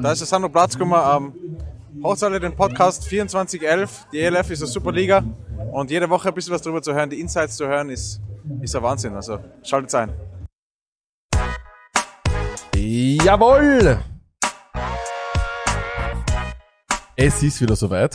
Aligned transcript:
Da 0.00 0.12
ist 0.12 0.20
der 0.20 0.26
Sandro 0.26 0.48
Platz 0.48 0.78
gekommen. 0.78 0.94
Ähm, 0.94 2.02
hört 2.02 2.22
alle 2.22 2.40
den 2.40 2.54
Podcast 2.56 3.02
2411. 3.02 4.06
Die 4.12 4.20
ELF 4.20 4.50
ist 4.50 4.62
eine 4.62 4.70
super 4.70 4.92
Liga 4.92 5.22
und 5.72 5.90
jede 5.90 6.08
Woche 6.08 6.28
ein 6.28 6.34
bisschen 6.34 6.54
was 6.54 6.62
darüber 6.62 6.80
zu 6.82 6.94
hören, 6.94 7.10
die 7.10 7.20
Insights 7.20 7.56
zu 7.56 7.66
hören, 7.66 7.90
ist, 7.90 8.20
ist 8.60 8.74
ein 8.74 8.82
Wahnsinn. 8.82 9.14
Also 9.14 9.38
schaltet 9.62 9.94
ein. 9.94 10.12
Jawohl! 12.74 13.98
Es 17.16 17.42
ist 17.42 17.60
wieder 17.60 17.76
soweit. 17.76 18.14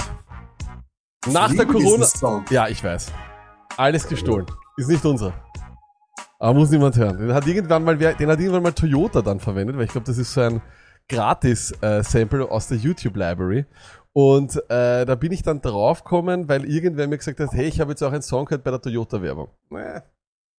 Nach 1.28 1.54
der 1.54 1.66
Corona. 1.66 2.08
Ja, 2.50 2.68
ich 2.68 2.84
weiß. 2.84 3.12
Alles 3.78 4.08
gestohlen. 4.08 4.46
Ist 4.78 4.90
nicht 4.90 5.06
unser. 5.06 5.34
Aber 6.40 6.54
muss 6.54 6.70
niemand 6.70 6.96
hören. 6.96 7.18
Den 7.18 7.34
hat 7.34 7.46
irgendwann 7.48 7.84
mal, 7.84 7.98
den 7.98 8.30
hat 8.30 8.40
irgendwann 8.40 8.64
mal 8.64 8.74
Toyota 8.74 9.22
dann 9.22 9.40
verwendet, 9.40 9.76
weil 9.78 9.86
ich 9.86 9.92
glaube, 9.92 10.06
das 10.06 10.18
ist 10.18 10.34
so 10.34 10.42
ein 10.42 10.62
Gratis-Sample 11.10 12.44
äh, 12.44 12.50
aus 12.50 12.68
der 12.68 12.78
YouTube-Library. 12.78 13.66
Und 14.14 14.56
äh, 14.70 15.06
da 15.06 15.16
bin 15.16 15.32
ich 15.32 15.44
dann 15.44 15.62
draufgekommen, 15.62 16.50
weil 16.50 16.66
irgendwer 16.66 17.08
mir 17.08 17.18
gesagt 17.18 17.40
hat, 17.40 17.52
hey, 17.52 17.68
ich 17.68 17.80
habe 17.80 17.92
jetzt 17.92 18.02
auch 18.02 18.12
einen 18.12 18.24
Song 18.24 18.46
gehört 18.46 18.64
bei 18.64 18.72
der 18.72 18.82
Toyota-Werbung. 18.82 19.50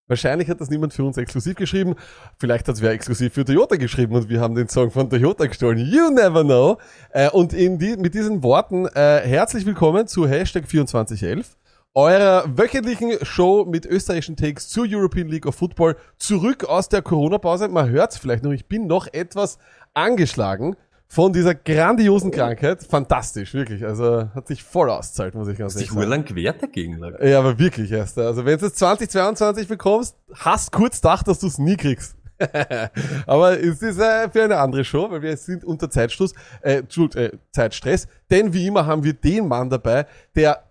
Wahrscheinlich 0.07 0.49
hat 0.49 0.61
das 0.61 0.71
niemand 0.71 0.95
für 0.95 1.05
uns 1.05 1.19
exklusiv 1.19 1.57
geschrieben. 1.57 1.95
Vielleicht 2.39 2.67
hat 2.67 2.77
es 2.77 2.83
wer 2.83 2.93
exklusiv 2.93 3.35
für 3.35 3.45
Toyota 3.45 3.77
geschrieben 3.77 4.15
und 4.15 4.29
wir 4.29 4.41
haben 4.41 4.55
den 4.55 4.69
Song 4.69 4.91
von 4.91 5.11
Toyota 5.11 5.47
gestohlen. 5.47 5.79
You 5.79 6.11
never 6.11 6.45
know. 6.45 6.79
Äh, 7.11 7.29
und 7.31 7.53
die, 7.53 7.97
mit 7.99 8.15
diesen 8.15 8.43
Worten 8.43 8.87
äh, 8.87 9.21
herzlich 9.25 9.67
willkommen 9.67 10.07
zu 10.07 10.27
Hashtag 10.27 10.69
2411 10.69 11.57
eurer 11.95 12.45
wöchentlichen 12.57 13.25
Show 13.25 13.65
mit 13.65 13.85
österreichischen 13.85 14.37
Takes 14.37 14.69
zur 14.69 14.87
European 14.89 15.27
League 15.27 15.47
of 15.47 15.57
Football 15.57 15.97
zurück 16.17 16.65
aus 16.65 16.89
der 16.89 17.03
Corona-Pause. 17.03 17.69
Man 17.69 17.91
hört 17.91 18.13
es 18.13 18.19
vielleicht 18.19 18.45
noch, 18.45 18.53
ich 18.53 18.67
bin 18.67 18.87
noch 18.87 19.09
etwas 19.13 19.59
angeschlagen 19.99 20.77
von 21.09 21.33
dieser 21.33 21.55
grandiosen 21.55 22.31
Krankheit. 22.31 22.83
Fantastisch, 22.83 23.55
wirklich. 23.55 23.85
Also 23.85 24.29
hat 24.35 24.47
sich 24.47 24.63
voll 24.63 24.91
auszahlt, 24.91 25.35
muss 25.35 25.49
ich 25.49 25.59
ganz 25.59 25.75
ehrlich 25.75 25.91
sagen. 25.91 26.09
lang 26.09 26.25
gewehrt 26.25 26.63
dagegen. 26.63 26.99
Lag. 26.99 27.21
Ja, 27.23 27.39
aber 27.39 27.59
wirklich 27.59 27.91
erst. 27.91 28.19
Also 28.19 28.45
wenn 28.45 28.59
du 28.59 28.67
es 28.67 28.75
2022 28.75 29.69
bekommst, 29.69 30.17
hast 30.35 30.71
kurz 30.71 31.01
gedacht, 31.01 31.27
dass 31.27 31.39
du 31.41 31.47
es 31.47 31.59
nie 31.59 31.77
kriegst. 31.77 32.15
aber 33.27 33.59
es 33.59 33.83
ist 33.83 33.99
äh, 33.99 34.31
für 34.31 34.45
eine 34.45 34.59
andere 34.59 34.85
Show, 34.85 35.11
weil 35.11 35.23
wir 35.23 35.37
sind 35.37 35.65
unter 35.65 35.91
Zeitschluss, 35.91 36.35
äh, 36.61 36.83
äh, 36.85 37.31
Zeitstress. 37.51 38.07
Denn 38.31 38.53
wie 38.53 38.67
immer 38.67 38.87
haben 38.87 39.03
wir 39.03 39.15
den 39.15 39.49
Mann 39.49 39.71
dabei, 39.71 40.07
der 40.37 40.63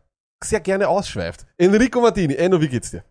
sehr 0.42 0.62
gerne 0.62 0.88
ausschweift. 0.88 1.46
Enrico 1.58 2.00
Martini, 2.00 2.36
Enno, 2.36 2.62
wie 2.62 2.70
geht's 2.70 2.92
dir? 2.92 3.04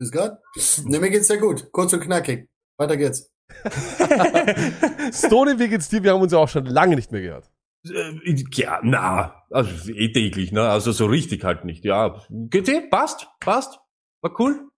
Ist 0.00 0.12
Gott? 0.12 0.38
Ne, 0.84 0.98
mir 0.98 1.10
geht's 1.10 1.28
sehr 1.28 1.36
gut. 1.36 1.70
Kurz 1.70 1.92
und 1.92 2.00
knackig. 2.00 2.48
Weiter 2.78 2.96
geht's. 2.96 3.29
Stony, 5.12 5.58
wie 5.58 5.68
geht's 5.68 5.88
dir? 5.88 6.02
Wir 6.02 6.12
haben 6.12 6.22
uns 6.22 6.32
ja 6.32 6.38
auch 6.38 6.48
schon 6.48 6.66
lange 6.66 6.96
nicht 6.96 7.12
mehr 7.12 7.22
gehört. 7.22 7.50
Äh, 7.86 8.44
ja, 8.52 8.80
na, 8.82 9.44
also 9.50 9.92
eh 9.92 10.12
täglich, 10.12 10.52
ne? 10.52 10.68
Also 10.68 10.92
so 10.92 11.06
richtig 11.06 11.44
halt 11.44 11.64
nicht. 11.64 11.84
Ja, 11.84 12.22
geht's 12.30 12.68
eh? 12.68 12.80
Passt, 12.80 13.28
passt. 13.40 13.80
War 14.22 14.38
cool. 14.38 14.69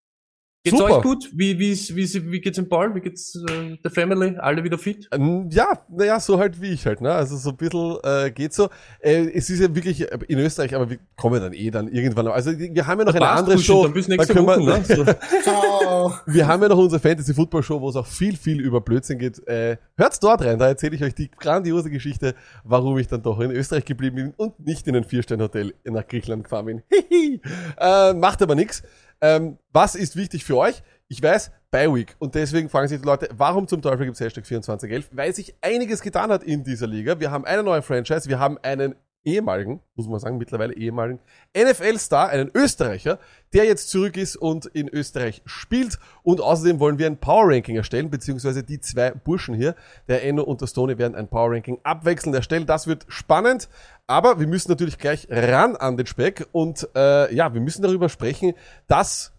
Geht's 0.64 0.78
Super. 0.78 0.98
euch 0.98 1.02
gut? 1.02 1.28
Wie, 1.34 1.58
wie, 1.58 1.72
wie, 1.74 2.30
wie 2.30 2.40
geht's 2.40 2.56
im 2.56 2.68
Ball? 2.68 2.94
Wie 2.94 3.00
geht's 3.00 3.34
äh, 3.34 3.76
der 3.82 3.90
Family? 3.90 4.36
Alle 4.38 4.62
wieder 4.62 4.78
fit? 4.78 5.08
Ähm, 5.10 5.48
ja, 5.50 5.66
naja, 5.88 6.20
so 6.20 6.38
halt 6.38 6.60
wie 6.60 6.68
ich 6.68 6.86
halt, 6.86 7.00
ne? 7.00 7.12
Also 7.12 7.36
so 7.36 7.50
ein 7.50 7.56
bisschen 7.56 7.96
äh, 8.04 8.30
geht 8.30 8.52
so. 8.52 8.68
Äh, 9.00 9.28
es 9.34 9.50
ist 9.50 9.58
ja 9.58 9.74
wirklich 9.74 10.06
in 10.28 10.38
Österreich, 10.38 10.72
aber 10.76 10.88
wir 10.88 10.98
kommen 11.16 11.40
dann 11.40 11.52
eh 11.52 11.72
dann 11.72 11.88
irgendwann 11.88 12.26
noch. 12.26 12.32
Also 12.32 12.56
wir 12.56 12.86
haben 12.86 13.00
ja 13.00 13.04
noch 13.06 13.14
eine 13.14 13.28
andere 13.28 13.58
Show. 13.58 13.82
Dann 13.82 13.92
bis 13.92 14.06
nächste 14.06 14.34
da 14.34 14.46
Woche, 14.46 14.60
wir, 14.60 14.78
ne? 14.78 14.84
so. 14.84 16.12
wir 16.32 16.46
haben 16.46 16.62
ja 16.62 16.68
noch 16.68 16.78
unsere 16.78 17.00
Fantasy 17.00 17.34
Football 17.34 17.64
Show, 17.64 17.80
wo 17.80 17.88
es 17.88 17.96
auch 17.96 18.06
viel, 18.06 18.36
viel 18.36 18.60
über 18.60 18.80
Blödsinn 18.80 19.18
geht. 19.18 19.44
Äh, 19.48 19.78
hört's 19.96 20.20
dort 20.20 20.42
rein, 20.44 20.60
da 20.60 20.68
erzähle 20.68 20.94
ich 20.94 21.02
euch 21.02 21.16
die 21.16 21.28
grandiose 21.28 21.90
Geschichte, 21.90 22.36
warum 22.62 22.98
ich 22.98 23.08
dann 23.08 23.24
doch 23.24 23.40
in 23.40 23.50
Österreich 23.50 23.84
geblieben 23.84 24.14
bin 24.14 24.34
und 24.36 24.60
nicht 24.64 24.86
in 24.86 24.94
ein 24.94 25.02
Vier-Sterne-Hotel 25.02 25.74
nach 25.86 26.06
Griechenland 26.06 26.44
gefahren 26.44 26.66
bin. 26.66 26.82
äh, 27.80 28.12
macht 28.12 28.42
aber 28.42 28.54
nix. 28.54 28.84
Ähm, 29.22 29.58
was 29.72 29.94
ist 29.94 30.16
wichtig 30.16 30.44
für 30.44 30.56
euch? 30.58 30.82
Ich 31.08 31.22
weiß, 31.22 31.50
bei 31.70 31.92
Week. 31.92 32.14
Und 32.18 32.34
deswegen 32.34 32.68
fragen 32.68 32.88
sich 32.88 33.00
die 33.00 33.06
Leute, 33.06 33.28
warum 33.32 33.66
zum 33.66 33.80
Teufel 33.80 34.04
gibt 34.04 34.14
es 34.16 34.20
Hashtag 34.20 34.44
2411? 34.44 35.08
Weil 35.12 35.34
sich 35.34 35.54
einiges 35.62 36.02
getan 36.02 36.30
hat 36.30 36.42
in 36.42 36.64
dieser 36.64 36.86
Liga. 36.86 37.18
Wir 37.18 37.30
haben 37.30 37.44
eine 37.44 37.62
neue 37.62 37.82
Franchise, 37.82 38.28
wir 38.28 38.38
haben 38.38 38.58
einen 38.58 38.94
ehemaligen, 39.24 39.80
muss 39.94 40.08
man 40.08 40.18
sagen, 40.18 40.38
mittlerweile 40.38 40.74
ehemaligen 40.74 41.20
NFL-Star, 41.56 42.28
einen 42.28 42.50
Österreicher, 42.54 43.18
der 43.52 43.64
jetzt 43.64 43.90
zurück 43.90 44.16
ist 44.16 44.36
und 44.36 44.66
in 44.66 44.88
Österreich 44.88 45.42
spielt. 45.44 45.98
Und 46.22 46.40
außerdem 46.40 46.80
wollen 46.80 46.98
wir 46.98 47.06
ein 47.06 47.18
Power-Ranking 47.18 47.76
erstellen, 47.76 48.10
beziehungsweise 48.10 48.62
die 48.62 48.80
zwei 48.80 49.10
Burschen 49.12 49.54
hier, 49.54 49.74
der 50.08 50.24
Enno 50.24 50.42
und 50.42 50.60
der 50.60 50.66
Stone, 50.66 50.98
werden 50.98 51.14
ein 51.14 51.28
Power-Ranking 51.28 51.80
abwechselnd 51.82 52.34
erstellen. 52.34 52.66
Das 52.66 52.86
wird 52.86 53.04
spannend. 53.08 53.68
Aber 54.06 54.40
wir 54.40 54.46
müssen 54.46 54.70
natürlich 54.70 54.98
gleich 54.98 55.28
ran 55.30 55.76
an 55.76 55.96
den 55.96 56.06
Speck 56.06 56.48
und 56.52 56.88
äh, 56.94 57.34
ja, 57.34 57.54
wir 57.54 57.60
müssen 57.60 57.82
darüber 57.82 58.08
sprechen, 58.08 58.54
dass 58.88 59.32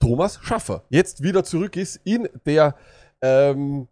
Thomas 0.00 0.38
Schaffer 0.42 0.84
jetzt 0.90 1.22
wieder 1.22 1.42
zurück 1.42 1.76
ist 1.76 2.00
in 2.04 2.28
der 2.44 2.76
ähm, 3.22 3.88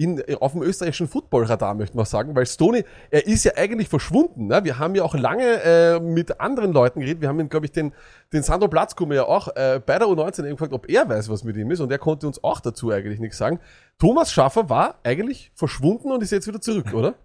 in, 0.00 0.22
auf 0.36 0.52
dem 0.52 0.62
österreichischen 0.62 1.08
Footballradar, 1.08 1.74
möchte 1.74 1.94
man 1.94 2.06
sagen, 2.06 2.34
weil 2.34 2.46
Stoney, 2.46 2.84
er 3.10 3.26
ist 3.26 3.44
ja 3.44 3.52
eigentlich 3.56 3.90
verschwunden. 3.90 4.46
Ne? 4.46 4.64
Wir 4.64 4.78
haben 4.78 4.94
ja 4.94 5.02
auch 5.02 5.14
lange 5.14 5.62
äh, 5.62 6.00
mit 6.00 6.40
anderen 6.40 6.72
Leuten 6.72 7.00
geredet. 7.00 7.20
Wir 7.20 7.28
haben 7.28 7.50
glaube 7.50 7.66
ich, 7.66 7.72
den, 7.72 7.92
den 8.32 8.42
Sandro 8.42 8.68
Platzkummer 8.68 9.14
ja 9.14 9.24
auch 9.24 9.54
äh, 9.56 9.78
bei 9.84 9.98
der 9.98 10.08
U19 10.08 10.48
gefragt, 10.48 10.72
ob 10.72 10.88
er 10.88 11.06
weiß, 11.06 11.28
was 11.28 11.44
mit 11.44 11.54
ihm 11.58 11.70
ist. 11.70 11.80
Und 11.80 11.92
er 11.92 11.98
konnte 11.98 12.26
uns 12.26 12.42
auch 12.42 12.60
dazu 12.60 12.90
eigentlich 12.90 13.20
nichts 13.20 13.36
sagen. 13.36 13.60
Thomas 13.98 14.32
Schaffer 14.32 14.70
war 14.70 15.00
eigentlich 15.04 15.52
verschwunden 15.54 16.10
und 16.10 16.22
ist 16.22 16.30
jetzt 16.30 16.48
wieder 16.48 16.62
zurück, 16.62 16.94
oder? 16.94 17.16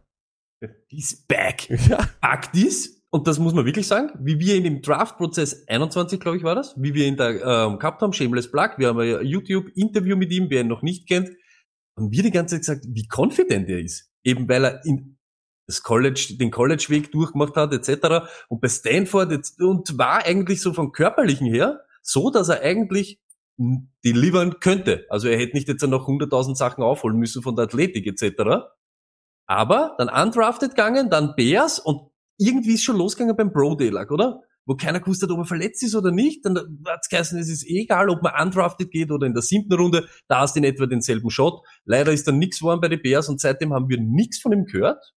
He's 0.88 1.26
back. 1.28 1.70
Ja. 1.90 2.00
Aktis. 2.20 3.04
Und 3.10 3.28
das 3.28 3.40
muss 3.40 3.54
man 3.54 3.66
wirklich 3.66 3.88
sagen, 3.88 4.10
wie 4.20 4.38
wir 4.42 4.56
ihn 4.56 4.66
im 4.66 4.82
Draft-Prozess 4.82 5.66
21, 5.70 6.20
glaube 6.20 6.36
ich, 6.36 6.44
war 6.44 6.56
das, 6.56 6.76
wie 6.76 6.94
wir 6.94 7.06
ihn 7.06 7.16
da 7.16 7.30
ähm, 7.30 7.80
gehabt 7.80 8.02
haben, 8.02 8.12
Shameless 8.12 8.52
Plug, 8.52 8.72
wir 8.78 8.90
haben 8.90 9.00
ein 9.00 9.26
YouTube-Interview 9.26 10.18
mit 10.18 10.34
ihm, 10.34 10.50
wer 10.50 10.60
ihn 10.60 10.68
noch 10.68 10.82
nicht 10.82 11.08
kennt, 11.08 11.30
haben 11.98 12.12
wir 12.12 12.24
die 12.24 12.32
ganze 12.32 12.56
Zeit 12.56 12.62
gesagt, 12.62 12.86
wie 12.96 13.08
confident 13.08 13.70
er 13.70 13.80
ist. 13.80 14.10
Eben 14.24 14.50
weil 14.50 14.66
er 14.66 14.86
in 14.86 15.18
das 15.68 15.82
College, 15.82 16.36
den 16.40 16.52
College-Weg 16.52 17.12
durchgemacht 17.12 17.56
hat, 17.56 17.74
etc. 17.74 18.28
Und 18.50 18.62
bei 18.62 18.68
Stanford 18.68 19.32
jetzt, 19.32 19.60
und 19.62 19.98
war 19.98 20.24
eigentlich 20.24 20.62
so 20.62 20.74
vom 20.74 20.92
Körperlichen 20.92 21.48
her 21.48 21.82
so, 22.04 22.30
dass 22.30 22.50
er 22.50 22.62
eigentlich 22.62 23.20
delivern 23.58 24.60
könnte. 24.60 25.06
Also 25.10 25.28
er 25.28 25.40
hätte 25.40 25.56
nicht 25.56 25.68
jetzt 25.68 25.82
noch 25.82 26.08
100.000 26.08 26.56
Sachen 26.56 26.84
aufholen 26.84 27.18
müssen 27.18 27.42
von 27.42 27.56
der 27.56 27.66
Athletik 27.66 28.06
etc. 28.06 28.68
Aber 29.48 29.96
dann 29.98 30.10
undrafted 30.10 30.72
gegangen, 30.72 31.10
dann 31.10 31.36
Bears 31.36 31.80
und 31.80 32.12
irgendwie 32.38 32.74
ist 32.74 32.84
schon 32.84 32.98
losgegangen 32.98 33.36
beim 33.36 33.54
Pro 33.54 33.76
Day, 33.76 33.92
oder? 33.92 34.42
Wo 34.66 34.76
keiner 34.76 35.00
gewusst 35.00 35.22
hat, 35.22 35.30
ob 35.30 35.40
er 35.40 35.46
verletzt 35.46 35.84
ist 35.84 35.96
oder 35.96 36.12
nicht. 36.12 36.46
Dann 36.46 36.58
hat 36.88 37.00
es 37.02 37.10
geheißen, 37.10 37.40
es 37.40 37.50
ist 37.50 37.66
egal, 37.68 38.10
ob 38.10 38.24
man 38.24 38.34
undrafted 38.42 38.90
geht 38.90 39.12
oder 39.12 39.28
in 39.28 39.34
der 39.34 39.44
siebten 39.44 39.74
Runde, 39.74 40.08
da 40.28 40.40
hast 40.40 40.56
du 40.56 40.60
in 40.60 40.64
etwa 40.64 40.88
denselben 40.88 41.30
Shot. 41.30 41.62
Leider 41.86 42.12
ist 42.12 42.28
dann 42.28 42.40
nichts 42.40 42.60
geworden 42.60 42.82
bei 42.82 42.88
den 42.88 43.02
Bears 43.02 43.30
und 43.30 43.40
seitdem 43.40 43.74
haben 43.74 43.90
wir 43.90 44.00
nichts 44.00 44.40
von 44.40 44.52
ihm 44.54 44.66
gehört. 44.66 45.14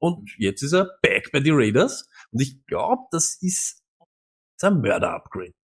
Und 0.00 0.30
jetzt 0.38 0.62
ist 0.62 0.72
er 0.72 0.90
back 1.02 1.30
bei 1.32 1.40
den 1.40 1.54
Raiders. 1.54 2.08
Und 2.30 2.40
ich 2.40 2.64
glaube, 2.66 3.02
das 3.10 3.38
ist 3.40 3.82
ein 4.62 4.80
Mörder-Upgrade. 4.80 5.57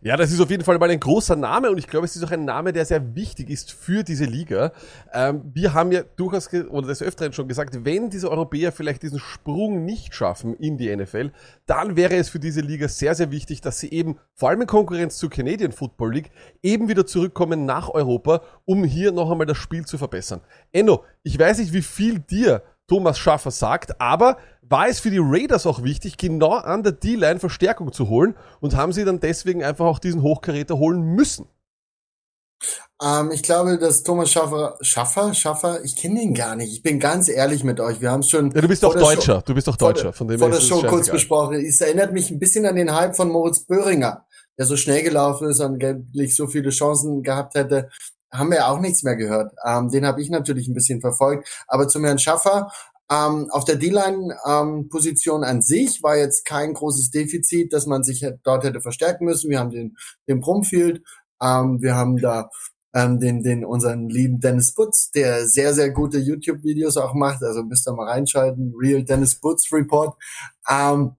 Ja, 0.00 0.16
das 0.16 0.30
ist 0.30 0.40
auf 0.40 0.50
jeden 0.50 0.64
Fall 0.64 0.78
mal 0.78 0.90
ein 0.90 1.00
großer 1.00 1.36
Name 1.36 1.70
und 1.70 1.78
ich 1.78 1.86
glaube, 1.86 2.06
es 2.06 2.16
ist 2.16 2.24
auch 2.24 2.30
ein 2.30 2.44
Name, 2.44 2.72
der 2.72 2.84
sehr 2.84 3.14
wichtig 3.14 3.50
ist 3.50 3.72
für 3.72 4.02
diese 4.04 4.24
Liga. 4.24 4.72
Ähm, 5.12 5.42
wir 5.52 5.74
haben 5.74 5.92
ja 5.92 6.02
durchaus 6.16 6.52
oder 6.52 6.86
des 6.86 7.02
Öfteren 7.02 7.32
schon 7.32 7.48
gesagt, 7.48 7.84
wenn 7.84 8.10
diese 8.10 8.30
Europäer 8.30 8.72
vielleicht 8.72 9.02
diesen 9.02 9.18
Sprung 9.18 9.84
nicht 9.84 10.14
schaffen 10.14 10.54
in 10.54 10.78
die 10.78 10.94
NFL, 10.94 11.32
dann 11.66 11.96
wäre 11.96 12.16
es 12.16 12.28
für 12.28 12.38
diese 12.38 12.60
Liga 12.60 12.88
sehr, 12.88 13.14
sehr 13.14 13.30
wichtig, 13.30 13.60
dass 13.60 13.80
sie 13.80 13.90
eben, 13.90 14.18
vor 14.34 14.50
allem 14.50 14.62
in 14.62 14.66
Konkurrenz 14.66 15.18
zur 15.18 15.30
Canadian 15.30 15.72
Football 15.72 16.14
League, 16.14 16.30
eben 16.62 16.88
wieder 16.88 17.06
zurückkommen 17.06 17.64
nach 17.64 17.88
Europa, 17.88 18.42
um 18.64 18.84
hier 18.84 19.12
noch 19.12 19.30
einmal 19.30 19.46
das 19.46 19.58
Spiel 19.58 19.84
zu 19.84 19.98
verbessern. 19.98 20.40
Enno, 20.72 21.04
ich 21.22 21.38
weiß 21.38 21.58
nicht, 21.58 21.72
wie 21.72 21.82
viel 21.82 22.20
dir 22.20 22.62
Thomas 22.88 23.18
Schaffer 23.18 23.50
sagt, 23.50 24.00
aber 24.00 24.38
war 24.68 24.88
es 24.88 25.00
für 25.00 25.10
die 25.10 25.20
Raiders 25.20 25.66
auch 25.66 25.82
wichtig, 25.82 26.16
genau 26.16 26.52
an 26.52 26.82
der 26.82 26.92
D-Line 26.92 27.40
Verstärkung 27.40 27.92
zu 27.92 28.08
holen 28.08 28.34
und 28.60 28.76
haben 28.76 28.92
sie 28.92 29.04
dann 29.04 29.20
deswegen 29.20 29.62
einfach 29.64 29.86
auch 29.86 29.98
diesen 29.98 30.22
Hochkaräter 30.22 30.78
holen 30.78 31.02
müssen? 31.02 31.46
Ähm, 33.00 33.30
ich 33.30 33.42
glaube, 33.42 33.78
dass 33.78 34.02
Thomas 34.02 34.30
Schaffer, 34.30 34.76
Schaffer, 34.80 35.32
Schaffer, 35.32 35.84
ich 35.84 35.94
kenne 35.94 36.20
ihn 36.20 36.34
gar 36.34 36.56
nicht. 36.56 36.72
Ich 36.72 36.82
bin 36.82 36.98
ganz 36.98 37.28
ehrlich 37.28 37.62
mit 37.62 37.78
euch. 37.78 38.00
Wir 38.00 38.10
haben 38.10 38.20
es 38.20 38.30
schon. 38.30 38.50
Ja, 38.50 38.60
du 38.60 38.68
bist 38.68 38.82
doch 38.82 38.94
Deutscher. 38.94 39.36
Show, 39.36 39.42
du 39.46 39.54
bist 39.54 39.68
doch 39.68 39.76
Deutscher. 39.76 40.12
Von 40.12 40.26
dem 40.26 40.40
vor 40.40 40.50
der 40.50 40.60
Show 40.60 40.82
kurz 40.82 41.08
besprochen. 41.08 41.64
Es 41.64 41.80
erinnert 41.80 42.12
mich 42.12 42.30
ein 42.30 42.40
bisschen 42.40 42.66
an 42.66 42.74
den 42.74 42.92
Hype 42.92 43.14
von 43.14 43.28
Moritz 43.28 43.64
Böhringer, 43.64 44.26
der 44.58 44.66
so 44.66 44.76
schnell 44.76 45.04
gelaufen 45.04 45.48
ist 45.48 45.60
und 45.60 45.74
angeblich 45.74 46.34
so 46.34 46.48
viele 46.48 46.70
Chancen 46.70 47.22
gehabt 47.22 47.54
hätte 47.54 47.88
haben 48.30 48.50
wir 48.50 48.68
auch 48.68 48.78
nichts 48.78 49.02
mehr 49.02 49.16
gehört. 49.16 49.52
Ähm, 49.64 49.90
den 49.90 50.06
habe 50.06 50.20
ich 50.20 50.30
natürlich 50.30 50.68
ein 50.68 50.74
bisschen 50.74 51.00
verfolgt. 51.00 51.48
Aber 51.66 51.88
zum 51.88 52.04
Herrn 52.04 52.18
Schaffer, 52.18 52.70
ähm, 53.10 53.48
auf 53.50 53.64
der 53.64 53.76
D-Line-Position 53.76 55.42
ähm, 55.42 55.48
an 55.48 55.62
sich 55.62 56.02
war 56.02 56.16
jetzt 56.16 56.44
kein 56.44 56.74
großes 56.74 57.10
Defizit, 57.10 57.72
dass 57.72 57.86
man 57.86 58.02
sich 58.02 58.26
dort 58.42 58.64
hätte 58.64 58.80
verstärken 58.80 59.24
müssen. 59.24 59.50
Wir 59.50 59.60
haben 59.60 59.70
den, 59.70 59.96
den 60.28 60.40
Brumfield, 60.40 61.02
ähm, 61.42 61.80
wir 61.80 61.94
haben 61.94 62.18
da 62.18 62.50
ähm, 62.94 63.20
den, 63.20 63.42
den 63.42 63.64
unseren 63.64 64.08
lieben 64.08 64.40
Dennis 64.40 64.74
Butz, 64.74 65.10
der 65.10 65.46
sehr, 65.46 65.74
sehr 65.74 65.90
gute 65.90 66.18
YouTube-Videos 66.18 66.96
auch 66.96 67.14
macht. 67.14 67.42
Also 67.42 67.62
müsst 67.62 67.88
ihr 67.88 67.92
mal 67.92 68.08
reinschalten. 68.08 68.74
Real 68.78 69.02
Dennis 69.04 69.40
Butz 69.40 69.72
Report. 69.72 70.16
Ähm, 70.68 71.12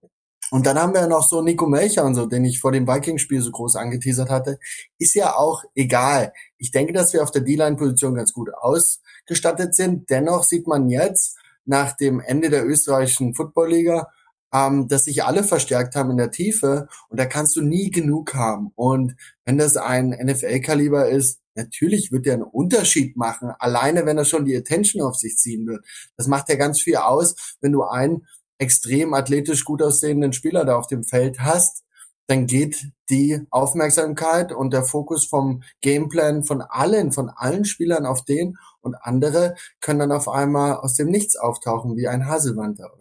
und 0.51 0.65
dann 0.65 0.79
haben 0.79 0.93
wir 0.95 1.05
noch 1.07 1.27
so 1.27 1.41
Nico 1.41 1.67
Melcher 1.67 2.03
und 2.05 2.15
so, 2.15 2.25
den 2.25 2.43
ich 2.43 2.59
vor 2.59 2.71
dem 2.71 2.87
Vikings-Spiel 2.87 3.41
so 3.41 3.51
groß 3.51 3.75
angeteasert 3.75 4.31
hatte. 4.31 4.59
Ist 4.97 5.13
ja 5.13 5.35
auch 5.35 5.63
egal. 5.75 6.33
Ich 6.57 6.71
denke, 6.71 6.91
dass 6.91 7.13
wir 7.13 7.21
auf 7.21 7.29
der 7.29 7.41
D-Line-Position 7.41 8.15
ganz 8.15 8.33
gut 8.33 8.49
ausgestattet 8.55 9.75
sind. 9.75 10.09
Dennoch 10.09 10.43
sieht 10.43 10.65
man 10.65 10.89
jetzt, 10.89 11.37
nach 11.69 11.95
dem 11.95 12.19
Ende 12.19 12.49
der 12.49 12.67
österreichischen 12.67 13.35
Football-Liga, 13.35 14.11
ähm, 14.51 14.87
dass 14.87 15.05
sich 15.05 15.23
alle 15.23 15.43
verstärkt 15.43 15.95
haben 15.95 16.09
in 16.09 16.17
der 16.17 16.31
Tiefe 16.31 16.87
und 17.09 17.19
da 17.19 17.25
kannst 17.25 17.55
du 17.55 17.61
nie 17.61 17.91
genug 17.91 18.33
haben. 18.33 18.71
Und 18.75 19.15
wenn 19.45 19.59
das 19.59 19.77
ein 19.77 20.09
NFL-Kaliber 20.09 21.07
ist, 21.09 21.39
natürlich 21.53 22.11
wird 22.11 22.25
er 22.25 22.33
einen 22.33 22.43
Unterschied 22.43 23.15
machen, 23.15 23.51
alleine 23.59 24.07
wenn 24.07 24.17
er 24.17 24.25
schon 24.25 24.45
die 24.45 24.57
Attention 24.57 25.03
auf 25.03 25.15
sich 25.15 25.37
ziehen 25.37 25.67
wird. 25.67 25.85
Das 26.17 26.27
macht 26.27 26.49
ja 26.49 26.55
ganz 26.55 26.81
viel 26.81 26.95
aus, 26.95 27.35
wenn 27.61 27.71
du 27.71 27.83
einen 27.83 28.25
extrem 28.57 29.13
athletisch 29.13 29.63
gut 29.63 29.83
aussehenden 29.83 30.33
Spieler 30.33 30.65
da 30.65 30.75
auf 30.75 30.87
dem 30.87 31.03
Feld 31.03 31.39
hast, 31.39 31.83
dann 32.29 32.45
geht 32.45 32.91
die 33.09 33.41
Aufmerksamkeit 33.49 34.51
und 34.51 34.71
der 34.71 34.83
Fokus 34.83 35.25
vom 35.25 35.63
Gameplan 35.81 36.43
von 36.43 36.61
allen, 36.61 37.11
von 37.11 37.29
allen 37.29 37.65
Spielern 37.65 38.05
auf 38.05 38.23
den 38.23 38.55
und 38.81 38.95
andere 39.01 39.55
können 39.81 39.99
dann 39.99 40.11
auf 40.11 40.29
einmal 40.29 40.75
aus 40.75 40.93
dem 40.93 41.07
Nichts 41.07 41.35
auftauchen, 41.35 41.97
wie 41.97 42.07
ein 42.07 42.27
Haselwander. 42.27 42.91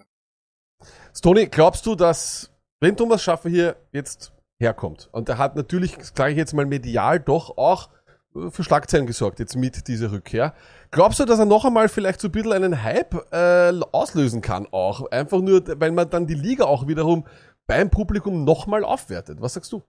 Tony, 1.20 1.46
glaubst 1.46 1.84
du, 1.84 1.94
dass, 1.94 2.50
wenn 2.80 2.96
Thomas 2.96 3.22
Schaffer 3.22 3.50
hier 3.50 3.76
jetzt 3.92 4.32
herkommt, 4.58 5.10
und 5.12 5.28
er 5.28 5.36
hat 5.36 5.56
natürlich, 5.56 5.96
sage 6.14 6.32
ich 6.32 6.38
jetzt 6.38 6.54
mal, 6.54 6.64
medial 6.64 7.20
doch 7.20 7.58
auch 7.58 7.90
äh, 8.34 8.50
für 8.50 8.64
Schlagzeilen 8.64 9.06
gesorgt, 9.06 9.40
jetzt 9.40 9.56
mit 9.56 9.88
dieser 9.88 10.10
Rückkehr. 10.10 10.54
Glaubst 10.90 11.20
du, 11.20 11.26
dass 11.26 11.38
er 11.38 11.44
noch 11.44 11.66
einmal 11.66 11.88
vielleicht 11.88 12.20
so 12.20 12.28
ein 12.28 12.32
bisschen 12.32 12.52
einen 12.52 12.82
Hype 12.82 13.14
äh, 13.32 13.78
auslösen 13.92 14.40
kann 14.40 14.66
auch? 14.70 15.10
Einfach 15.10 15.40
nur, 15.40 15.62
weil 15.80 15.92
man 15.92 16.08
dann 16.08 16.26
die 16.26 16.34
Liga 16.34 16.64
auch 16.64 16.86
wiederum 16.86 17.26
beim 17.68 17.90
Publikum 17.90 18.44
nochmal 18.44 18.82
aufwertet. 18.82 19.40
Was 19.40 19.54
sagst 19.54 19.70
du? 19.72 19.84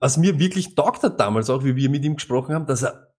Was 0.00 0.16
mir 0.16 0.38
wirklich 0.38 0.74
taugt 0.74 1.02
hat 1.02 1.20
damals 1.20 1.50
auch, 1.50 1.64
wie 1.64 1.76
wir 1.76 1.90
mit 1.90 2.04
ihm 2.04 2.14
gesprochen 2.14 2.54
haben, 2.54 2.66
dass 2.66 2.82
er, 2.82 3.14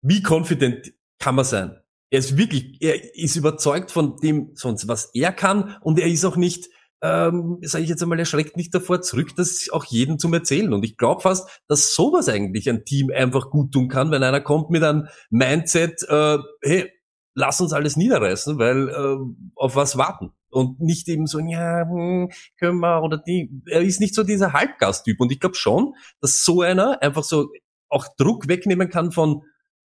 wie 0.00 0.22
confident 0.26 0.94
kann 1.18 1.34
man 1.34 1.44
sein? 1.44 1.78
Er 2.10 2.20
ist 2.20 2.38
wirklich, 2.38 2.80
er 2.80 3.14
ist 3.14 3.36
überzeugt 3.36 3.90
von 3.90 4.16
dem, 4.18 4.52
sonst 4.54 4.88
was 4.88 5.10
er 5.12 5.32
kann 5.32 5.76
und 5.82 5.98
er 5.98 6.06
ist 6.06 6.24
auch 6.24 6.36
nicht, 6.36 6.68
ähm, 7.02 7.58
sage 7.62 7.84
ich 7.84 7.90
jetzt 7.90 8.02
einmal, 8.02 8.18
er 8.18 8.24
schreckt 8.24 8.56
nicht 8.56 8.74
davor 8.74 9.02
zurück, 9.02 9.34
das 9.36 9.68
auch 9.70 9.84
jedem 9.84 10.18
zum 10.18 10.32
Erzählen. 10.32 10.72
Und 10.72 10.84
ich 10.84 10.96
glaube 10.96 11.20
fast, 11.20 11.62
dass 11.68 11.94
sowas 11.94 12.28
eigentlich 12.28 12.68
ein 12.70 12.84
Team 12.84 13.10
einfach 13.14 13.50
gut 13.50 13.72
tun 13.72 13.88
kann, 13.88 14.10
wenn 14.12 14.22
einer 14.22 14.40
kommt 14.40 14.70
mit 14.70 14.82
einem 14.82 15.08
Mindset, 15.30 16.02
äh, 16.08 16.38
hey, 16.62 16.92
lass 17.34 17.60
uns 17.60 17.72
alles 17.72 17.96
niederreißen, 17.96 18.58
weil 18.58 18.88
äh, 18.88 19.16
auf 19.56 19.74
was 19.76 19.96
warten. 19.96 20.32
Und 20.56 20.80
nicht 20.80 21.06
eben 21.08 21.26
so, 21.26 21.38
ja, 21.38 21.86
hm, 21.86 22.30
können 22.58 22.80
wir, 22.80 23.02
oder 23.02 23.18
die, 23.18 23.50
er 23.66 23.82
ist 23.82 24.00
nicht 24.00 24.14
so 24.14 24.22
dieser 24.22 24.52
Halbgasttyp. 24.52 25.20
Und 25.20 25.30
ich 25.30 25.38
glaube 25.38 25.54
schon, 25.54 25.94
dass 26.20 26.44
so 26.44 26.62
einer 26.62 27.02
einfach 27.02 27.24
so 27.24 27.50
auch 27.88 28.08
Druck 28.16 28.48
wegnehmen 28.48 28.88
kann 28.88 29.12
von 29.12 29.42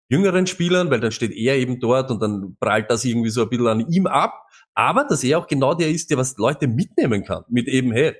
jüngeren 0.10 0.48
Spielern, 0.48 0.90
weil 0.90 1.00
dann 1.00 1.12
steht 1.12 1.32
er 1.32 1.58
eben 1.58 1.80
dort 1.80 2.12
und 2.12 2.22
dann 2.22 2.56
prallt 2.60 2.90
das 2.90 3.04
irgendwie 3.04 3.30
so 3.30 3.44
ein 3.44 3.50
bisschen 3.50 3.68
an 3.68 3.90
ihm 3.90 4.08
ab. 4.08 4.48
Aber 4.74 5.04
dass 5.04 5.24
er 5.24 5.40
auch 5.40 5.48
genau 5.48 5.74
der 5.74 5.90
ist, 5.90 6.10
der 6.10 6.18
was 6.18 6.38
Leute 6.38 6.68
mitnehmen 6.68 7.26
kann. 7.26 7.44
Mit 7.50 7.68
eben, 7.68 7.92
hey, 7.92 8.16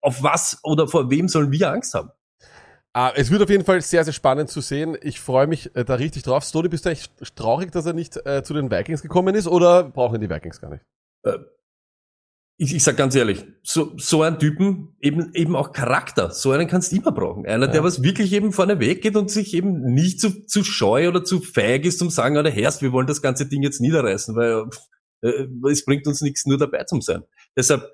auf 0.00 0.22
was 0.22 0.58
oder 0.64 0.88
vor 0.88 1.10
wem 1.10 1.28
sollen 1.28 1.52
wir 1.52 1.70
Angst 1.70 1.94
haben? 1.94 2.10
Ah, 2.98 3.12
es 3.14 3.30
wird 3.30 3.40
auf 3.40 3.48
jeden 3.48 3.64
Fall 3.64 3.80
sehr, 3.80 4.02
sehr 4.02 4.12
spannend 4.12 4.50
zu 4.50 4.60
sehen. 4.60 4.98
Ich 5.02 5.20
freue 5.20 5.46
mich 5.46 5.70
äh, 5.76 5.84
da 5.84 5.94
richtig 5.94 6.24
drauf. 6.24 6.42
Stody, 6.42 6.68
bist 6.68 6.84
du 6.84 6.90
echt 6.90 7.12
traurig, 7.36 7.70
dass 7.70 7.86
er 7.86 7.92
nicht 7.92 8.16
äh, 8.26 8.42
zu 8.42 8.54
den 8.54 8.72
Vikings 8.72 9.02
gekommen 9.02 9.36
ist 9.36 9.46
oder 9.46 9.84
brauchen 9.84 10.20
die 10.20 10.28
Vikings 10.28 10.60
gar 10.60 10.70
nicht? 10.70 10.84
Äh, 11.22 11.38
ich, 12.56 12.74
ich 12.74 12.82
sag 12.82 12.96
ganz 12.96 13.14
ehrlich, 13.14 13.44
so, 13.62 13.92
so 13.98 14.22
ein 14.22 14.40
Typen, 14.40 14.96
eben, 15.00 15.32
eben 15.34 15.54
auch 15.54 15.72
Charakter, 15.72 16.32
so 16.32 16.50
einen 16.50 16.66
kannst 16.66 16.90
du 16.90 16.96
immer 16.96 17.12
brauchen. 17.12 17.46
Einer, 17.46 17.66
ja. 17.66 17.72
der 17.72 17.84
was 17.84 18.02
wirklich 18.02 18.32
eben 18.32 18.50
vorne 18.50 18.80
weggeht 18.80 19.14
und 19.14 19.30
sich 19.30 19.54
eben 19.54 19.80
nicht 19.94 20.20
zu, 20.20 20.44
zu 20.46 20.64
scheu 20.64 21.06
oder 21.06 21.22
zu 21.22 21.40
feig 21.40 21.84
ist, 21.84 22.00
zum 22.00 22.10
sagen, 22.10 22.36
oder 22.36 22.50
Herrst, 22.50 22.82
wir 22.82 22.90
wollen 22.90 23.06
das 23.06 23.22
ganze 23.22 23.46
Ding 23.46 23.62
jetzt 23.62 23.80
niederreißen, 23.80 24.34
weil 24.34 24.64
äh, 25.22 25.46
es 25.70 25.84
bringt 25.84 26.08
uns 26.08 26.20
nichts, 26.20 26.46
nur 26.46 26.58
dabei 26.58 26.82
zu 26.82 27.00
sein. 27.00 27.22
Deshalb, 27.56 27.88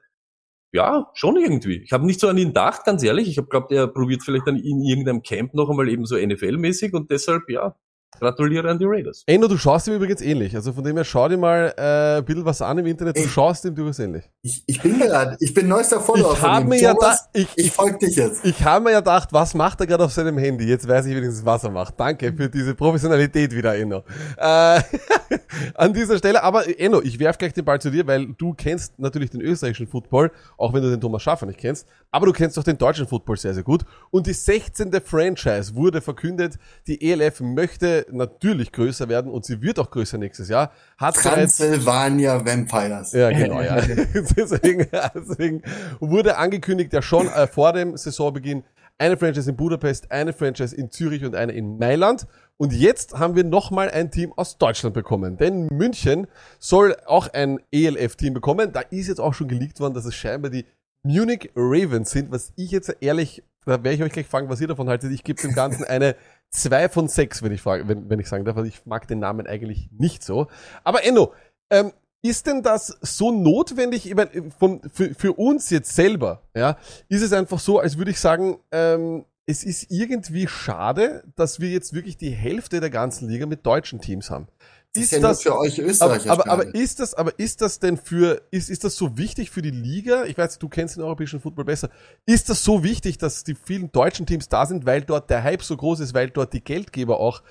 ja, 0.74 1.10
schon 1.14 1.36
irgendwie. 1.36 1.82
Ich 1.82 1.92
habe 1.92 2.04
nicht 2.04 2.20
so 2.20 2.28
an 2.28 2.36
ihn 2.36 2.48
gedacht, 2.48 2.84
ganz 2.84 3.02
ehrlich. 3.02 3.28
Ich 3.28 3.38
habe 3.38 3.46
glaubt, 3.48 3.72
er 3.72 3.86
probiert 3.86 4.22
vielleicht 4.22 4.46
dann 4.46 4.56
in 4.56 4.82
irgendeinem 4.82 5.22
Camp 5.22 5.54
noch 5.54 5.70
einmal 5.70 5.88
eben 5.88 6.04
so 6.04 6.16
NFL-mäßig 6.16 6.92
und 6.92 7.10
deshalb, 7.10 7.48
ja, 7.48 7.76
Gratuliere 8.20 8.70
an 8.70 8.78
die 8.78 8.84
Raiders. 8.84 9.24
Endo, 9.26 9.48
du 9.48 9.58
schaust 9.58 9.88
ihm 9.88 9.94
übrigens 9.94 10.20
ähnlich. 10.20 10.54
Also 10.54 10.72
von 10.72 10.84
dem 10.84 10.96
her, 10.96 11.04
schau 11.04 11.28
dir 11.28 11.36
mal 11.36 11.74
äh, 11.76 12.18
ein 12.18 12.24
bisschen 12.24 12.44
was 12.44 12.62
an 12.62 12.78
im 12.78 12.86
Internet. 12.86 13.16
Du 13.16 13.22
ich, 13.22 13.30
schaust 13.30 13.64
ihm 13.64 13.74
durchaus 13.74 13.98
ähnlich. 13.98 14.24
Ich, 14.42 14.62
ich 14.66 14.80
bin 14.80 14.98
gerade, 14.98 15.36
ich 15.40 15.52
bin 15.52 15.68
neuester 15.68 16.00
Follower 16.00 16.32
ich 16.32 16.38
von 16.38 16.72
ihm. 16.72 16.72
Ja 16.74 16.94
da, 16.94 17.16
ich, 17.32 17.48
ich 17.56 17.72
folge 17.72 17.98
dich 17.98 18.16
jetzt. 18.16 18.44
Ich 18.44 18.62
habe 18.62 18.84
mir 18.84 18.92
ja 18.92 19.00
gedacht, 19.00 19.32
was 19.32 19.54
macht 19.54 19.80
er 19.80 19.86
gerade 19.86 20.04
auf 20.04 20.12
seinem 20.12 20.38
Handy? 20.38 20.64
Jetzt 20.64 20.86
weiß 20.88 21.06
ich 21.06 21.16
wenigstens, 21.16 21.44
was 21.44 21.64
er 21.64 21.70
macht. 21.70 21.98
Danke 21.98 22.32
für 22.32 22.48
diese 22.48 22.74
Professionalität 22.74 23.52
wieder, 23.52 23.74
Endo. 23.76 24.04
Äh, 24.36 24.80
an 25.74 25.92
dieser 25.92 26.18
Stelle, 26.18 26.42
aber 26.42 26.64
Endo, 26.78 27.02
ich 27.02 27.18
werf 27.18 27.38
gleich 27.38 27.52
den 27.52 27.64
Ball 27.64 27.80
zu 27.80 27.90
dir, 27.90 28.06
weil 28.06 28.26
du 28.26 28.54
kennst 28.54 28.98
natürlich 28.98 29.30
den 29.30 29.40
österreichischen 29.40 29.86
Football, 29.86 30.30
auch 30.56 30.72
wenn 30.72 30.82
du 30.82 30.90
den 30.90 31.00
Thomas 31.00 31.22
Schaffer 31.22 31.46
nicht 31.46 31.58
kennst, 31.58 31.86
aber 32.10 32.26
du 32.26 32.32
kennst 32.32 32.56
doch 32.56 32.64
den 32.64 32.78
deutschen 32.78 33.06
Football 33.06 33.36
sehr, 33.36 33.54
sehr 33.54 33.62
gut. 33.62 33.84
Und 34.10 34.26
die 34.26 34.32
16. 34.32 34.92
Franchise 35.04 35.74
wurde 35.74 36.00
verkündet. 36.00 36.58
Die 36.86 37.10
ELF 37.10 37.40
möchte 37.40 38.06
natürlich 38.10 38.72
größer 38.72 39.08
werden 39.08 39.30
und 39.30 39.44
sie 39.44 39.60
wird 39.62 39.78
auch 39.78 39.90
größer 39.90 40.18
nächstes 40.18 40.48
Jahr. 40.48 40.70
Hat 40.98 41.16
Transylvania 41.16 42.44
Vampires. 42.44 43.12
Ja, 43.12 43.30
genau, 43.30 43.60
ja. 43.60 43.76
deswegen, 44.36 44.86
deswegen 45.14 45.62
wurde 46.00 46.36
angekündigt, 46.36 46.92
ja 46.92 47.02
schon 47.02 47.28
äh, 47.28 47.46
vor 47.46 47.72
dem 47.72 47.96
Saisonbeginn, 47.96 48.64
eine 48.98 49.16
Franchise 49.16 49.50
in 49.50 49.56
Budapest, 49.56 50.10
eine 50.10 50.32
Franchise 50.32 50.74
in 50.74 50.90
Zürich 50.90 51.24
und 51.24 51.34
eine 51.34 51.52
in 51.52 51.78
Mailand. 51.78 52.26
Und 52.56 52.72
jetzt 52.72 53.18
haben 53.18 53.34
wir 53.34 53.44
nochmal 53.44 53.90
ein 53.90 54.10
Team 54.10 54.32
aus 54.36 54.58
Deutschland 54.58 54.94
bekommen. 54.94 55.36
Denn 55.36 55.66
München 55.72 56.28
soll 56.58 56.96
auch 57.06 57.28
ein 57.32 57.58
ELF-Team 57.72 58.32
bekommen. 58.32 58.72
Da 58.72 58.80
ist 58.80 59.08
jetzt 59.08 59.20
auch 59.20 59.34
schon 59.34 59.48
geleakt 59.48 59.80
worden, 59.80 59.94
dass 59.94 60.04
es 60.04 60.14
scheinbar 60.14 60.50
die 60.50 60.64
Munich 61.02 61.50
Ravens 61.54 62.10
sind, 62.10 62.30
was 62.30 62.52
ich 62.56 62.70
jetzt 62.70 62.96
ehrlich, 63.00 63.42
da 63.66 63.72
werde 63.72 63.92
ich 63.92 64.02
euch 64.02 64.12
gleich 64.12 64.26
fragen, 64.26 64.48
was 64.48 64.60
ihr 64.60 64.68
davon 64.68 64.88
haltet. 64.88 65.12
Ich 65.12 65.24
gebe 65.24 65.40
dem 65.40 65.54
Ganzen 65.54 65.84
eine 65.88 66.16
2 66.50 66.88
von 66.88 67.08
6, 67.08 67.42
wenn 67.42 67.52
ich, 67.52 67.60
frage, 67.60 67.88
wenn, 67.88 68.08
wenn 68.08 68.20
ich 68.20 68.28
sagen 68.28 68.44
darf. 68.44 68.56
Also 68.56 68.68
ich 68.68 68.86
mag 68.86 69.08
den 69.08 69.18
Namen 69.18 69.46
eigentlich 69.46 69.90
nicht 69.92 70.22
so. 70.22 70.46
Aber 70.84 71.04
Enno, 71.04 71.32
ähm, 71.70 71.92
ist 72.24 72.46
denn 72.46 72.62
das 72.62 72.96
so 73.02 73.30
notwendig, 73.30 74.06
ich 74.06 74.14
meine, 74.14 74.30
von, 74.58 74.80
für, 74.90 75.14
für 75.14 75.34
uns 75.34 75.68
jetzt 75.68 75.94
selber, 75.94 76.40
ja, 76.56 76.78
ist 77.08 77.20
es 77.20 77.34
einfach 77.34 77.58
so, 77.58 77.78
als 77.78 77.98
würde 77.98 78.12
ich 78.12 78.18
sagen, 78.18 78.56
ähm, 78.72 79.26
es 79.44 79.62
ist 79.62 79.90
irgendwie 79.90 80.48
schade, 80.48 81.22
dass 81.36 81.60
wir 81.60 81.68
jetzt 81.68 81.92
wirklich 81.92 82.16
die 82.16 82.30
Hälfte 82.30 82.80
der 82.80 82.88
ganzen 82.88 83.28
Liga 83.28 83.44
mit 83.44 83.66
deutschen 83.66 84.00
Teams 84.00 84.30
haben. 84.30 84.48
Ist, 84.94 85.02
ist 85.02 85.12
ja 85.12 85.18
das 85.18 85.42
für 85.42 85.58
euch 85.58 85.78
Österreicher? 85.78 86.30
Aber, 86.30 86.48
aber, 86.50 86.64
aber, 86.64 86.74
ist 86.74 87.00
das, 87.00 87.12
aber 87.12 87.38
ist 87.38 87.60
das 87.60 87.78
denn 87.78 87.98
für, 87.98 88.40
ist, 88.50 88.70
ist 88.70 88.84
das 88.84 88.96
so 88.96 89.18
wichtig 89.18 89.50
für 89.50 89.60
die 89.60 89.70
Liga? 89.70 90.24
Ich 90.24 90.38
weiß, 90.38 90.58
du 90.58 90.70
kennst 90.70 90.96
den 90.96 91.02
europäischen 91.02 91.40
Football 91.40 91.66
besser. 91.66 91.90
Ist 92.24 92.48
das 92.48 92.64
so 92.64 92.82
wichtig, 92.82 93.18
dass 93.18 93.44
die 93.44 93.54
vielen 93.54 93.92
deutschen 93.92 94.24
Teams 94.24 94.48
da 94.48 94.64
sind, 94.64 94.86
weil 94.86 95.02
dort 95.02 95.28
der 95.28 95.42
Hype 95.42 95.62
so 95.62 95.76
groß 95.76 96.00
ist, 96.00 96.14
weil 96.14 96.30
dort 96.30 96.54
die 96.54 96.64
Geldgeber 96.64 97.20
auch 97.20 97.42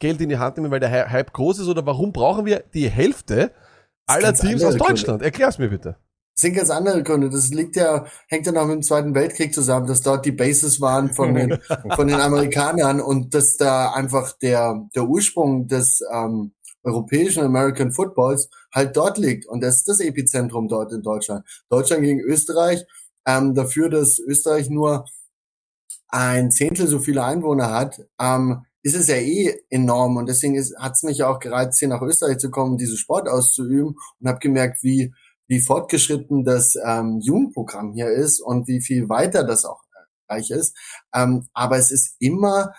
Geld 0.00 0.20
in 0.20 0.28
die 0.28 0.36
Hand 0.36 0.58
nehmen, 0.58 0.70
weil 0.70 0.80
der 0.80 0.90
Hype 0.90 1.32
groß 1.32 1.60
ist? 1.60 1.68
Oder 1.68 1.86
warum 1.86 2.12
brauchen 2.12 2.44
wir 2.44 2.62
die 2.74 2.90
Hälfte 2.90 3.52
aller 4.08 4.34
Teams 4.34 4.62
aus 4.64 4.76
Deutschland? 4.76 5.22
Erklär's 5.22 5.58
mir 5.58 5.68
bitte. 5.68 5.96
Das 6.34 6.42
sind 6.42 6.54
ganz 6.54 6.70
andere 6.70 7.02
Gründe. 7.02 7.30
Das 7.30 7.48
liegt 7.50 7.76
ja, 7.76 8.06
hängt 8.28 8.46
ja 8.46 8.52
noch 8.52 8.66
mit 8.66 8.76
dem 8.76 8.82
Zweiten 8.82 9.14
Weltkrieg 9.14 9.52
zusammen, 9.52 9.86
dass 9.86 10.02
dort 10.02 10.24
die 10.24 10.32
Bases 10.32 10.80
waren 10.80 11.12
von 11.12 11.34
den, 11.34 11.58
von 11.96 12.06
den 12.06 12.20
Amerikanern 12.20 13.00
und 13.00 13.34
dass 13.34 13.56
da 13.56 13.92
einfach 13.92 14.32
der, 14.38 14.88
der 14.94 15.04
Ursprung 15.04 15.66
des, 15.66 16.00
ähm, 16.12 16.52
europäischen 16.88 17.44
American 17.44 17.92
Footballs 17.92 18.48
halt 18.72 18.96
dort 18.96 19.18
liegt. 19.18 19.46
Und 19.46 19.62
das 19.62 19.76
ist 19.76 19.88
das 19.88 20.00
Epizentrum 20.00 20.68
dort 20.68 20.92
in 20.92 21.02
Deutschland. 21.02 21.44
Deutschland 21.68 22.02
gegen 22.02 22.20
Österreich, 22.20 22.84
ähm, 23.26 23.54
dafür, 23.54 23.88
dass 23.90 24.18
Österreich 24.18 24.70
nur 24.70 25.04
ein 26.08 26.50
Zehntel 26.50 26.86
so 26.86 27.00
viele 27.00 27.24
Einwohner 27.24 27.70
hat, 27.70 28.00
ähm, 28.20 28.64
ist 28.88 28.94
es 28.94 29.08
ja 29.08 29.16
eh 29.16 29.54
enorm. 29.68 30.16
Und 30.16 30.28
deswegen 30.28 30.58
hat 30.78 30.92
es 30.92 31.02
mich 31.02 31.22
auch 31.22 31.38
gereizt, 31.38 31.78
hier 31.78 31.88
nach 31.88 32.02
Österreich 32.02 32.38
zu 32.38 32.50
kommen, 32.50 32.78
diese 32.78 32.96
Sport 32.96 33.28
auszuüben 33.28 33.96
und 34.20 34.28
habe 34.28 34.38
gemerkt, 34.38 34.82
wie, 34.82 35.12
wie 35.46 35.60
fortgeschritten 35.60 36.44
das 36.44 36.74
ähm, 36.84 37.20
Jugendprogramm 37.20 37.92
hier 37.92 38.08
ist 38.08 38.40
und 38.40 38.66
wie 38.66 38.80
viel 38.80 39.08
weiter 39.08 39.44
das 39.44 39.64
auch 39.64 39.82
gleich 40.26 40.50
ist. 40.50 40.76
Ähm, 41.14 41.46
aber 41.52 41.76
es 41.76 41.90
ist 41.90 42.16
immer 42.18 42.72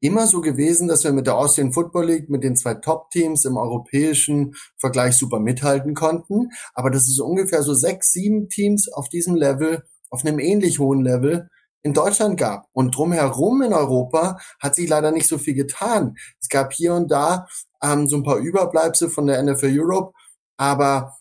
immer 0.00 0.26
so 0.26 0.40
gewesen, 0.40 0.88
dass 0.88 1.04
wir 1.04 1.12
mit 1.12 1.26
der 1.26 1.36
Austrian 1.36 1.72
Football 1.72 2.06
League, 2.06 2.28
mit 2.28 2.44
den 2.44 2.54
zwei 2.54 2.74
Top-Teams 2.74 3.44
im 3.44 3.56
europäischen 3.56 4.54
Vergleich 4.78 5.16
super 5.16 5.40
mithalten 5.40 5.94
konnten. 5.94 6.50
Aber 6.74 6.90
das 6.90 7.08
ist 7.08 7.18
ungefähr 7.18 7.62
so 7.62 7.74
sechs, 7.74 8.12
sieben 8.12 8.48
Teams 8.48 8.92
auf 8.92 9.08
diesem 9.08 9.34
Level, 9.34 9.82
auf 10.10 10.24
einem 10.24 10.38
ähnlich 10.38 10.78
hohen 10.78 11.02
Level 11.02 11.48
in 11.86 11.92
Deutschland 11.92 12.36
gab. 12.36 12.66
Und 12.72 12.96
drumherum 12.96 13.62
in 13.62 13.72
Europa 13.72 14.38
hat 14.60 14.74
sich 14.74 14.88
leider 14.88 15.12
nicht 15.12 15.28
so 15.28 15.38
viel 15.38 15.54
getan. 15.54 16.16
Es 16.40 16.48
gab 16.48 16.72
hier 16.72 16.94
und 16.94 17.12
da 17.12 17.46
ähm, 17.80 18.08
so 18.08 18.16
ein 18.16 18.24
paar 18.24 18.38
Überbleibsel 18.38 19.08
von 19.08 19.28
der 19.28 19.40
NFL 19.40 19.78
Europe, 19.78 20.12
aber 20.58 21.16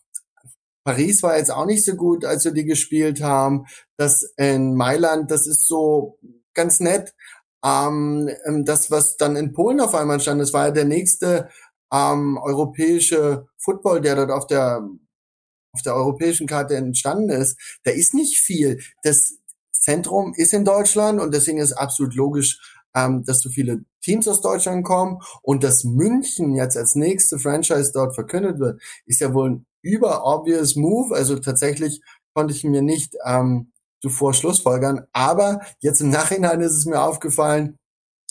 Paris 0.83 1.21
war 1.21 1.37
jetzt 1.37 1.51
auch 1.51 1.65
nicht 1.65 1.85
so 1.85 1.95
gut, 1.95 2.25
als 2.25 2.45
wir 2.45 2.51
die 2.51 2.65
gespielt 2.65 3.21
haben. 3.21 3.65
Das 3.97 4.23
in 4.37 4.75
Mailand, 4.75 5.29
das 5.29 5.45
ist 5.45 5.67
so 5.67 6.17
ganz 6.55 6.79
nett. 6.79 7.13
Ähm, 7.63 8.29
ähm 8.45 8.65
das, 8.65 8.89
was 8.89 9.17
dann 9.17 9.35
in 9.35 9.53
Polen 9.53 9.79
auf 9.81 9.93
einmal 9.93 10.19
stand, 10.19 10.41
das 10.41 10.53
war 10.53 10.67
ja 10.67 10.71
der 10.71 10.85
nächste 10.85 11.49
ähm, 11.93 12.39
europäische 12.41 13.47
Football, 13.57 14.01
der 14.01 14.15
dort 14.15 14.31
auf 14.31 14.47
der 14.47 14.81
auf 15.73 15.81
der 15.81 15.95
europäischen 15.95 16.47
Karte 16.47 16.75
entstanden 16.75 17.29
ist. 17.29 17.59
Da 17.83 17.91
ist 17.91 18.13
nicht 18.13 18.37
viel. 18.37 18.81
Das 19.03 19.37
Zentrum 19.85 20.33
ist 20.35 20.51
in 20.51 20.65
Deutschland 20.65 21.19
und 21.21 21.31
deswegen 21.31 21.59
ist 21.59 21.73
absolut 21.73 22.15
logisch, 22.15 22.59
ähm, 22.95 23.23
dass 23.23 23.41
so 23.41 23.49
viele 23.49 23.85
Teams 24.01 24.27
aus 24.27 24.41
Deutschland 24.41 24.83
kommen 24.83 25.19
und 25.43 25.63
dass 25.63 25.83
München 25.83 26.55
jetzt 26.55 26.75
als 26.75 26.95
nächste 26.95 27.37
Franchise 27.37 27.91
dort 27.93 28.15
verkündet 28.15 28.59
wird, 28.59 28.81
ist 29.05 29.21
ja 29.21 29.31
wohl 29.33 29.51
ein 29.51 29.65
über 29.83 30.25
obvious 30.25 30.75
Move. 30.75 31.15
Also 31.15 31.37
tatsächlich 31.37 32.01
konnte 32.33 32.55
ich 32.55 32.63
mir 32.63 32.81
nicht 32.81 33.15
ähm, 33.25 33.71
zuvor 34.01 34.33
Schlussfolgern. 34.33 35.05
Aber 35.13 35.61
jetzt 35.81 36.01
im 36.01 36.09
Nachhinein 36.09 36.61
ist 36.61 36.75
es 36.75 36.85
mir 36.85 37.03
aufgefallen, 37.03 37.77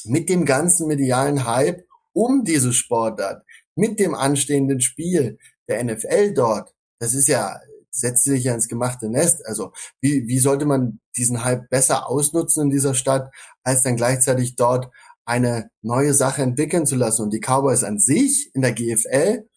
mit 0.05 0.29
dem 0.29 0.45
ganzen 0.45 0.89
medialen 0.89 1.47
Hype 1.47 1.87
um 2.13 2.43
diese 2.45 2.73
Sportart, 2.73 3.45
mit 3.77 4.01
dem 4.01 4.17
anstehenden 4.17 4.81
Spiel 4.81 5.39
der 5.69 5.85
NFL 5.85 6.35
dort, 6.35 6.75
das 6.99 7.15
ist 7.15 7.29
ja, 7.29 7.61
setzt 7.95 8.25
sich 8.25 8.45
ja 8.45 8.55
ins 8.55 8.69
gemachte 8.69 9.09
Nest. 9.09 9.45
Also 9.47 9.73
wie, 10.01 10.27
wie 10.27 10.39
sollte 10.39 10.67
man 10.67 11.01
diesen 11.17 11.45
Hype 11.45 11.69
besser 11.71 12.09
ausnutzen 12.09 12.65
in 12.65 12.71
dieser 12.71 12.95
Stadt, 12.95 13.33
als 13.63 13.83
dann 13.83 13.97
gleichzeitig 13.97 14.57
dort 14.57 14.91
eine 15.25 15.71
neue 15.83 16.13
Sache 16.13 16.43
entwickeln 16.43 16.87
zu 16.87 16.97
lassen? 16.97 17.23
Und 17.23 17.33
die 17.33 17.41
Cowboys 17.41 17.85
an 17.85 17.99
sich 17.99 18.51
in 18.55 18.63
der 18.63 18.73
GFL 18.73 19.49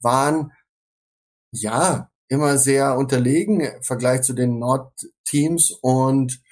waren 0.00 0.52
ja, 1.52 2.10
immer 2.28 2.58
sehr 2.58 2.96
unterlegen 2.96 3.60
im 3.60 3.82
Vergleich 3.82 4.22
zu 4.22 4.32
den 4.32 4.58
Nordteams 4.58 5.70
und 5.82 6.42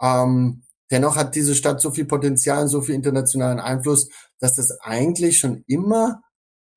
ähm, 0.00 0.62
dennoch 0.90 1.16
hat 1.16 1.34
diese 1.34 1.54
Stadt 1.54 1.80
so 1.80 1.90
viel 1.90 2.04
Potenzial, 2.04 2.68
so 2.68 2.82
viel 2.82 2.94
internationalen 2.94 3.58
Einfluss, 3.58 4.08
dass 4.38 4.54
das 4.54 4.70
eigentlich 4.80 5.38
schon 5.38 5.64
immer 5.66 6.22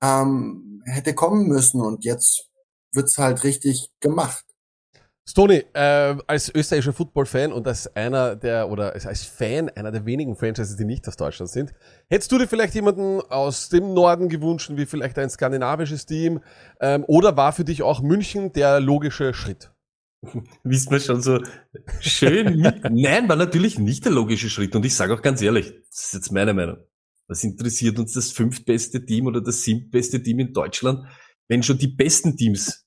ähm, 0.02 0.82
hätte 0.86 1.14
kommen 1.14 1.48
müssen 1.48 1.82
und 1.82 2.06
jetzt 2.06 2.50
wird's 2.96 3.18
halt 3.18 3.44
richtig 3.44 3.90
gemacht. 4.00 4.46
Stony, 5.28 5.64
äh, 5.74 6.16
als 6.28 6.54
österreichischer 6.54 6.94
Football-Fan 6.94 7.52
und 7.52 7.68
als 7.68 7.88
einer 7.96 8.36
der, 8.36 8.70
oder 8.70 8.94
als 8.94 9.24
Fan 9.24 9.70
einer 9.70 9.92
der 9.92 10.06
wenigen 10.06 10.36
Franchises, 10.36 10.78
die 10.78 10.86
nicht 10.86 11.08
aus 11.08 11.18
Deutschland 11.18 11.50
sind, 11.50 11.74
hättest 12.10 12.32
du 12.32 12.38
dir 12.38 12.48
vielleicht 12.48 12.76
jemanden 12.76 13.22
aus 13.22 13.70
dem 13.70 13.96
Norden 13.96 14.30
gewünscht, 14.30 14.72
wie 14.76 14.86
vielleicht 14.86 15.18
ein 15.18 15.32
skandinavisches 15.32 16.06
Team, 16.06 16.42
ähm, 16.80 17.04
oder 17.08 17.36
war 17.38 17.54
für 17.54 17.66
dich 17.66 17.82
auch 17.82 18.02
München 18.02 18.54
der 18.54 18.80
logische 18.80 19.34
Schritt? 19.34 19.72
Wisst 20.64 20.92
man 20.92 21.00
schon 21.00 21.24
so 21.24 21.40
schön 22.00 22.60
mit? 22.60 22.84
Nein, 22.92 23.28
war 23.28 23.36
natürlich 23.36 23.80
nicht 23.80 24.06
der 24.06 24.12
logische 24.12 24.52
Schritt. 24.52 24.76
Und 24.76 24.86
ich 24.86 24.96
sage 24.96 25.16
auch 25.16 25.24
ganz 25.24 25.42
ehrlich, 25.42 25.74
das 25.90 26.06
ist 26.06 26.14
jetzt 26.14 26.32
meine 26.32 26.54
Meinung. 26.54 26.78
Was 27.28 27.44
interessiert 27.44 27.98
uns 27.98 28.14
das 28.14 28.32
fünftbeste 28.32 29.04
Team 29.04 29.26
oder 29.26 29.42
das 29.42 29.64
siebtbeste 29.64 30.22
Team 30.22 30.40
in 30.40 30.54
Deutschland, 30.54 31.08
wenn 31.48 31.64
schon 31.64 31.80
die 31.80 31.88
besten 31.88 32.38
Teams 32.38 32.85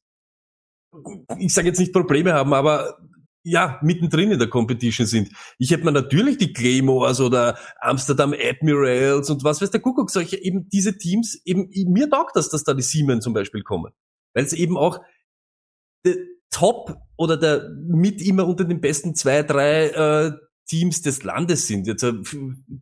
ich 1.39 1.53
sage 1.53 1.69
jetzt 1.69 1.79
nicht 1.79 1.93
Probleme 1.93 2.33
haben, 2.33 2.53
aber 2.53 2.99
ja, 3.45 3.79
mittendrin 3.83 4.33
in 4.33 4.39
der 4.39 4.49
Competition 4.49 5.07
sind. 5.07 5.31
Ich 5.59 5.71
hätte 5.71 5.85
mir 5.85 5.93
natürlich 5.93 6.37
die 6.39 6.53
Claymores 6.53 7.21
oder 7.21 7.59
Amsterdam 7.81 8.35
Admirals 8.39 9.31
und 9.31 9.45
was 9.45 9.63
weiß 9.63 9.71
der 9.71 9.81
Kuckuck, 9.81 10.11
solche 10.11 10.37
eben 10.37 10.69
diese 10.69 10.99
Teams, 10.99 11.41
eben, 11.45 11.71
mir 11.91 12.11
taugt 12.11 12.37
das, 12.37 12.51
dass 12.51 12.65
da 12.65 12.75
die 12.75 12.83
Siemens 12.83 13.25
zum 13.25 13.33
Beispiel 13.33 13.63
kommen. 13.63 13.93
Weil 14.35 14.45
es 14.45 14.53
eben 14.53 14.77
auch 14.77 15.01
der 16.05 16.17
Top 16.51 16.97
oder 17.17 17.37
der 17.37 17.71
mit 17.87 18.21
immer 18.23 18.47
unter 18.47 18.65
den 18.65 18.81
besten 18.81 19.15
zwei, 19.15 19.43
drei 19.43 19.89
äh, 19.89 20.33
Teams 20.67 21.03
des 21.03 21.23
Landes 21.23 21.67
sind. 21.67 21.87
Jetzt 21.87 22.03
äh, 22.03 22.13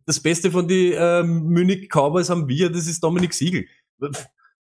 das 0.05 0.19
Beste 0.19 0.51
von 0.51 0.67
die 0.67 0.93
äh, 0.93 1.23
Munich 1.23 1.89
Cowboys 1.89 2.29
haben 2.29 2.47
wir, 2.47 2.69
das 2.69 2.87
ist 2.87 3.03
Dominik 3.03 3.33
Siegel. 3.33 3.67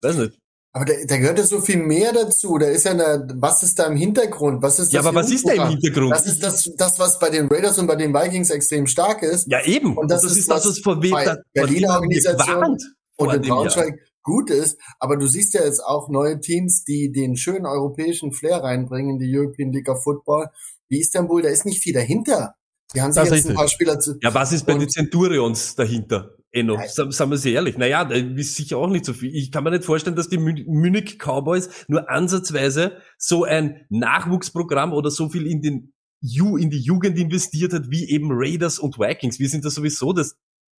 Weiß 0.01 0.17
nicht. 0.17 0.40
Aber 0.73 0.85
da, 0.85 0.93
da 1.05 1.17
gehört 1.17 1.37
ja 1.37 1.43
so 1.43 1.59
viel 1.59 1.77
mehr 1.77 2.13
dazu. 2.13 2.57
Da 2.57 2.67
ist 2.67 2.85
ja 2.85 2.91
eine, 2.91 3.27
was 3.35 3.61
ist 3.61 3.77
da 3.77 3.87
im 3.87 3.97
Hintergrund? 3.97 4.61
Was 4.61 4.79
ist 4.79 4.87
das 4.87 4.93
ja, 4.93 4.99
aber 5.01 5.13
was 5.13 5.29
ist 5.29 5.45
da 5.45 5.53
im 5.53 5.67
Hintergrund? 5.67 6.11
Das 6.11 6.25
ist 6.25 6.41
das, 6.41 6.71
das, 6.77 6.97
was 6.97 7.19
bei 7.19 7.29
den 7.29 7.47
Raiders 7.47 7.77
und 7.77 7.87
bei 7.87 7.95
den 7.95 8.13
Vikings 8.13 8.49
extrem 8.51 8.87
stark 8.87 9.21
ist. 9.21 9.47
Ja, 9.51 9.63
eben. 9.65 9.97
Und 9.97 10.09
das, 10.09 10.23
und 10.23 10.29
das 10.29 10.37
ist 10.37 10.49
das, 10.49 10.65
was 10.65 10.79
von 10.79 11.01
wem 11.03 11.11
da, 11.11 11.37
Berliner 11.53 11.95
Organisation 11.95 12.77
und 13.17 13.33
in 13.33 13.41
Braunschweig 13.41 13.99
gut 14.23 14.49
ist. 14.49 14.79
Aber 14.99 15.17
du 15.17 15.27
siehst 15.27 15.53
ja 15.53 15.63
jetzt 15.63 15.83
auch 15.83 16.09
neue 16.09 16.39
Teams, 16.39 16.85
die 16.85 17.11
den 17.11 17.35
schönen 17.35 17.65
europäischen 17.65 18.31
Flair 18.31 18.63
reinbringen 18.63 19.15
in 19.15 19.19
die 19.19 19.37
European 19.37 19.73
League 19.73 19.89
of 19.89 20.01
Football. 20.03 20.47
Wie 20.87 20.99
Istanbul, 20.99 21.41
da 21.41 21.49
ist 21.49 21.65
nicht 21.65 21.81
viel 21.83 21.93
dahinter. 21.93 22.55
Die 22.93 23.01
haben 23.01 23.11
sich 23.11 23.23
das 23.23 23.31
jetzt 23.31 23.49
ein 23.49 23.55
paar 23.55 23.67
Spieler 23.67 23.99
zu. 23.99 24.15
Ja, 24.21 24.33
was 24.33 24.51
ist 24.51 24.65
bei 24.65 24.73
den 24.73 24.89
Centurions 24.89 25.75
dahinter? 25.75 26.31
Enno, 26.53 26.77
eh 26.77 26.87
sagen 26.87 27.31
wir 27.31 27.37
sie 27.37 27.53
ehrlich. 27.53 27.77
Naja, 27.77 28.03
da 28.03 28.15
ist 28.15 28.55
sicher 28.55 28.77
auch 28.77 28.87
nicht 28.87 29.05
so 29.05 29.13
viel. 29.13 29.33
Ich 29.33 29.51
kann 29.51 29.63
mir 29.63 29.71
nicht 29.71 29.85
vorstellen, 29.85 30.15
dass 30.15 30.27
die 30.27 30.37
Munich 30.37 31.17
Cowboys 31.17 31.69
nur 31.87 32.09
ansatzweise 32.09 32.97
so 33.17 33.45
ein 33.45 33.85
Nachwuchsprogramm 33.89 34.91
oder 34.91 35.11
so 35.11 35.29
viel 35.29 35.47
in 35.47 35.61
den 35.61 35.93
Ju, 36.19 36.57
in 36.57 36.69
die 36.69 36.79
Jugend 36.79 37.17
investiert 37.17 37.73
hat, 37.73 37.89
wie 37.89 38.07
eben 38.09 38.27
Raiders 38.31 38.79
und 38.79 38.99
Vikings. 38.99 39.39
Wir 39.39 39.49
sind 39.49 39.65
da 39.65 39.69
sowieso 39.69 40.13
das, 40.13 40.35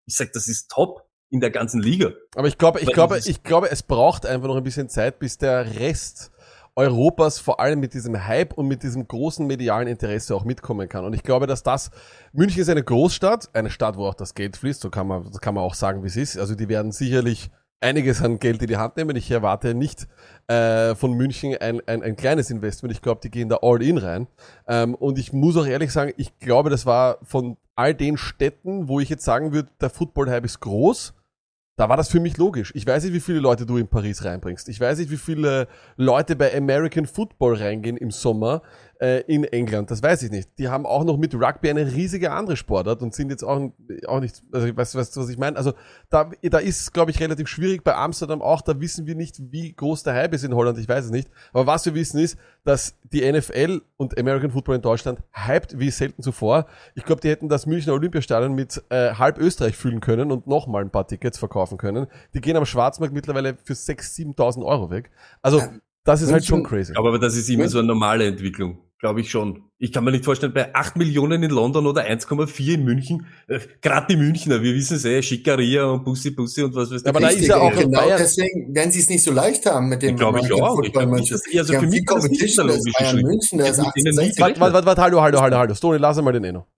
ich 0.07 0.15
sag, 0.15 0.33
das 0.33 0.47
ist 0.47 0.71
top 0.71 1.09
in 1.31 1.41
der 1.41 1.51
ganzen 1.51 1.81
Liga. 1.81 2.13
Aber 2.37 2.47
ich 2.47 2.59
glaube, 2.59 2.81
ich 2.81 2.93
glaube, 2.93 3.19
ich 3.25 3.43
glaube, 3.43 3.71
es 3.71 3.83
braucht 3.83 4.27
einfach 4.27 4.49
noch 4.49 4.57
ein 4.57 4.63
bisschen 4.63 4.89
Zeit, 4.89 5.19
bis 5.19 5.39
der 5.39 5.81
Rest 5.81 6.31
Europas 6.75 7.39
vor 7.39 7.61
allem 7.61 7.81
mit 7.81 7.93
diesem 7.93 8.27
Hype 8.27 8.55
und 8.55 8.67
mit 8.67 8.83
diesem 8.83 9.07
großen 9.07 9.47
medialen 9.47 9.89
Interesse 9.89 10.35
auch 10.35 10.45
mitkommen 10.45 10.89
kann. 10.89 11.05
Und 11.05 11.13
ich 11.13 11.23
glaube, 11.23 11.47
dass 11.47 11.63
das, 11.63 11.91
München 12.33 12.63
ist 12.63 12.71
eine 12.71 12.83
Großstadt, 12.83 13.51
eine 13.53 13.71
Stadt, 13.71 13.97
wo 13.97 14.07
auch 14.07 14.15
das 14.15 14.35
Geld 14.35 14.57
fließt, 14.57 14.81
so 14.81 14.91
kann 14.91 15.07
man, 15.07 15.31
kann 15.33 15.55
man 15.55 15.65
auch 15.65 15.75
sagen, 15.75 16.03
wie 16.03 16.09
es 16.09 16.17
ist. 16.17 16.39
Also 16.39 16.55
die 16.55 16.69
werden 16.69 16.93
sicherlich 16.93 17.51
einiges 17.83 18.23
an 18.23 18.39
Geld 18.39 18.63
in 18.63 18.69
die 18.69 18.77
Hand 18.77 18.97
nehmen. 18.97 19.17
Ich 19.17 19.31
erwarte 19.31 19.75
nicht 19.75 20.07
äh, 20.47 20.95
von 20.95 21.13
München 21.13 21.57
ein, 21.61 21.81
ein, 21.87 22.03
ein 22.03 22.17
kleines 22.17 22.51
Investment. 22.51 22.95
Ich 22.95 23.03
glaube, 23.03 23.21
die 23.23 23.31
gehen 23.31 23.49
da 23.49 23.59
all 23.61 23.83
in 23.83 23.99
rein. 23.99 24.29
Ähm, 24.67 24.95
und 24.95 25.19
ich 25.19 25.33
muss 25.33 25.57
auch 25.57 25.67
ehrlich 25.67 25.93
sagen, 25.93 26.13
ich 26.17 26.39
glaube, 26.39 26.71
das 26.71 26.87
war 26.87 27.19
von 27.23 27.57
all 27.75 27.95
den 27.95 28.17
Städten, 28.17 28.89
wo 28.89 29.01
ich 29.01 29.09
jetzt 29.09 29.25
sagen 29.25 29.53
würde, 29.53 29.69
der 29.81 29.91
Football-Hype 29.91 30.45
ist 30.45 30.61
groß, 30.61 31.15
da 31.77 31.89
war 31.89 31.97
das 31.97 32.09
für 32.09 32.21
mich 32.21 32.37
logisch. 32.37 32.73
Ich 32.75 32.87
weiß 32.87 33.05
nicht, 33.05 33.15
wie 33.15 33.21
viele 33.21 33.39
Leute 33.39 33.65
du 33.65 33.79
in 33.79 33.89
Paris 33.89 34.25
reinbringst. 34.25 34.69
Ich 34.69 34.79
weiß 34.79 34.99
nicht, 34.99 35.11
wie 35.11 35.17
viele 35.17 35.69
Leute 35.97 36.37
bei 36.37 36.55
American 36.55 37.07
Football 37.07 37.55
reingehen 37.55 37.97
im 37.97 38.11
Sommer 38.11 38.63
äh, 39.03 39.21
in 39.27 39.43
England. 39.43 39.91
Das 39.91 40.01
weiß 40.01 40.23
ich 40.23 40.31
nicht. 40.31 40.49
Die 40.59 40.69
haben 40.69 40.87
auch 40.87 41.03
noch 41.03 41.17
mit 41.17 41.35
Rugby 41.35 41.71
eine 41.71 41.93
riesige 41.93 42.31
andere 42.31 42.57
Sportart 42.57 43.03
und 43.03 43.13
sind 43.13 43.31
jetzt 43.31 43.43
auch, 43.43 43.73
auch 44.07 44.21
nicht, 44.21 44.43
also 44.53 44.77
weißt 44.77 44.95
du, 44.95 45.21
was 45.21 45.29
ich 45.29 45.39
meine? 45.39 45.57
Also 45.57 45.73
da, 46.09 46.31
da 46.41 46.59
ist, 46.59 46.95
glaube 46.95 47.11
ich, 47.11 47.19
relativ 47.19 47.49
schwierig 47.49 47.83
bei 47.83 47.97
Amsterdam 47.97 48.41
auch. 48.41 48.63
Da 48.63 48.81
wissen 48.81 49.07
wir 49.07 49.17
nicht, 49.17 49.41
wie 49.51 49.73
groß 49.73 50.05
der 50.05 50.15
Hype 50.15 50.35
ist 50.35 50.45
in 50.45 50.55
Holland. 50.55 50.79
Ich 50.79 50.89
weiß 50.89 51.07
es 51.07 51.11
nicht. 51.11 51.29
Aber 51.53 51.67
was 51.67 51.85
wir 51.85 51.97
wissen 51.97 52.21
ist, 52.21 52.39
dass 52.63 52.97
die 53.13 53.31
NFL 53.31 53.83
und 53.97 54.17
American 54.21 54.53
Football 54.53 54.77
in 54.77 54.83
Deutschland 54.83 55.21
hyped 55.33 55.81
wie 55.81 55.91
selten 55.91 56.23
zuvor. 56.23 56.67
Ich 56.95 57.05
glaube, 57.05 57.21
die 57.21 57.29
hätten 57.29 57.49
das 57.49 57.67
Münchner 57.67 57.95
Olympiastadion 57.95 58.55
mit 58.55 58.85
äh, 58.91 59.15
halb 59.15 59.37
Österreich 59.39 59.77
füllen 59.77 60.01
können 60.01 60.31
und 60.31 60.47
nochmal 60.47 60.83
ein 60.83 60.91
paar 60.91 61.09
Tickets 61.09 61.39
verkaufen 61.39 61.77
können. 61.77 62.07
Die 62.35 62.41
gehen 62.41 62.57
am 62.57 62.67
Schwarzmarkt 62.67 63.13
mittlerweile 63.13 63.57
für 63.65 63.73
6.000, 63.73 64.37
7.000 64.37 64.65
Euro 64.65 64.91
weg. 64.91 65.11
Also 65.43 65.61
das 66.05 66.21
ist 66.21 66.33
halt 66.33 66.45
schon 66.45 66.65
crazy. 66.65 66.95
Aber 66.97 67.19
das 67.19 67.37
ist 67.37 67.49
immer 67.49 67.69
so 67.69 67.79
eine 67.79 67.89
normale 67.89 68.27
Entwicklung. 68.27 68.79
Glaube 69.03 69.21
ich 69.21 69.33
schon. 69.33 69.65
Ich 69.79 69.91
kann 69.91 70.05
mir 70.05 70.13
nicht 70.13 70.25
vorstellen, 70.25 70.53
bei 70.53 70.73
8 70.77 70.95
Millionen 70.95 71.43
in 71.43 71.51
London 71.51 71.89
oder 71.89 72.03
1,4 72.03 72.75
in 72.75 72.85
München, 72.85 73.27
äh, 73.49 73.59
gerade 73.81 74.07
die 74.09 74.17
Münchner, 74.17 74.63
wir 74.63 74.77
wissen 74.77 74.97
es 74.97 75.05
eh, 75.05 75.21
Schickeria 75.21 75.87
und 75.87 76.05
Bussi 76.05 76.31
Bussi 76.31 76.63
und 76.63 76.73
was 76.77 76.89
weiß 76.89 77.03
ich. 77.03 77.09
Aber 77.09 77.19
da 77.19 77.31
ist 77.31 77.49
ja 77.49 77.57
auch 77.57 77.75
genau 77.75 77.99
Bayern. 77.99 78.19
deswegen 78.21 78.73
werden 78.73 78.93
sie 78.93 79.01
es 79.01 79.09
nicht 79.09 79.25
so 79.25 79.33
leicht 79.33 79.67
haben 79.67 79.89
mit 79.89 80.03
dem 80.03 80.17
glaube 80.17 80.39
ich 80.39 80.53
auch. 80.53 80.81
Ich 80.85 80.93
glaub, 80.93 81.11
nicht, 81.11 81.33
das, 81.33 81.43
also 81.53 81.73
für 81.75 81.87
mich 81.89 82.05
das 82.07 82.29
nicht 82.29 82.57
der 82.57 82.65
logische 82.65 83.05
Schritt. 83.05 83.27
München, 83.27 83.59
der 83.59 83.71
ist 83.71 83.79
warte, 84.39 84.61
warte, 84.61 84.87
warte, 84.87 85.03
hallo, 85.03 85.21
hallo, 85.21 85.41
hallo, 85.41 85.57
hallo. 85.57 85.75
Stone, 85.75 85.99
lass 85.99 86.23
mal 86.23 86.33
den 86.33 86.45
Eno. 86.45 86.69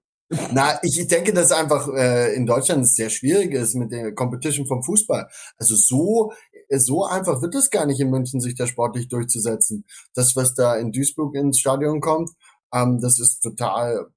Na, 0.52 0.78
ich 0.82 1.06
denke, 1.06 1.34
dass 1.34 1.52
einfach 1.52 1.86
äh, 1.94 2.34
in 2.34 2.46
Deutschland 2.46 2.88
sehr 2.88 3.10
schwierig 3.10 3.52
ist 3.52 3.74
mit 3.74 3.92
der 3.92 4.14
Competition 4.14 4.66
vom 4.66 4.82
Fußball. 4.82 5.28
Also 5.58 5.76
so 5.76 6.32
so 6.71 7.04
einfach 7.04 7.42
wird 7.42 7.54
es 7.54 7.71
gar 7.71 7.87
nicht 7.87 8.00
in 8.00 8.11
München, 8.11 8.40
sich 8.40 8.54
da 8.54 8.66
sportlich 8.66 9.09
durchzusetzen. 9.09 9.85
Das, 10.14 10.37
was 10.37 10.54
da 10.54 10.76
in 10.76 10.92
Duisburg 10.92 11.35
ins 11.35 11.59
Stadion 11.59 12.00
kommt, 12.00 12.30
ähm, 12.73 13.00
das 13.00 13.18
ist 13.18 13.40
total 13.40 14.09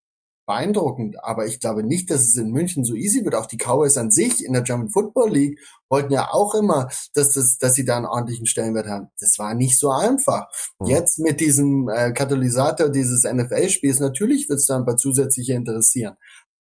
beeindruckend. 0.47 1.23
Aber 1.23 1.45
ich 1.45 1.59
glaube 1.59 1.83
nicht, 1.83 2.09
dass 2.09 2.21
es 2.21 2.35
in 2.37 2.51
München 2.51 2.83
so 2.83 2.95
easy 2.95 3.23
wird. 3.23 3.35
Auch 3.35 3.45
die 3.45 3.57
Cowboys 3.57 3.97
an 3.97 4.09
sich 4.09 4.43
in 4.43 4.53
der 4.53 4.63
German 4.63 4.89
Football 4.89 5.29
League 5.31 5.59
wollten 5.89 6.13
ja 6.13 6.29
auch 6.31 6.55
immer, 6.55 6.89
dass, 7.13 7.33
das, 7.33 7.57
dass 7.57 7.75
sie 7.75 7.85
da 7.85 7.97
einen 7.97 8.05
ordentlichen 8.05 8.47
Stellenwert 8.47 8.87
haben. 8.87 9.09
Das 9.19 9.37
war 9.37 9.53
nicht 9.53 9.77
so 9.77 9.91
einfach. 9.91 10.47
Mhm. 10.79 10.87
Jetzt 10.87 11.19
mit 11.19 11.39
diesem 11.39 11.89
äh, 11.89 12.11
Katalysator 12.13 12.89
dieses 12.89 13.23
NFL-Spiels, 13.23 13.99
natürlich 13.99 14.49
wird 14.49 14.59
es 14.59 14.65
da 14.65 14.77
ein 14.77 14.85
paar 14.85 14.97
zusätzliche 14.97 15.53
interessieren. 15.53 16.15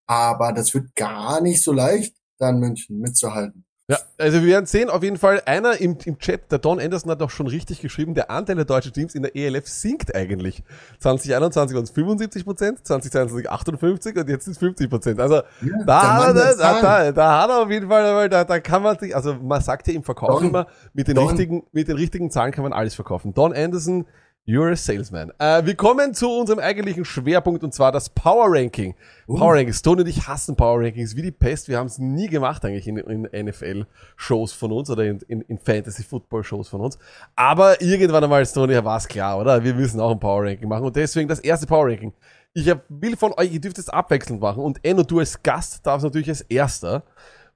Aber 0.05 0.53
das 0.53 0.73
wird 0.73 0.95
gar 0.95 1.41
nicht 1.41 1.63
so 1.63 1.71
leicht, 1.71 2.15
da 2.37 2.49
in 2.49 2.59
München 2.59 2.99
mitzuhalten. 2.99 3.66
Ja, 3.89 3.97
also 4.17 4.41
wir 4.41 4.47
werden 4.49 4.65
sehen, 4.65 4.89
auf 4.89 5.01
jeden 5.01 5.17
Fall 5.17 5.41
einer 5.45 5.79
im, 5.79 5.97
im 6.03 6.19
Chat, 6.19 6.51
der 6.51 6.59
Don 6.59 6.77
Anderson 6.77 7.09
hat 7.09 7.21
auch 7.21 7.29
schon 7.29 7.47
richtig 7.47 7.79
geschrieben, 7.79 8.15
der 8.15 8.29
Anteil 8.29 8.57
der 8.57 8.65
deutschen 8.65 8.91
Teams 8.91 9.15
in 9.15 9.23
der 9.23 9.33
ELF 9.33 9.65
sinkt 9.65 10.13
eigentlich. 10.13 10.61
2021 10.99 11.73
waren 11.73 11.83
es 11.85 11.91
75 11.91 12.43
Prozent, 12.43 12.85
2022 12.85 13.49
58 13.49 14.17
und 14.17 14.27
jetzt 14.27 14.43
sind 14.43 14.51
es 14.53 14.57
50 14.57 14.89
Prozent. 14.89 15.21
Also 15.21 15.35
Ja, 15.35 15.43
da, 15.85 16.33
da, 16.33 16.53
da, 16.53 16.81
da, 16.81 17.11
da 17.13 17.41
hat 17.41 17.49
er 17.49 17.63
auf 17.63 17.71
jeden 17.71 17.87
Fall, 17.87 18.27
da, 18.27 18.43
da 18.43 18.59
kann 18.59 18.83
man 18.83 18.99
sich, 18.99 19.15
also 19.15 19.35
man 19.35 19.61
sagt 19.61 19.87
ja 19.87 19.93
im 19.93 20.03
Verkauf 20.03 20.41
Don, 20.41 20.49
immer, 20.49 20.67
mit 20.93 21.07
den 21.07 21.15
Don. 21.15 21.27
richtigen, 21.29 21.63
mit 21.71 21.87
den 21.87 21.95
richtigen 21.95 22.29
Zahlen 22.29 22.51
kann 22.51 22.63
man 22.63 22.73
alles 22.73 22.93
verkaufen. 22.93 23.33
Don 23.33 23.53
Anderson, 23.53 24.05
you're 24.47 24.71
a 24.71 24.75
salesman. 24.75 25.31
Äh, 25.39 25.65
wir 25.65 25.75
kommen 25.75 26.13
zu 26.13 26.31
unserem 26.31 26.59
eigentlichen 26.59 27.03
Schwerpunkt 27.03 27.63
und 27.63 27.73
zwar 27.73 27.91
das 27.91 28.09
Power 28.09 28.47
Ranking. 28.49 28.95
Power 29.27 29.55
Rankings. 29.55 29.81
Tony 29.81 30.01
und 30.01 30.07
ich 30.07 30.25
hassen 30.27 30.55
Power 30.55 30.79
Rankings 30.79 31.15
wie 31.15 31.21
die 31.21 31.31
Pest. 31.31 31.67
Wir 31.67 31.77
haben 31.77 31.87
es 31.87 31.99
nie 31.99 32.27
gemacht 32.27 32.63
eigentlich 32.63 32.87
in, 32.87 32.97
in 32.97 33.45
NFL-Shows 33.45 34.53
von 34.53 34.71
uns 34.71 34.89
oder 34.89 35.03
in, 35.03 35.19
in, 35.27 35.41
in 35.41 35.59
Fantasy-Football-Shows 35.59 36.69
von 36.69 36.81
uns. 36.81 36.97
Aber 37.35 37.81
irgendwann 37.81 38.23
einmal, 38.23 38.45
Tony, 38.47 38.81
war 38.83 38.97
es 38.97 39.07
klar, 39.07 39.37
oder? 39.37 39.63
Wir 39.63 39.73
müssen 39.73 39.99
auch 39.99 40.11
ein 40.11 40.19
Power 40.19 40.45
Ranking 40.45 40.69
machen 40.69 40.85
und 40.85 40.95
deswegen 40.95 41.27
das 41.27 41.41
erste 41.41 41.67
Power 41.67 41.87
Ranking. 41.87 42.13
Ich 42.53 42.69
hab, 42.69 42.83
will 42.87 43.17
von 43.17 43.33
euch, 43.33 43.53
ihr 43.53 43.61
dürft 43.61 43.77
es 43.77 43.89
abwechselnd 43.89 44.41
machen 44.41 44.63
und 44.63 44.79
Enno, 44.83 45.03
du 45.03 45.19
als 45.19 45.43
Gast 45.43 45.85
darfst 45.85 46.05
natürlich 46.05 46.29
als 46.29 46.41
Erster. 46.41 47.03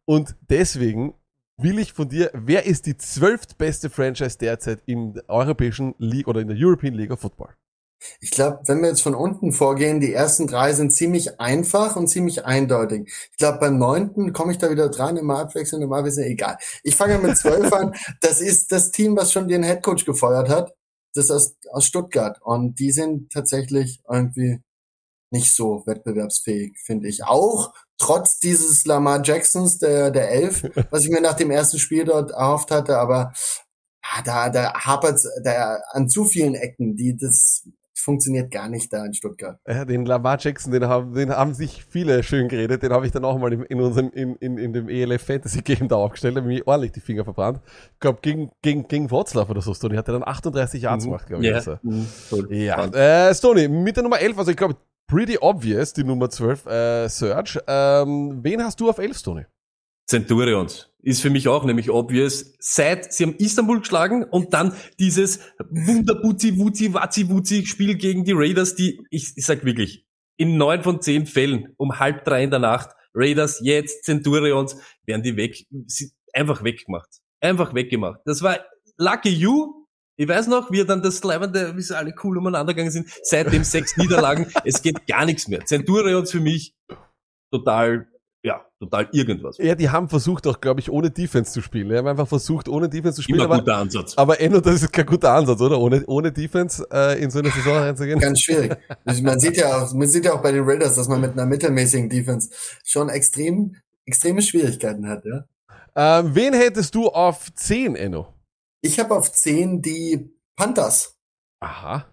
Und 0.03 0.35
deswegen 0.49 1.13
will 1.63 1.79
ich 1.79 1.93
von 1.93 2.09
dir, 2.09 2.31
wer 2.33 2.65
ist 2.65 2.85
die 2.85 2.97
zwölftbeste 2.97 3.89
Franchise 3.89 4.37
derzeit 4.37 4.81
in 4.85 5.13
der 5.13 5.29
europäischen 5.29 5.95
League 5.97 6.27
oder 6.27 6.41
in 6.41 6.47
der 6.47 6.57
European 6.59 6.93
League 6.93 7.11
of 7.11 7.19
Football? 7.19 7.55
Ich 8.19 8.31
glaube, 8.31 8.61
wenn 8.65 8.81
wir 8.81 8.89
jetzt 8.89 9.03
von 9.03 9.13
unten 9.13 9.51
vorgehen, 9.51 9.99
die 9.99 10.13
ersten 10.13 10.47
drei 10.47 10.73
sind 10.73 10.91
ziemlich 10.91 11.39
einfach 11.39 11.95
und 11.95 12.07
ziemlich 12.07 12.45
eindeutig. 12.45 13.07
Ich 13.31 13.37
glaube, 13.37 13.59
beim 13.59 13.77
neunten 13.77 14.33
komme 14.33 14.51
ich 14.51 14.57
da 14.57 14.71
wieder 14.71 14.89
dran, 14.89 15.17
immer 15.17 15.39
abwechselnd, 15.39 15.83
immer 15.83 16.03
wissen, 16.03 16.23
egal. 16.23 16.57
Ich 16.83 16.95
fange 16.95 17.19
mit 17.19 17.37
zwölf 17.37 17.71
an. 17.71 17.93
Das 18.21 18.41
ist 18.41 18.71
das 18.71 18.91
Team, 18.91 19.15
was 19.15 19.31
schon 19.31 19.47
den 19.47 19.63
Headcoach 19.63 20.05
gefeuert 20.05 20.49
hat. 20.49 20.73
Das 21.13 21.25
ist 21.25 21.31
aus, 21.31 21.55
aus 21.71 21.85
Stuttgart. 21.85 22.39
Und 22.41 22.79
die 22.79 22.91
sind 22.91 23.31
tatsächlich 23.31 24.01
irgendwie 24.09 24.61
nicht 25.31 25.55
so 25.55 25.83
wettbewerbsfähig, 25.85 26.77
finde 26.83 27.07
ich. 27.07 27.23
Auch 27.23 27.73
trotz 27.97 28.39
dieses 28.39 28.85
Lamar 28.85 29.21
Jacksons, 29.23 29.77
der, 29.77 30.11
der 30.11 30.29
Elf, 30.29 30.63
was 30.91 31.05
ich 31.05 31.09
mir 31.09 31.21
nach 31.21 31.35
dem 31.35 31.51
ersten 31.51 31.79
Spiel 31.79 32.05
dort 32.05 32.31
erhofft 32.31 32.71
hatte, 32.71 32.97
aber 32.97 33.33
ja, 34.03 34.21
da, 34.23 34.49
da 34.49 34.73
hapert 34.73 35.19
da 35.43 35.79
an 35.91 36.09
zu 36.09 36.25
vielen 36.25 36.55
Ecken, 36.55 36.95
die 36.95 37.15
das 37.15 37.63
funktioniert 38.01 38.51
gar 38.51 38.67
nicht 38.67 38.91
da 38.91 39.05
in 39.05 39.13
Stuttgart. 39.13 39.59
Ja, 39.67 39.85
den 39.85 40.05
Lamar 40.05 40.37
Jackson, 40.39 40.71
den 40.71 40.85
haben, 40.85 41.13
den 41.13 41.29
haben 41.29 41.53
sich 41.53 41.85
viele 41.85 42.23
schön 42.23 42.47
geredet. 42.47 42.83
Den 42.83 42.91
habe 42.91 43.05
ich 43.05 43.11
dann 43.11 43.23
auch 43.23 43.37
mal 43.37 43.53
in, 43.53 43.63
in 43.63 43.79
unserem, 43.79 44.09
in, 44.11 44.35
in, 44.37 44.57
in 44.57 44.73
dem 44.73 44.89
ELF 44.89 45.21
Fantasy 45.21 45.61
Game 45.61 45.87
da 45.87 45.97
aufgestellt, 45.97 46.35
da 46.35 46.41
habe 46.41 46.53
ich 46.53 46.65
ordentlich 46.67 46.91
die 46.91 46.99
Finger 46.99 47.23
verbrannt. 47.23 47.61
Ich 47.93 47.99
glaube, 47.99 48.19
gegen, 48.21 48.51
gegen, 48.61 48.87
gegen 48.87 49.11
Wroclaw 49.11 49.49
oder 49.49 49.61
so, 49.61 49.73
Stony 49.73 49.95
hat 49.95 50.07
er 50.07 50.13
dann 50.13 50.27
38 50.27 50.81
Yards 50.81 51.05
gemacht, 51.05 51.27
glaube 51.27 51.43
ich. 51.43 51.49
Ja. 51.49 51.55
Also. 51.57 51.77
Mhm. 51.83 52.07
Ja, 52.49 52.85
äh, 52.85 53.35
Stony, 53.35 53.67
mit 53.67 53.95
der 53.95 54.03
Nummer 54.03 54.19
11, 54.19 54.37
also 54.37 54.51
ich 54.51 54.57
glaube, 54.57 54.75
pretty 55.11 55.37
obvious, 55.41 55.91
die 55.91 56.05
Nummer 56.05 56.29
12, 56.29 56.65
äh, 56.67 57.09
Search. 57.09 57.59
Ähm, 57.67 58.39
wen 58.41 58.63
hast 58.63 58.79
du 58.79 58.89
auf 58.89 58.97
11, 58.97 59.17
Stony? 59.17 59.45
Centurions. 60.07 60.89
Ist 61.03 61.21
für 61.21 61.29
mich 61.29 61.49
auch 61.49 61.65
nämlich 61.65 61.89
obvious. 61.89 62.53
Seit 62.59 63.13
sie 63.13 63.25
haben 63.25 63.35
Istanbul 63.35 63.79
geschlagen 63.79 64.23
und 64.23 64.53
dann 64.53 64.73
dieses 64.99 65.39
Wunderbuzi, 65.69 66.57
Wuzi, 66.57 66.93
Wazi, 66.93 67.29
Wuzi 67.29 67.65
Spiel 67.65 67.95
gegen 67.95 68.23
die 68.23 68.31
Raiders, 68.33 68.75
die, 68.75 69.05
ich, 69.09 69.33
ich 69.35 69.45
sag 69.45 69.65
wirklich, 69.65 70.05
in 70.37 70.57
neun 70.57 70.81
von 70.81 71.01
zehn 71.01 71.25
Fällen 71.25 71.73
um 71.77 71.99
halb 71.99 72.23
drei 72.23 72.43
in 72.43 72.49
der 72.49 72.59
Nacht, 72.59 72.91
Raiders 73.13 73.59
jetzt, 73.61 74.05
Centurions, 74.05 74.77
werden 75.05 75.23
die 75.23 75.35
weg, 75.35 75.65
einfach 76.33 76.63
weggemacht. 76.63 77.09
Einfach 77.41 77.73
weggemacht. 77.73 78.21
Das 78.25 78.41
war 78.41 78.59
lucky 78.97 79.29
you. 79.29 79.80
Ich 80.17 80.27
weiß 80.27 80.47
noch, 80.47 80.71
wie 80.71 80.83
dann 80.85 81.01
das 81.01 81.23
Leibende, 81.23 81.75
wie 81.75 81.81
sie 81.81 81.97
alle 81.97 82.13
cool 82.23 82.37
umeinander 82.37 82.73
gegangen 82.73 82.91
sind. 82.91 83.09
Seitdem 83.23 83.63
sechs 83.63 83.97
Niederlagen. 83.97 84.47
Es 84.65 84.81
geht 84.81 85.07
gar 85.07 85.25
nichts 85.25 85.47
mehr. 85.47 85.65
Centurions 85.65 86.31
für 86.31 86.41
mich 86.41 86.75
total, 87.51 88.07
ja, 88.43 88.61
total 88.79 89.07
irgendwas. 89.13 89.57
Ja, 89.57 89.73
die 89.75 89.89
haben 89.89 90.09
versucht 90.09 90.45
auch, 90.47 90.59
glaube 90.61 90.79
ich, 90.79 90.89
ohne 90.91 91.09
Defense 91.11 91.51
zu 91.51 91.61
spielen. 91.61 91.89
Die 91.89 91.97
haben 91.97 92.07
einfach 92.07 92.27
versucht, 92.27 92.67
ohne 92.69 92.87
Defense 92.89 93.15
zu 93.15 93.21
spielen. 93.23 93.39
Immer 93.39 93.45
Aber, 93.45 93.59
guter 93.59 93.77
Ansatz. 93.77 94.17
aber 94.17 94.39
Enno, 94.39 94.59
das 94.59 94.83
ist 94.83 94.91
kein 94.93 95.05
guter 95.05 95.31
Ansatz, 95.33 95.59
oder? 95.61 95.79
Ohne, 95.79 96.03
ohne 96.07 96.31
Defense 96.31 96.85
äh, 96.91 97.21
in 97.21 97.31
so 97.31 97.39
eine 97.39 97.49
Saison 97.49 97.77
reinzugehen. 97.77 98.19
Ganz 98.19 98.41
schwierig. 98.41 98.75
Also 99.05 99.23
man 99.23 99.39
sieht 99.39 99.57
ja 99.57 99.81
auch, 99.81 99.93
man 99.93 100.07
sieht 100.07 100.25
ja 100.25 100.33
auch 100.33 100.41
bei 100.41 100.51
den 100.51 100.63
Raiders, 100.63 100.95
dass 100.95 101.07
man 101.07 101.21
mit 101.21 101.31
einer 101.31 101.45
mittelmäßigen 101.45 102.09
Defense 102.09 102.49
schon 102.83 103.09
extrem, 103.09 103.75
extreme 104.05 104.41
Schwierigkeiten 104.41 105.07
hat, 105.07 105.23
ja. 105.25 105.45
Ähm, 105.93 106.33
wen 106.33 106.53
hättest 106.53 106.95
du 106.95 107.09
auf 107.09 107.53
10, 107.53 107.95
Enno? 107.95 108.33
Ich 108.81 108.99
habe 108.99 109.15
auf 109.15 109.31
10 109.31 109.81
die 109.81 110.35
Panthers. 110.55 111.17
Aha. 111.59 112.11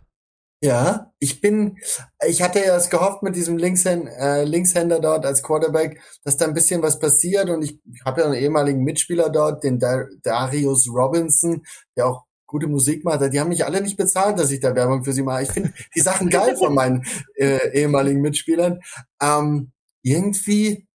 Ja, 0.61 1.13
ich 1.21 1.41
bin, 1.41 1.79
ich 2.27 2.43
hatte 2.43 2.59
ja 2.59 2.77
es 2.77 2.91
gehofft 2.91 3.23
mit 3.23 3.37
diesem 3.37 3.59
Linkshänd, 3.59 4.09
äh, 4.09 4.43
Linkshänder 4.43 4.99
dort 4.99 5.25
als 5.25 5.43
Quarterback, 5.43 6.03
dass 6.25 6.37
da 6.37 6.47
ein 6.47 6.55
bisschen 6.55 6.83
was 6.83 6.99
passiert 6.99 7.49
und 7.49 7.63
ich 7.63 7.81
habe 8.05 8.23
ja 8.23 8.27
einen 8.27 8.35
ehemaligen 8.35 8.83
Mitspieler 8.83 9.31
dort, 9.31 9.63
den 9.63 9.79
Dar 9.79 10.09
Darius 10.25 10.89
Robinson, 10.89 11.63
der 11.97 12.09
auch 12.09 12.25
gute 12.49 12.67
Musik 12.67 13.05
macht. 13.05 13.21
Die 13.33 13.39
haben 13.39 13.51
mich 13.51 13.65
alle 13.65 13.81
nicht 13.81 13.97
bezahlt, 13.97 14.39
dass 14.39 14.51
ich 14.51 14.59
da 14.59 14.75
Werbung 14.75 15.05
für 15.05 15.13
sie 15.13 15.23
mache. 15.23 15.45
Ich 15.45 15.53
finde 15.53 15.73
die 15.95 16.01
Sachen 16.01 16.29
geil 16.29 16.57
von 16.57 16.75
meinen 16.75 17.05
äh, 17.37 17.79
ehemaligen 17.79 18.21
Mitspielern. 18.21 18.81
Ähm, 19.23 19.71
irgendwie 20.03 20.89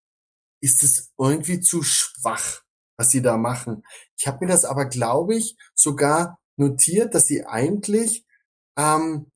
ist 0.62 0.84
es 0.84 1.14
irgendwie 1.18 1.62
zu 1.62 1.84
schwach, 1.84 2.62
was 3.04 3.12
sie 3.12 3.22
da 3.22 3.38
machen. 3.38 3.84
Ich 4.18 4.28
habe 4.28 4.46
mir 4.46 4.52
das 4.52 4.66
aber, 4.66 4.86
glaube 4.86 5.36
ich, 5.36 5.58
sogar 5.76 6.39
notiert, 6.56 7.13
dass 7.13 7.26
sie 7.26 7.46
eigentlich 7.46 8.26
ähm, 8.78 9.28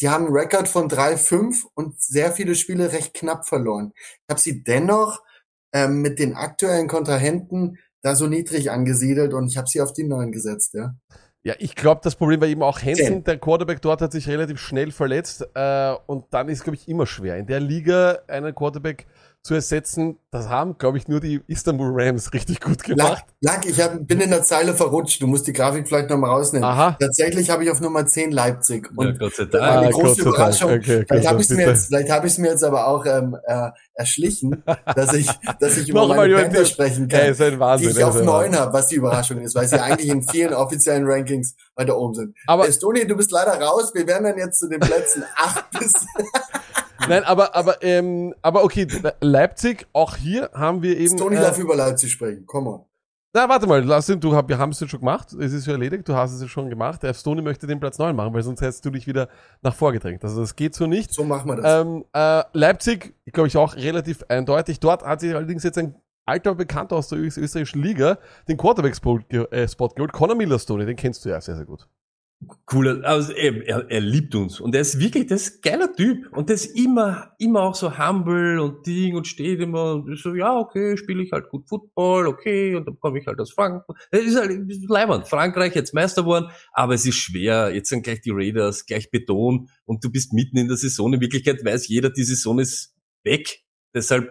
die 0.00 0.08
haben 0.08 0.26
einen 0.26 0.36
Rekord 0.36 0.68
von 0.68 0.90
3-5 0.90 1.64
und 1.74 2.00
sehr 2.00 2.32
viele 2.32 2.54
Spiele 2.54 2.92
recht 2.92 3.14
knapp 3.14 3.46
verloren. 3.46 3.92
Ich 3.96 4.28
habe 4.28 4.40
sie 4.40 4.62
dennoch 4.62 5.22
ähm, 5.72 6.02
mit 6.02 6.18
den 6.18 6.34
aktuellen 6.34 6.88
Kontrahenten 6.88 7.78
da 8.02 8.14
so 8.14 8.26
niedrig 8.26 8.70
angesiedelt 8.70 9.32
und 9.32 9.48
ich 9.48 9.56
habe 9.56 9.68
sie 9.68 9.80
auf 9.80 9.92
die 9.92 10.04
9 10.04 10.32
gesetzt, 10.32 10.74
ja. 10.74 10.94
Ja, 11.42 11.54
ich 11.60 11.76
glaube, 11.76 12.00
das 12.02 12.16
Problem 12.16 12.40
war 12.40 12.48
eben 12.48 12.64
auch 12.64 12.82
Hansen, 12.82 13.22
der 13.22 13.38
Quarterback 13.38 13.80
dort 13.80 14.02
hat 14.02 14.10
sich 14.10 14.28
relativ 14.28 14.58
schnell 14.58 14.90
verletzt 14.90 15.46
äh, 15.54 15.94
und 16.06 16.24
dann 16.30 16.48
ist, 16.48 16.64
glaube 16.64 16.76
ich, 16.76 16.88
immer 16.88 17.06
schwer. 17.06 17.36
In 17.36 17.46
der 17.46 17.60
Liga 17.60 18.18
einen 18.26 18.52
Quarterback 18.52 19.06
zu 19.42 19.54
ersetzen, 19.54 20.18
das 20.32 20.48
haben, 20.48 20.76
glaube 20.76 20.98
ich, 20.98 21.06
nur 21.06 21.20
die 21.20 21.40
Istanbul 21.46 21.90
Rams 21.94 22.32
richtig 22.32 22.60
gut 22.60 22.82
gemacht. 22.82 23.24
Lack, 23.40 23.62
Lack 23.62 23.66
ich 23.66 23.80
hab, 23.80 24.04
bin 24.06 24.20
in 24.20 24.30
der 24.30 24.42
Zeile 24.42 24.74
verrutscht. 24.74 25.22
Du 25.22 25.28
musst 25.28 25.46
die 25.46 25.52
Grafik 25.52 25.86
vielleicht 25.86 26.10
nochmal 26.10 26.30
rausnehmen. 26.30 26.68
Aha. 26.68 26.96
Tatsächlich 26.98 27.48
habe 27.48 27.62
ich 27.62 27.70
auf 27.70 27.80
Nummer 27.80 28.04
10 28.04 28.32
Leipzig. 28.32 28.88
Ja, 28.90 29.06
Und 29.08 29.18
Gott 29.20 29.34
sei 29.36 29.44
Dank. 29.44 29.62
eine 29.64 29.86
Ah, 29.86 29.90
große 29.90 30.02
Gott 30.02 30.16
sei 30.16 30.22
Dank. 30.24 30.34
Überraschung. 30.36 30.70
Okay, 30.72 31.04
vielleicht 31.08 31.28
habe 31.28 31.40
ich 31.40 31.48
mir 31.50 31.56
bitte. 31.56 31.70
jetzt, 31.70 31.86
vielleicht 31.86 32.24
ich 32.26 32.38
mir 32.38 32.50
jetzt 32.50 32.64
aber 32.64 32.88
auch 32.88 33.06
ähm, 33.06 33.36
äh, 33.46 33.68
erschlichen, 33.94 34.64
dass 34.96 35.12
ich, 35.14 35.30
dass 35.60 35.76
ich 35.78 35.88
über 35.90 36.08
meine 36.08 36.34
Panther 36.34 36.64
sprechen 36.64 37.06
kann. 37.06 37.20
ist 37.30 37.40
ein 37.40 37.60
Wahnsinn. 37.60 37.90
die 37.90 37.96
ich 37.98 38.04
auf 38.04 38.14
ist 38.16 38.20
ein 38.22 38.26
9 38.26 38.34
Wahnsinn. 38.46 38.60
habe, 38.60 38.72
was 38.72 38.88
die 38.88 38.96
Überraschung 38.96 39.38
ist, 39.40 39.54
weil 39.54 39.68
sie 39.68 39.80
eigentlich 39.80 40.08
in 40.10 40.22
vielen 40.28 40.54
offiziellen 40.54 41.04
Rankings 41.06 41.54
weiter 41.76 41.96
oben 41.96 42.14
sind. 42.14 42.36
Aber- 42.48 42.66
Estoni, 42.66 43.06
du 43.06 43.16
bist 43.16 43.30
leider 43.30 43.52
raus. 43.60 43.92
Wir 43.94 44.08
werden 44.08 44.24
dann 44.24 44.38
jetzt 44.38 44.58
zu 44.58 44.68
den 44.68 44.80
Plätzen 44.80 45.22
8 45.36 45.70
bis 45.78 45.92
Nein, 47.08 47.24
aber, 47.24 47.54
aber, 47.54 47.82
ähm, 47.82 48.34
aber 48.42 48.64
okay, 48.64 48.86
Leipzig, 49.20 49.86
auch 49.92 50.16
hier 50.16 50.50
haben 50.54 50.82
wir 50.82 50.96
eben. 50.96 51.14
Estoni 51.14 51.36
äh, 51.36 51.40
darf 51.40 51.58
über 51.58 51.76
Leipzig 51.76 52.12
sprechen. 52.12 52.44
Komm 52.46 52.66
on. 52.66 52.84
Na, 53.34 53.46
warte 53.50 53.66
mal, 53.66 53.84
lass 53.84 54.08
ihn, 54.08 54.18
du, 54.18 54.34
hab- 54.34 54.48
wir 54.48 54.56
haben 54.56 54.70
es 54.70 54.80
jetzt 54.80 54.88
schon 54.90 55.00
gemacht. 55.00 55.30
Es 55.34 55.52
ist 55.52 55.66
ja 55.66 55.74
erledigt, 55.74 56.08
du 56.08 56.14
hast 56.14 56.32
es 56.32 56.40
ja 56.40 56.48
schon 56.48 56.70
gemacht. 56.70 57.02
Der 57.02 57.12
Stoney 57.12 57.42
möchte 57.42 57.66
den 57.66 57.78
Platz 57.78 57.98
9 57.98 58.16
machen, 58.16 58.32
weil 58.32 58.42
sonst 58.42 58.62
hättest 58.62 58.82
du 58.86 58.90
dich 58.90 59.06
wieder 59.06 59.28
nach 59.60 59.74
vorgedrängt. 59.74 60.24
Also 60.24 60.40
das 60.40 60.56
geht 60.56 60.74
so 60.74 60.86
nicht. 60.86 61.12
So 61.12 61.22
machen 61.22 61.46
wir 61.50 61.56
das. 61.56 61.82
Ähm, 61.82 62.04
äh, 62.14 62.42
Leipzig, 62.54 63.14
glaube 63.32 63.48
ich 63.48 63.58
auch 63.58 63.76
relativ 63.76 64.24
eindeutig. 64.28 64.80
Dort 64.80 65.04
hat 65.04 65.20
sich 65.20 65.34
allerdings 65.34 65.64
jetzt 65.64 65.76
ein 65.76 65.96
alter 66.24 66.54
Bekannter 66.54 66.96
aus 66.96 67.08
der 67.08 67.18
österreichischen 67.18 67.82
Liga 67.82 68.16
den 68.48 68.56
Quarterback-Spot 68.56 69.18
äh, 69.28 69.66
geholt. 69.94 70.12
Conor 70.12 70.34
Miller 70.34 70.58
Stoney, 70.58 70.86
den 70.86 70.96
kennst 70.96 71.22
du 71.24 71.28
ja 71.28 71.38
sehr, 71.40 71.56
sehr 71.56 71.66
gut. 71.66 71.86
Cooler, 72.66 73.02
also 73.04 73.32
er, 73.32 73.66
er, 73.66 73.90
er 73.90 74.00
liebt 74.00 74.34
uns 74.34 74.60
und 74.60 74.74
er 74.74 74.82
ist 74.82 75.00
wirklich, 75.00 75.26
das 75.26 75.42
ist 75.42 75.62
geiler 75.62 75.92
Typ 75.92 76.30
und 76.32 76.48
der 76.50 76.56
ist 76.56 76.78
immer, 76.78 77.32
immer 77.38 77.62
auch 77.62 77.74
so 77.74 77.96
humble 77.98 78.60
und 78.60 78.86
Ding 78.86 79.16
und 79.16 79.26
steht 79.26 79.60
immer 79.60 79.94
und 79.94 80.12
ist 80.12 80.22
so, 80.22 80.34
ja, 80.34 80.54
okay, 80.54 80.98
spiele 80.98 81.22
ich 81.22 81.32
halt 81.32 81.48
gut 81.48 81.66
Football, 81.66 82.26
okay, 82.26 82.74
und 82.74 82.86
dann 82.86 83.00
komme 83.00 83.18
ich 83.18 83.26
halt 83.26 83.40
aus 83.40 83.52
Frankreich. 83.52 83.96
Das 84.10 84.22
ist 84.22 84.36
halt 84.36 84.50
das 84.68 84.76
ist 84.76 84.90
leibend. 84.90 85.26
Frankreich 85.26 85.74
jetzt 85.74 85.94
Meister 85.94 86.22
geworden, 86.22 86.50
aber 86.72 86.94
es 86.94 87.06
ist 87.06 87.16
schwer. 87.16 87.74
Jetzt 87.74 87.88
sind 87.88 88.02
gleich 88.02 88.20
die 88.20 88.32
Raiders, 88.32 88.84
gleich 88.84 89.10
Beton 89.10 89.70
und 89.86 90.04
du 90.04 90.10
bist 90.10 90.34
mitten 90.34 90.58
in 90.58 90.68
der 90.68 90.76
Saison. 90.76 91.14
In 91.14 91.20
Wirklichkeit 91.20 91.64
weiß 91.64 91.88
jeder, 91.88 92.10
die 92.10 92.24
Saison 92.24 92.58
ist 92.58 92.94
weg. 93.24 93.64
Deshalb, 93.94 94.30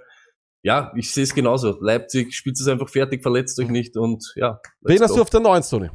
ja, 0.62 0.94
ich 0.96 1.12
sehe 1.12 1.24
es 1.24 1.34
genauso. 1.34 1.76
Leipzig 1.82 2.36
spielt 2.36 2.60
es 2.60 2.68
einfach 2.68 2.90
fertig, 2.90 3.24
verletzt 3.24 3.60
euch 3.60 3.70
nicht 3.70 3.98
und 3.98 4.32
ja. 4.36 4.60
Wen 4.82 5.02
hast 5.02 5.16
du 5.16 5.22
auf 5.22 5.32
der 5.32 5.40
9, 5.40 5.64
Stoney? 5.64 5.90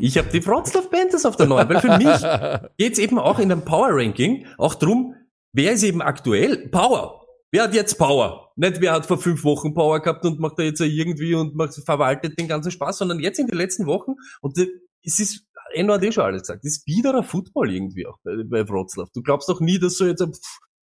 Ich 0.00 0.18
habe 0.18 0.28
die 0.28 0.44
Wroclaw 0.44 0.88
Panthers 0.88 1.24
auf 1.24 1.36
der 1.36 1.46
9, 1.46 1.68
weil 1.68 1.80
für 1.80 1.98
mich 1.98 2.70
geht's 2.78 2.98
eben 2.98 3.18
auch 3.18 3.38
in 3.38 3.50
einem 3.50 3.64
Power 3.64 3.90
Ranking 3.90 4.46
auch 4.58 4.74
drum, 4.74 5.14
wer 5.52 5.72
ist 5.72 5.82
eben 5.82 6.02
aktuell? 6.02 6.68
Power. 6.68 7.24
Wer 7.50 7.64
hat 7.64 7.74
jetzt 7.74 7.98
Power? 7.98 8.52
Nicht 8.56 8.80
wer 8.80 8.92
hat 8.92 9.06
vor 9.06 9.18
fünf 9.18 9.44
Wochen 9.44 9.74
Power 9.74 10.00
gehabt 10.00 10.24
und 10.24 10.40
macht 10.40 10.58
da 10.58 10.62
jetzt 10.62 10.80
irgendwie 10.80 11.34
und 11.34 11.54
macht, 11.54 11.74
verwaltet 11.74 12.38
den 12.38 12.48
ganzen 12.48 12.70
Spaß, 12.70 12.98
sondern 12.98 13.20
jetzt 13.20 13.38
in 13.38 13.46
den 13.46 13.56
letzten 13.56 13.86
Wochen. 13.86 14.14
Und 14.40 14.58
es 14.58 15.20
ist, 15.20 15.46
Enno 15.72 15.94
hat 15.94 16.02
eh 16.02 16.12
schon 16.12 16.24
alles 16.24 16.42
gesagt, 16.42 16.64
es 16.64 16.78
ist 16.78 16.86
wieder 16.86 17.14
ein 17.14 17.24
Football 17.24 17.72
irgendwie 17.72 18.06
auch 18.06 18.18
bei, 18.24 18.42
bei 18.44 18.68
Wroclaw. 18.68 19.08
Du 19.14 19.22
glaubst 19.22 19.48
doch 19.48 19.60
nie, 19.60 19.78
dass 19.78 19.96
so 19.96 20.06
jetzt 20.06 20.22
ein 20.22 20.32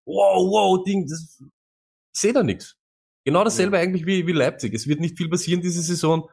wow, 0.06 0.46
wow, 0.48 0.84
Ding, 0.84 1.06
das, 1.08 1.40
ich 1.40 2.20
sehe 2.20 2.32
da 2.32 2.42
nichts. 2.42 2.76
Genau 3.24 3.44
dasselbe 3.44 3.76
ja. 3.76 3.82
eigentlich 3.82 4.06
wie, 4.06 4.26
wie 4.26 4.32
Leipzig. 4.32 4.74
Es 4.74 4.86
wird 4.86 5.00
nicht 5.00 5.16
viel 5.16 5.28
passieren 5.28 5.60
diese 5.60 5.82
Saison, 5.82 6.28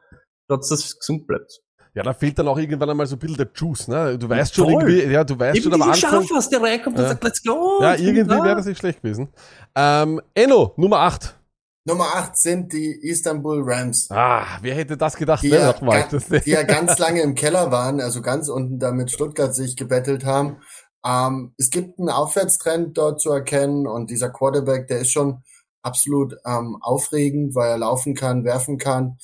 trotz 0.48 0.68
dass 0.68 0.84
es 0.84 0.98
gesund 0.98 1.26
bleibt. 1.26 1.60
Ja, 1.94 2.02
da 2.02 2.12
fehlt 2.12 2.38
dann 2.38 2.48
auch 2.48 2.58
irgendwann 2.58 2.90
einmal 2.90 3.06
so 3.06 3.16
ein 3.16 3.18
bisschen 3.18 3.36
der 3.36 3.48
Juice, 3.54 3.88
ne? 3.88 4.18
Du 4.18 4.28
weißt 4.28 4.54
schon 4.54 4.70
Voll. 4.70 4.90
irgendwie, 4.90 5.12
ja, 5.12 5.24
du 5.24 5.38
weißt 5.38 5.56
Eben 5.56 5.64
schon 5.64 5.74
am 5.74 5.82
Anfang. 5.82 6.26
Schaff, 6.26 6.48
der 6.48 6.62
reinkommt 6.62 6.96
ja. 6.96 7.04
und 7.04 7.08
sagt, 7.10 7.24
let's 7.24 7.42
go. 7.42 7.78
Ja, 7.80 7.94
irgendwie 7.94 8.28
wäre 8.28 8.56
das 8.56 8.66
nicht 8.66 8.78
schlecht 8.78 9.02
gewesen. 9.02 9.28
Ähm, 9.74 10.20
Enno, 10.34 10.74
Nummer 10.76 10.98
8. 11.00 11.34
Nummer 11.88 12.04
8 12.14 12.36
sind 12.36 12.72
die 12.74 13.00
Istanbul 13.02 13.62
Rams. 13.64 14.10
Ah, 14.10 14.44
wer 14.60 14.74
hätte 14.74 14.98
das 14.98 15.16
gedacht, 15.16 15.42
die, 15.42 15.48
ne, 15.48 15.56
ja, 15.56 15.72
ga, 15.72 16.18
die 16.44 16.50
ja 16.50 16.62
ganz 16.62 16.98
lange 16.98 17.22
im 17.22 17.34
Keller 17.34 17.70
waren, 17.70 18.00
also 18.00 18.20
ganz 18.20 18.48
unten 18.50 18.78
da 18.78 18.92
mit 18.92 19.10
Stuttgart 19.10 19.54
sich 19.54 19.74
gebettelt 19.74 20.26
haben. 20.26 20.58
Ähm, 21.04 21.54
es 21.56 21.70
gibt 21.70 21.98
einen 21.98 22.10
Aufwärtstrend 22.10 22.98
dort 22.98 23.22
zu 23.22 23.30
erkennen 23.30 23.86
und 23.86 24.10
dieser 24.10 24.28
Quarterback, 24.28 24.86
der 24.88 25.00
ist 25.00 25.12
schon 25.12 25.42
absolut 25.82 26.34
ähm, 26.44 26.76
aufregend, 26.82 27.54
weil 27.54 27.70
er 27.70 27.78
laufen 27.78 28.14
kann, 28.14 28.44
werfen 28.44 28.76
kann, 28.76 29.16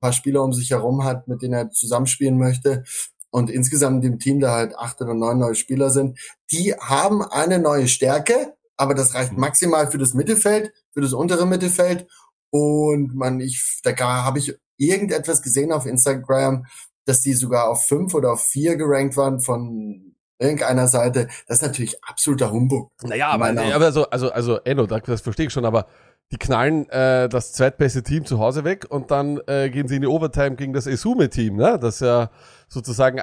paar 0.00 0.12
Spieler 0.12 0.42
um 0.42 0.52
sich 0.52 0.70
herum 0.70 1.04
hat, 1.04 1.28
mit 1.28 1.42
denen 1.42 1.54
er 1.54 1.70
zusammenspielen 1.70 2.38
möchte. 2.38 2.84
Und 3.30 3.48
insgesamt 3.48 4.02
dem 4.02 4.18
Team 4.18 4.40
da 4.40 4.52
halt 4.52 4.76
acht 4.76 5.00
oder 5.00 5.14
neun 5.14 5.38
neue 5.38 5.54
Spieler 5.54 5.90
sind. 5.90 6.18
Die 6.50 6.74
haben 6.74 7.22
eine 7.22 7.60
neue 7.60 7.86
Stärke, 7.86 8.54
aber 8.76 8.94
das 8.94 9.14
reicht 9.14 9.32
mhm. 9.32 9.40
maximal 9.40 9.90
für 9.90 9.98
das 9.98 10.14
Mittelfeld, 10.14 10.72
für 10.92 11.00
das 11.00 11.12
untere 11.12 11.46
Mittelfeld. 11.46 12.08
Und 12.50 13.14
man, 13.14 13.38
ich, 13.38 13.80
da 13.84 13.96
habe 14.24 14.40
ich 14.40 14.58
irgendetwas 14.78 15.42
gesehen 15.42 15.70
auf 15.70 15.86
Instagram, 15.86 16.64
dass 17.04 17.20
die 17.20 17.34
sogar 17.34 17.68
auf 17.68 17.86
fünf 17.86 18.14
oder 18.14 18.32
auf 18.32 18.42
vier 18.42 18.76
gerankt 18.76 19.16
waren 19.16 19.40
von 19.40 20.16
irgendeiner 20.40 20.88
Seite. 20.88 21.28
Das 21.46 21.58
ist 21.58 21.62
natürlich 21.62 22.02
absoluter 22.02 22.50
Humbug. 22.50 22.90
Naja, 23.02 23.28
aber, 23.28 23.48
aber 23.50 23.92
so, 23.92 24.08
also, 24.08 24.32
also, 24.32 24.56
Enno, 24.64 24.86
das 24.86 25.20
verstehe 25.20 25.46
ich 25.46 25.52
schon, 25.52 25.66
aber 25.66 25.86
die 26.32 26.38
knallen 26.38 26.88
äh, 26.90 27.28
das 27.28 27.52
zweitbeste 27.52 28.02
Team 28.02 28.24
zu 28.24 28.38
Hause 28.38 28.64
weg 28.64 28.86
und 28.88 29.10
dann 29.10 29.40
äh, 29.46 29.68
gehen 29.68 29.88
sie 29.88 29.96
in 29.96 30.02
die 30.02 30.08
Overtime 30.08 30.54
gegen 30.56 30.72
das 30.72 30.86
Esume-Team, 30.86 31.56
ne? 31.56 31.78
das 31.80 32.00
ja 32.00 32.30
sozusagen 32.68 33.18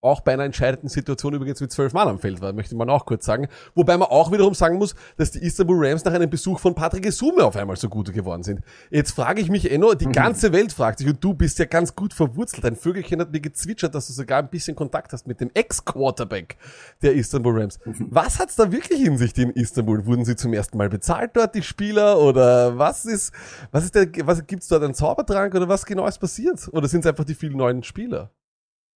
auch 0.00 0.20
bei 0.20 0.32
einer 0.32 0.44
entscheidenden 0.44 0.88
Situation 0.88 1.34
übrigens 1.34 1.60
mit 1.60 1.72
zwölf 1.72 1.92
Mann 1.92 2.06
am 2.06 2.18
Feld 2.18 2.40
war, 2.40 2.52
möchte 2.52 2.76
man 2.76 2.88
auch 2.88 3.04
kurz 3.04 3.24
sagen. 3.24 3.48
Wobei 3.74 3.96
man 3.96 4.08
auch 4.08 4.30
wiederum 4.30 4.54
sagen 4.54 4.78
muss, 4.78 4.94
dass 5.16 5.32
die 5.32 5.40
Istanbul 5.40 5.86
Rams 5.86 6.04
nach 6.04 6.12
einem 6.12 6.30
Besuch 6.30 6.60
von 6.60 6.74
Patrick 6.74 7.04
Esume 7.06 7.44
auf 7.44 7.56
einmal 7.56 7.76
so 7.76 7.88
gut 7.88 8.12
geworden 8.12 8.44
sind. 8.44 8.60
Jetzt 8.90 9.12
frage 9.12 9.40
ich 9.40 9.50
mich, 9.50 9.70
Enno, 9.70 9.94
die 9.94 10.06
mhm. 10.06 10.12
ganze 10.12 10.52
Welt 10.52 10.72
fragt 10.72 11.00
sich, 11.00 11.08
und 11.08 11.22
du 11.22 11.34
bist 11.34 11.58
ja 11.58 11.64
ganz 11.64 11.96
gut 11.96 12.14
verwurzelt. 12.14 12.64
Ein 12.64 12.76
Vögelchen 12.76 13.20
hat 13.20 13.32
mir 13.32 13.40
gezwitschert, 13.40 13.94
dass 13.94 14.06
du 14.06 14.12
sogar 14.12 14.38
ein 14.38 14.50
bisschen 14.50 14.76
Kontakt 14.76 15.12
hast 15.12 15.26
mit 15.26 15.40
dem 15.40 15.50
Ex-Quarterback 15.52 16.56
der 17.02 17.14
Istanbul 17.14 17.60
Rams. 17.60 17.80
Mhm. 17.84 18.06
Was 18.10 18.38
hat's 18.38 18.54
da 18.54 18.70
wirklich 18.70 19.04
in 19.04 19.18
sich 19.18 19.36
in 19.36 19.50
Istanbul? 19.50 20.06
Wurden 20.06 20.24
sie 20.24 20.36
zum 20.36 20.52
ersten 20.52 20.78
Mal 20.78 20.88
bezahlt 20.88 21.32
dort, 21.34 21.56
die 21.56 21.62
Spieler? 21.62 22.20
Oder 22.20 22.78
was 22.78 23.04
ist, 23.04 23.32
was 23.72 23.84
ist 23.84 23.96
der, 23.96 24.08
was 24.24 24.46
gibt's 24.46 24.68
dort 24.68 24.84
einen 24.84 24.94
Zaubertrank 24.94 25.54
oder 25.56 25.68
was 25.68 25.84
genau 25.84 26.06
ist 26.06 26.18
passiert? 26.18 26.68
Oder 26.72 26.86
sind 26.86 27.00
es 27.00 27.06
einfach 27.06 27.24
die 27.24 27.34
vielen 27.34 27.56
neuen 27.56 27.82
Spieler? 27.82 28.30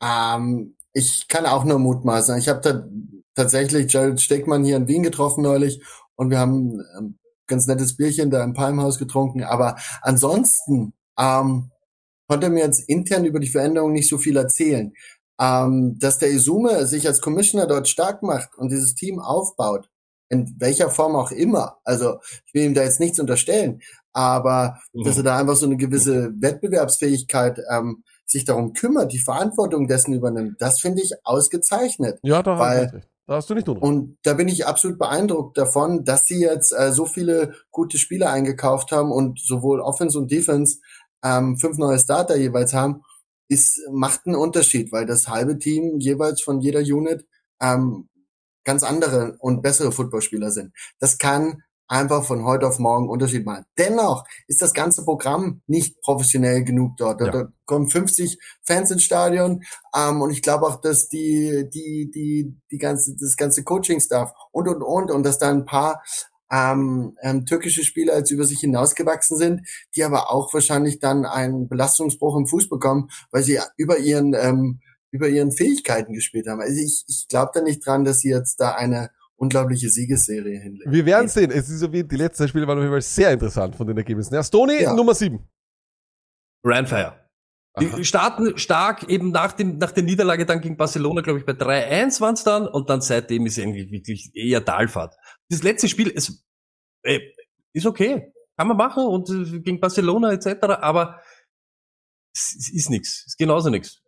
Ähm, 0.00 0.74
ich 0.92 1.28
kann 1.28 1.46
auch 1.46 1.64
nur 1.64 1.78
mutmaßen. 1.78 2.36
Ich 2.38 2.48
habe 2.48 2.60
da 2.60 2.86
tatsächlich 3.34 3.92
Jared 3.92 4.20
Steckmann 4.20 4.64
hier 4.64 4.76
in 4.76 4.88
Wien 4.88 5.02
getroffen 5.02 5.42
neulich 5.42 5.82
und 6.16 6.30
wir 6.30 6.38
haben 6.38 6.80
ein 6.98 7.18
ganz 7.46 7.66
nettes 7.66 7.96
Bierchen 7.96 8.30
da 8.30 8.44
im 8.44 8.54
Palmhaus 8.54 8.98
getrunken. 8.98 9.42
Aber 9.42 9.76
ansonsten 10.02 10.92
ähm, 11.18 11.70
konnte 12.28 12.50
mir 12.50 12.64
jetzt 12.64 12.88
intern 12.88 13.24
über 13.24 13.40
die 13.40 13.48
Veränderung 13.48 13.92
nicht 13.92 14.08
so 14.08 14.18
viel 14.18 14.36
erzählen. 14.36 14.92
Ähm, 15.40 15.98
dass 15.98 16.18
der 16.18 16.30
Izume 16.30 16.86
sich 16.86 17.06
als 17.06 17.20
Commissioner 17.20 17.66
dort 17.66 17.88
stark 17.88 18.22
macht 18.22 18.56
und 18.56 18.70
dieses 18.70 18.94
Team 18.94 19.18
aufbaut, 19.18 19.88
in 20.28 20.54
welcher 20.58 20.90
Form 20.90 21.16
auch 21.16 21.30
immer. 21.30 21.78
Also 21.84 22.18
ich 22.46 22.54
will 22.54 22.64
ihm 22.64 22.74
da 22.74 22.82
jetzt 22.82 23.00
nichts 23.00 23.18
unterstellen, 23.18 23.80
aber 24.12 24.78
mhm. 24.92 25.04
dass 25.04 25.16
er 25.16 25.24
da 25.24 25.38
einfach 25.38 25.56
so 25.56 25.66
eine 25.66 25.76
gewisse 25.76 26.30
Wettbewerbsfähigkeit 26.40 27.60
ähm, 27.70 28.04
sich 28.32 28.44
darum 28.44 28.72
kümmert, 28.72 29.12
die 29.12 29.20
Verantwortung 29.20 29.86
dessen 29.86 30.12
übernimmt, 30.12 30.56
das 30.60 30.80
finde 30.80 31.02
ich 31.02 31.12
ausgezeichnet. 31.24 32.18
Ja, 32.22 32.42
da, 32.42 32.58
weil, 32.58 33.04
da 33.26 33.36
hast 33.36 33.48
du 33.50 33.54
nicht 33.54 33.68
unrecht. 33.68 33.84
Und 33.84 34.18
da 34.22 34.34
bin 34.34 34.48
ich 34.48 34.66
absolut 34.66 34.98
beeindruckt 34.98 35.56
davon, 35.56 36.04
dass 36.04 36.24
sie 36.24 36.40
jetzt 36.40 36.72
äh, 36.72 36.92
so 36.92 37.06
viele 37.06 37.54
gute 37.70 37.98
Spieler 37.98 38.30
eingekauft 38.30 38.90
haben 38.90 39.12
und 39.12 39.40
sowohl 39.40 39.80
Offense 39.80 40.18
und 40.18 40.30
Defense 40.30 40.78
ähm, 41.22 41.56
fünf 41.58 41.78
neue 41.78 41.98
Starter 41.98 42.36
jeweils 42.36 42.74
haben, 42.74 43.02
ist, 43.48 43.80
macht 43.92 44.22
einen 44.26 44.36
Unterschied, 44.36 44.92
weil 44.92 45.06
das 45.06 45.28
halbe 45.28 45.58
Team 45.58 45.98
jeweils 45.98 46.42
von 46.42 46.60
jeder 46.60 46.80
Unit 46.80 47.26
ähm, 47.60 48.08
ganz 48.64 48.82
andere 48.82 49.36
und 49.38 49.62
bessere 49.62 49.92
Footballspieler 49.92 50.50
sind. 50.50 50.72
Das 50.98 51.18
kann 51.18 51.62
einfach 51.88 52.24
von 52.24 52.44
heute 52.44 52.66
auf 52.66 52.78
morgen 52.78 53.08
Unterschied 53.08 53.44
machen. 53.44 53.64
Dennoch 53.78 54.24
ist 54.46 54.62
das 54.62 54.72
ganze 54.72 55.04
Programm 55.04 55.62
nicht 55.66 56.00
professionell 56.00 56.64
genug 56.64 56.96
dort. 56.96 57.20
Ja. 57.20 57.30
Da 57.30 57.48
kommen 57.66 57.88
50 57.88 58.38
Fans 58.62 58.90
ins 58.90 59.04
Stadion 59.04 59.62
ähm, 59.94 60.22
und 60.22 60.30
ich 60.30 60.42
glaube 60.42 60.66
auch, 60.66 60.80
dass 60.80 61.08
die 61.08 61.68
die 61.72 62.10
die 62.10 62.56
die 62.70 62.78
ganze 62.78 63.16
das 63.16 63.36
ganze 63.36 63.62
Coaching-Staff 63.64 64.32
und 64.52 64.68
und 64.68 64.82
und 64.82 65.10
und 65.10 65.22
dass 65.22 65.38
da 65.38 65.50
ein 65.50 65.66
paar 65.66 66.02
ähm, 66.50 67.16
ähm, 67.22 67.46
türkische 67.46 67.82
Spieler 67.82 68.18
jetzt 68.18 68.30
über 68.30 68.44
sich 68.44 68.60
hinausgewachsen 68.60 69.38
sind, 69.38 69.66
die 69.96 70.04
aber 70.04 70.30
auch 70.30 70.52
wahrscheinlich 70.52 70.98
dann 70.98 71.24
einen 71.24 71.68
Belastungsbruch 71.68 72.36
im 72.36 72.46
Fuß 72.46 72.68
bekommen, 72.68 73.08
weil 73.30 73.42
sie 73.42 73.58
über 73.76 73.98
ihren 73.98 74.34
ähm, 74.34 74.80
über 75.10 75.28
ihren 75.28 75.52
Fähigkeiten 75.52 76.14
gespielt 76.14 76.48
haben. 76.48 76.60
Also 76.60 76.80
ich, 76.80 77.04
ich 77.06 77.28
glaube 77.28 77.52
da 77.54 77.60
nicht 77.60 77.86
dran, 77.86 78.04
dass 78.04 78.20
sie 78.20 78.30
jetzt 78.30 78.60
da 78.60 78.72
eine 78.74 79.10
unglaubliche 79.42 79.88
Siegesserie 79.88 80.60
hinlegen. 80.60 80.92
Wir 80.92 81.04
werden 81.04 81.28
sehen. 81.28 81.50
Es 81.50 81.68
ist 81.68 81.80
so 81.80 81.92
wie 81.92 82.04
die 82.04 82.16
letzten 82.16 82.46
Spiele 82.46 82.66
waren 82.66 82.78
auf 82.78 82.82
jeden 82.82 82.92
Fall 82.92 83.02
sehr 83.02 83.32
interessant 83.32 83.74
von 83.74 83.86
den 83.88 83.96
Ergebnissen. 83.96 84.34
Ja, 84.34 84.42
Stoney 84.44 84.82
ja. 84.82 84.94
Nummer 84.94 85.14
7. 85.14 85.44
Randfire. 86.64 87.18
Die 87.80 88.04
starten 88.04 88.56
stark 88.58 89.08
eben 89.08 89.30
nach 89.30 89.52
dem, 89.52 89.78
nach 89.78 89.92
der 89.92 90.02
Niederlage 90.04 90.44
dann 90.44 90.60
gegen 90.60 90.76
Barcelona, 90.76 91.22
glaube 91.22 91.40
ich, 91.40 91.46
bei 91.46 91.54
3-1 91.54 92.20
waren 92.20 92.34
es 92.34 92.44
dann 92.44 92.68
und 92.68 92.88
dann 92.90 93.00
seitdem 93.00 93.46
ist 93.46 93.56
irgendwie 93.56 93.90
wirklich 93.90 94.30
eher 94.34 94.64
Talfahrt. 94.64 95.16
Das 95.48 95.62
letzte 95.62 95.88
Spiel 95.88 96.08
ist, 96.08 96.44
äh, 97.02 97.18
ist 97.72 97.86
okay. 97.86 98.32
Kann 98.58 98.68
man 98.68 98.76
machen 98.76 99.04
und 99.06 99.28
äh, 99.30 99.58
gegen 99.60 99.80
Barcelona 99.80 100.32
etc., 100.32 100.64
aber 100.80 101.22
es, 102.34 102.54
es 102.58 102.72
ist 102.72 102.90
nichts. 102.90 103.24
Ist 103.26 103.38
genauso 103.38 103.70
nichts. 103.70 104.02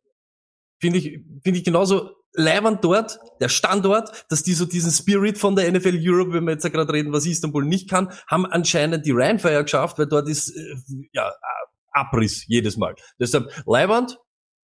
Finde 0.79 0.99
ich, 0.99 1.21
finde 1.43 1.59
ich 1.59 1.65
genauso 1.65 2.11
leibend 2.35 2.85
dort, 2.85 3.19
der 3.41 3.49
Standort, 3.49 4.27
dass 4.29 4.43
die 4.43 4.53
so 4.53 4.67
diesen 4.67 4.91
Spirit 4.91 5.39
von 5.39 5.57
der 5.57 5.71
NFL 5.71 5.99
Europe, 6.01 6.33
wenn 6.33 6.45
wir 6.45 6.53
jetzt 6.53 6.65
ja 6.65 6.71
gerade 6.71 6.93
reden, 6.93 7.13
was 7.13 7.27
Istanbul 7.27 7.65
nicht 7.65 7.89
kann, 7.89 8.11
haben 8.27 8.47
anscheinend 8.47 9.07
die 9.07 9.13
Rheinfire 9.13 9.63
geschafft, 9.63 9.99
weil 9.99 10.07
dort 10.07 10.29
ist 10.29 10.51
äh, 10.51 10.75
ja 11.13 11.33
Abriss 11.93 12.47
jedes 12.47 12.77
Mal. 12.77 12.95
Deshalb 13.19 13.51
leibend, 13.67 14.19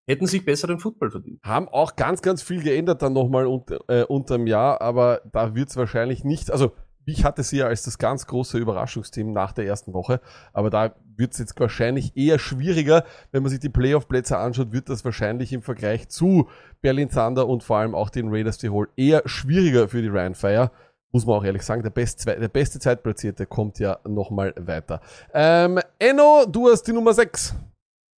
hätten 0.06 0.26
sich 0.26 0.44
besseren 0.44 0.80
Football 0.80 1.10
verdient. 1.10 1.40
Haben 1.44 1.68
auch 1.68 1.94
ganz, 1.94 2.20
ganz 2.20 2.42
viel 2.42 2.62
geändert 2.62 3.02
dann 3.02 3.12
nochmal 3.12 3.46
unter, 3.46 3.78
äh, 3.88 4.04
unterm 4.04 4.46
Jahr, 4.46 4.80
aber 4.80 5.22
da 5.32 5.54
wird's 5.54 5.76
wahrscheinlich 5.76 6.24
nicht, 6.24 6.50
also 6.50 6.72
ich 7.06 7.24
hatte 7.24 7.42
sie 7.42 7.58
ja 7.58 7.66
als 7.66 7.82
das 7.82 7.98
ganz 7.98 8.26
große 8.26 8.58
Überraschungsteam 8.58 9.32
nach 9.32 9.52
der 9.52 9.66
ersten 9.66 9.92
Woche, 9.94 10.20
aber 10.52 10.70
da 10.70 10.94
wird 11.20 11.34
es 11.34 11.38
jetzt 11.38 11.60
wahrscheinlich 11.60 12.16
eher 12.16 12.40
schwieriger. 12.40 13.04
Wenn 13.30 13.44
man 13.44 13.50
sich 13.50 13.60
die 13.60 13.68
Playoff-Plätze 13.68 14.38
anschaut, 14.38 14.72
wird 14.72 14.88
das 14.88 15.04
wahrscheinlich 15.04 15.52
im 15.52 15.62
Vergleich 15.62 16.08
zu 16.08 16.48
Berlin 16.80 17.10
Thunder 17.10 17.46
und 17.46 17.62
vor 17.62 17.76
allem 17.76 17.94
auch 17.94 18.10
den 18.10 18.34
Raiders 18.34 18.58
Tirol 18.58 18.88
eher 18.96 19.22
schwieriger 19.26 19.88
für 19.88 20.02
die 20.02 20.08
Ryan 20.08 20.34
Fire. 20.34 20.72
Muss 21.12 21.26
man 21.26 21.36
auch 21.36 21.44
ehrlich 21.44 21.62
sagen, 21.62 21.82
der, 21.82 21.90
best, 21.90 22.26
der 22.26 22.48
beste 22.48 22.80
Zeitplatzierte 22.80 23.46
kommt 23.46 23.78
ja 23.78 23.98
nochmal 24.04 24.54
weiter. 24.56 25.00
Ähm, 25.34 25.78
Enno, 25.98 26.46
du 26.46 26.70
hast 26.70 26.84
die 26.84 26.92
Nummer 26.92 27.14
6. 27.14 27.54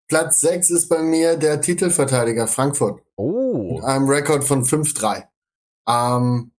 Platz 0.07 0.41
6 0.41 0.69
ist 0.71 0.89
bei 0.89 1.01
mir 1.01 1.37
der 1.37 1.61
Titelverteidiger 1.61 2.47
Frankfurt. 2.47 3.01
Oh. 3.15 3.75
Mit 3.75 3.83
einem 3.85 4.09
Rekord 4.09 4.43
von 4.43 4.65
5-3. 4.65 5.23
Ähm, 5.87 6.51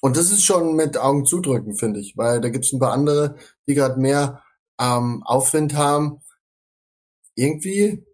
und 0.00 0.16
das 0.16 0.30
ist 0.30 0.44
schon 0.44 0.76
mit 0.76 0.96
Augen 0.96 1.24
zudrücken, 1.24 1.74
finde 1.74 1.98
ich, 1.98 2.16
weil 2.16 2.40
da 2.40 2.50
gibt 2.50 2.66
es 2.66 2.72
ein 2.72 2.78
paar 2.78 2.92
andere, 2.92 3.34
die 3.66 3.74
gerade 3.74 3.98
mehr 3.98 4.43
ähm, 4.80 5.22
Aufwind 5.24 5.74
haben. 5.74 6.20
Irgendwie, 7.36 8.04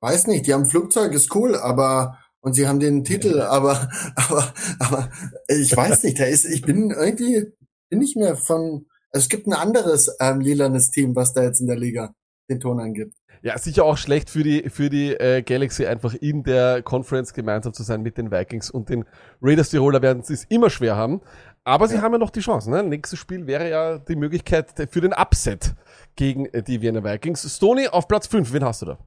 weiß 0.00 0.26
nicht, 0.26 0.46
die 0.46 0.54
haben 0.54 0.66
Flugzeug, 0.66 1.12
ist 1.12 1.34
cool, 1.34 1.56
aber 1.56 2.18
und 2.42 2.54
sie 2.54 2.66
haben 2.66 2.80
den 2.80 3.04
Titel, 3.04 3.40
aber 3.40 3.90
aber 4.16 4.52
aber 4.78 5.10
ich 5.46 5.76
weiß 5.76 6.02
nicht, 6.04 6.18
da 6.18 6.24
ist, 6.24 6.44
ich 6.44 6.62
bin 6.62 6.90
irgendwie 6.90 7.52
bin 7.90 7.98
nicht 7.98 8.16
mehr 8.16 8.36
von. 8.36 8.86
Es 9.12 9.28
gibt 9.28 9.48
ein 9.48 9.52
anderes 9.52 10.16
ähm, 10.20 10.40
lilanes 10.40 10.90
Team, 10.90 11.16
was 11.16 11.32
da 11.32 11.42
jetzt 11.42 11.60
in 11.60 11.66
der 11.66 11.76
Liga 11.76 12.14
den 12.48 12.60
Ton 12.60 12.78
angibt. 12.78 13.14
Ja, 13.42 13.56
sicher 13.58 13.84
auch 13.84 13.96
schlecht 13.96 14.28
für 14.28 14.42
die, 14.42 14.68
für 14.68 14.90
die 14.90 15.14
äh, 15.14 15.42
Galaxy 15.42 15.86
einfach 15.86 16.14
in 16.14 16.42
der 16.42 16.82
Conference 16.82 17.32
gemeinsam 17.32 17.72
zu 17.72 17.82
sein 17.82 18.02
mit 18.02 18.18
den 18.18 18.30
Vikings 18.30 18.70
und 18.70 18.90
den 18.90 19.04
Raiders 19.40 19.70
Tiroler 19.70 20.02
werden 20.02 20.22
es 20.28 20.44
immer 20.44 20.68
schwer 20.68 20.94
haben. 20.94 21.22
Aber 21.64 21.88
sie 21.88 21.96
Ja. 21.96 22.02
haben 22.02 22.12
ja 22.12 22.18
noch 22.18 22.30
die 22.30 22.40
Chance. 22.40 22.70
Ne? 22.70 22.82
Nächstes 22.82 23.18
Spiel 23.18 23.46
wäre 23.46 23.68
ja 23.68 23.98
die 23.98 24.16
Möglichkeit 24.16 24.72
für 24.90 25.00
den 25.00 25.12
Upset 25.12 25.74
gegen 26.16 26.46
äh, 26.46 26.62
die 26.62 26.80
Vienna 26.80 27.04
Vikings. 27.04 27.42
Stoney 27.56 27.88
auf 27.88 28.08
Platz 28.08 28.26
5, 28.26 28.52
wen 28.52 28.64
hast 28.64 28.82
du 28.82 28.86
da? 28.86 28.98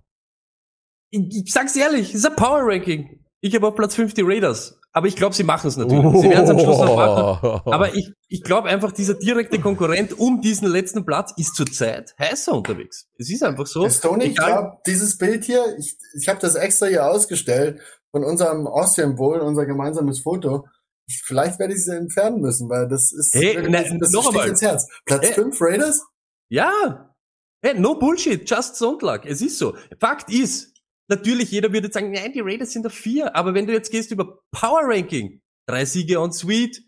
Ich, 1.10 1.44
ich 1.46 1.52
sag's 1.54 1.76
ehrlich, 1.76 2.10
es 2.10 2.16
ist 2.22 2.26
ein 2.26 2.36
Power 2.36 2.62
Ranking. 2.64 3.20
Ich 3.42 3.54
habe 3.56 3.68
auf 3.68 3.76
Platz 3.76 3.96
5 3.96 4.14
die 4.14 4.22
Raiders. 4.24 4.80
Aber 4.96 5.08
ich 5.08 5.16
glaube, 5.16 5.34
sie 5.36 5.44
machen 5.44 5.68
es 5.68 5.76
natürlich. 5.76 6.22
Sie 6.22 6.30
werden 6.30 6.44
es 6.44 6.50
am 6.52 6.60
Schluss 6.60 6.78
noch 6.78 6.96
machen. 6.96 7.62
Aber 7.74 7.96
ich, 7.96 8.12
ich 8.28 8.44
glaube 8.44 8.70
einfach, 8.70 8.92
dieser 8.92 9.16
direkte 9.16 9.60
Konkurrent 9.60 10.18
um 10.20 10.40
diesen 10.40 10.68
letzten 10.68 11.04
Platz 11.04 11.34
ist 11.36 11.56
zurzeit 11.56 12.14
heißer 12.20 12.54
unterwegs. 12.54 13.08
Es 13.18 13.32
ist 13.32 13.44
einfach 13.44 13.66
so. 13.66 13.90
Stoney, 13.90 14.26
ich 14.26 14.36
glaube, 14.38 14.78
dieses 14.86 15.18
Bild 15.18 15.44
hier, 15.46 15.64
ich, 15.80 15.98
ich 16.16 16.30
habe 16.30 16.40
das 16.40 16.54
extra 16.54 16.86
hier 16.86 17.08
ausgestellt 17.08 17.82
von 18.12 18.24
unserem 18.24 18.68
Austrian 18.68 19.16
Bowl, 19.16 19.40
unser 19.40 19.66
gemeinsames 19.66 20.22
Foto. 20.22 20.68
Ich, 21.08 21.22
vielleicht 21.26 21.60
werde 21.60 21.74
ich 21.74 21.84
sie 21.84 21.96
entfernen 21.96 22.42
müssen, 22.42 22.70
weil 22.70 22.88
das 22.88 23.12
ist 23.12 23.34
Hey, 23.34 23.58
na, 23.70 23.84
das 24.00 24.12
noch 24.12 24.28
einmal. 24.30 24.50
ins 24.50 24.62
Herz. 24.62 24.88
Platz 25.06 25.28
Hey. 25.28 25.34
5 25.34 25.58
Raiders? 25.62 26.02
Ja. 26.50 27.14
Hey, 27.62 27.80
no 27.80 27.96
bullshit, 27.96 28.50
just 28.50 28.76
Sonntag. 28.76 29.26
Es 29.26 29.42
ist 29.42 29.58
so. 29.58 29.76
Fakt 30.00 30.30
ist, 30.32 30.74
natürlich, 31.08 31.52
jeder 31.52 31.72
würde 31.72 31.88
jetzt 31.88 31.94
sagen, 31.94 32.12
nein, 32.12 32.32
die 32.34 32.42
Raiders 32.42 32.72
sind 32.72 32.86
auf 32.86 32.94
vier. 32.94 33.36
Aber 33.36 33.54
wenn 33.54 33.68
du 33.68 33.74
jetzt 33.74 33.92
gehst 33.92 34.12
über 34.12 34.40
Power 34.52 34.82
Ranking, 34.84 35.42
drei 35.68 35.86
Siege 35.86 36.20
on 36.20 36.32
Suite, 36.32 36.82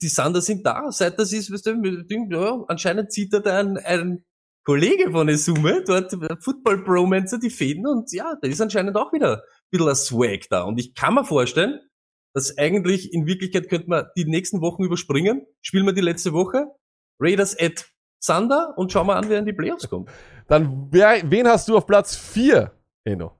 die 0.00 0.08
Thunder 0.08 0.40
sind 0.40 0.64
da. 0.66 0.90
Seit 0.90 1.18
das 1.18 1.32
ist, 1.32 1.52
weißt 1.52 1.66
du, 1.66 2.04
ja, 2.30 2.64
anscheinend 2.68 3.12
zieht 3.12 3.32
da 3.32 3.40
ein, 3.58 3.76
ein 3.78 4.24
Kollege 4.64 5.10
von 5.10 5.26
der 5.26 5.38
Summe, 5.38 5.82
dort 5.84 6.14
Football 6.40 6.84
Bromancer, 6.84 7.38
die 7.38 7.50
Fäden 7.50 7.86
und 7.86 8.12
ja, 8.12 8.36
da 8.40 8.46
ist 8.48 8.60
anscheinend 8.60 8.96
auch 8.96 9.12
wieder 9.12 9.38
ein 9.38 9.42
bisschen 9.70 9.88
ein 9.88 9.96
Swag 9.96 10.48
da. 10.50 10.62
Und 10.62 10.78
ich 10.78 10.94
kann 10.94 11.14
mir 11.14 11.24
vorstellen, 11.24 11.80
dass 12.34 12.56
eigentlich 12.58 13.12
in 13.12 13.26
Wirklichkeit 13.26 13.68
könnte 13.68 13.88
man 13.88 14.06
die 14.16 14.24
nächsten 14.24 14.60
Wochen 14.60 14.84
überspringen. 14.84 15.46
Spielen 15.60 15.86
wir 15.86 15.92
die 15.92 16.00
letzte 16.00 16.32
Woche. 16.32 16.66
Raiders 17.20 17.56
at 17.58 17.86
Thunder 18.24 18.74
und 18.76 18.90
schauen 18.92 19.06
wir 19.06 19.16
an, 19.16 19.28
wer 19.28 19.38
in 19.38 19.46
die 19.46 19.52
Playoffs 19.52 19.88
kommt. 19.88 20.10
Dann, 20.48 20.88
wer, 20.90 21.30
wen 21.30 21.46
hast 21.48 21.68
du 21.68 21.76
auf 21.76 21.86
Platz 21.86 22.16
4, 22.16 22.72
Eno? 23.04 23.38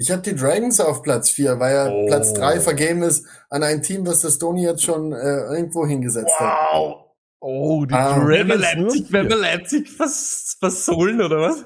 Ich 0.00 0.10
habe 0.12 0.22
die 0.22 0.34
Dragons 0.36 0.78
auf 0.80 1.02
Platz 1.02 1.30
4, 1.30 1.58
weil 1.58 1.74
ja 1.74 1.88
Oh. 1.92 2.06
Platz 2.06 2.32
3 2.32 2.60
vergeben 2.60 3.02
ist 3.02 3.26
an 3.50 3.62
ein 3.64 3.82
Team, 3.82 4.06
was 4.06 4.20
das 4.20 4.34
Stoney 4.36 4.62
jetzt 4.62 4.84
schon 4.84 5.12
äh, 5.12 5.16
irgendwo 5.54 5.84
hingesetzt 5.86 6.38
hat. 6.38 6.72
Wow! 6.72 7.04
Oh, 7.40 7.84
die 7.84 7.94
Ah, 7.94 8.16
Wenn 8.26 8.48
wir 8.48 8.58
Dragons 8.58 8.76
nur 8.76 8.84
Leipzig, 8.86 9.12
wenn 9.12 9.28
wir. 9.28 9.36
Leipzig 9.36 9.90
vers 9.90 10.56
versohlen, 10.58 11.20
oder 11.20 11.40
was? 11.40 11.64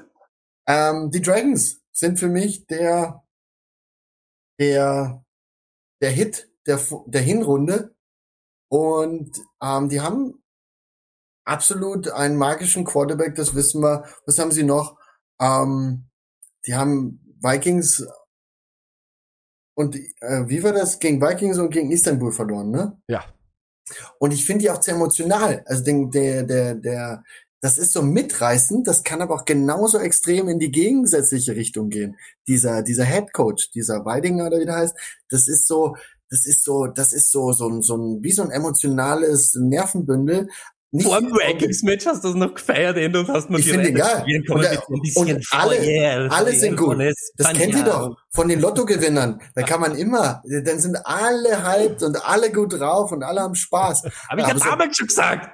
Ähm, 0.67 1.11
die 1.11 1.21
Dragons 1.21 1.81
sind 1.91 2.19
für 2.19 2.27
mich 2.29 2.65
der, 2.67 3.23
der, 4.59 5.22
der 6.03 6.11
Hit 6.11 6.49
der, 6.67 6.79
der 7.07 7.21
Hinrunde. 7.21 7.95
Und 8.69 9.41
ähm, 9.61 9.89
die 9.89 10.01
haben 10.01 10.43
absolut 11.45 12.09
einen 12.09 12.37
magischen 12.37 12.83
Quarterback, 12.85 13.35
das 13.35 13.55
wissen 13.55 13.81
wir. 13.81 14.05
Was 14.25 14.37
haben 14.37 14.51
sie 14.51 14.63
noch? 14.63 14.97
Ähm, 15.39 16.09
die 16.65 16.75
haben 16.75 17.37
Vikings 17.41 18.05
und 19.75 19.95
äh, 19.95 20.47
wie 20.47 20.63
war 20.63 20.71
das? 20.71 20.99
Gegen 20.99 21.21
Vikings 21.21 21.57
und 21.57 21.71
gegen 21.71 21.91
Istanbul 21.91 22.31
verloren, 22.31 22.69
ne? 22.69 23.01
Ja. 23.07 23.25
Und 24.19 24.31
ich 24.31 24.45
finde 24.45 24.63
die 24.63 24.71
auch 24.71 24.81
sehr 24.81 24.95
emotional. 24.95 25.63
Also 25.65 25.83
den, 25.83 26.11
der, 26.11 26.43
der, 26.43 26.75
der, 26.75 27.23
das 27.63 27.77
ist 27.77 27.93
so 27.93 28.01
mitreißend, 28.01 28.85
das 28.85 29.03
kann 29.03 29.21
aber 29.21 29.35
auch 29.35 29.45
genauso 29.45 29.97
extrem 29.97 30.49
in 30.49 30.59
die 30.59 30.69
gegensätzliche 30.69 31.55
Richtung 31.55 31.89
gehen. 31.89 32.17
Dieser, 32.47 32.83
dieser 32.83 33.05
Head 33.05 33.31
Coach, 33.31 33.71
dieser 33.71 34.03
Weidinger 34.05 34.47
oder 34.47 34.59
wie 34.59 34.65
der 34.65 34.75
heißt, 34.75 34.95
das 35.29 35.47
ist 35.47 35.65
so, 35.67 35.95
das 36.29 36.45
ist 36.45 36.63
so, 36.65 36.87
das 36.87 37.13
ist 37.13 37.31
so, 37.31 37.53
so 37.53 37.69
ein, 37.69 37.81
so 37.81 37.95
ein, 37.95 38.21
wie 38.21 38.31
so 38.33 38.43
ein 38.43 38.51
emotionales 38.51 39.55
Nervenbündel. 39.55 40.49
Nicht- 40.91 41.07
Vor 41.07 41.19
dem 41.19 41.31
Vikings-Match 41.31 42.05
hast 42.05 42.23
du 42.23 42.27
das 42.27 42.37
noch 42.37 42.53
gefeiert, 42.53 42.97
und 42.97 43.27
hast 43.29 43.49
mir 43.49 43.57
Ich 43.59 43.65
finde, 43.71 43.93
können 43.93 43.97
Und, 45.15 45.47
alle- 45.51 46.31
alle 46.31 46.51
sind 46.53 46.75
gut. 46.77 46.97
Das 47.37 47.47
kennt 47.53 47.75
ihr 47.75 47.83
doch 47.83 48.17
von 48.31 48.47
den 48.47 48.59
Lottogewinnern. 48.59 49.41
Da 49.55 49.63
kann 49.63 49.79
man 49.81 49.95
immer, 49.95 50.43
dann 50.45 50.79
sind 50.79 50.97
alle 51.05 51.63
hyped 51.65 52.03
und 52.03 52.23
alle 52.27 52.51
gut 52.51 52.79
drauf 52.79 53.11
und 53.11 53.23
alle 53.23 53.41
haben 53.41 53.55
Spaß. 53.55 54.03
Hab 54.03 54.37
ich 54.37 54.43
Ja, 54.45 54.49
aber 54.51 54.59
so- 54.59 54.65
damals 54.65 54.97
schon 54.97 55.07
gesagt. 55.07 55.49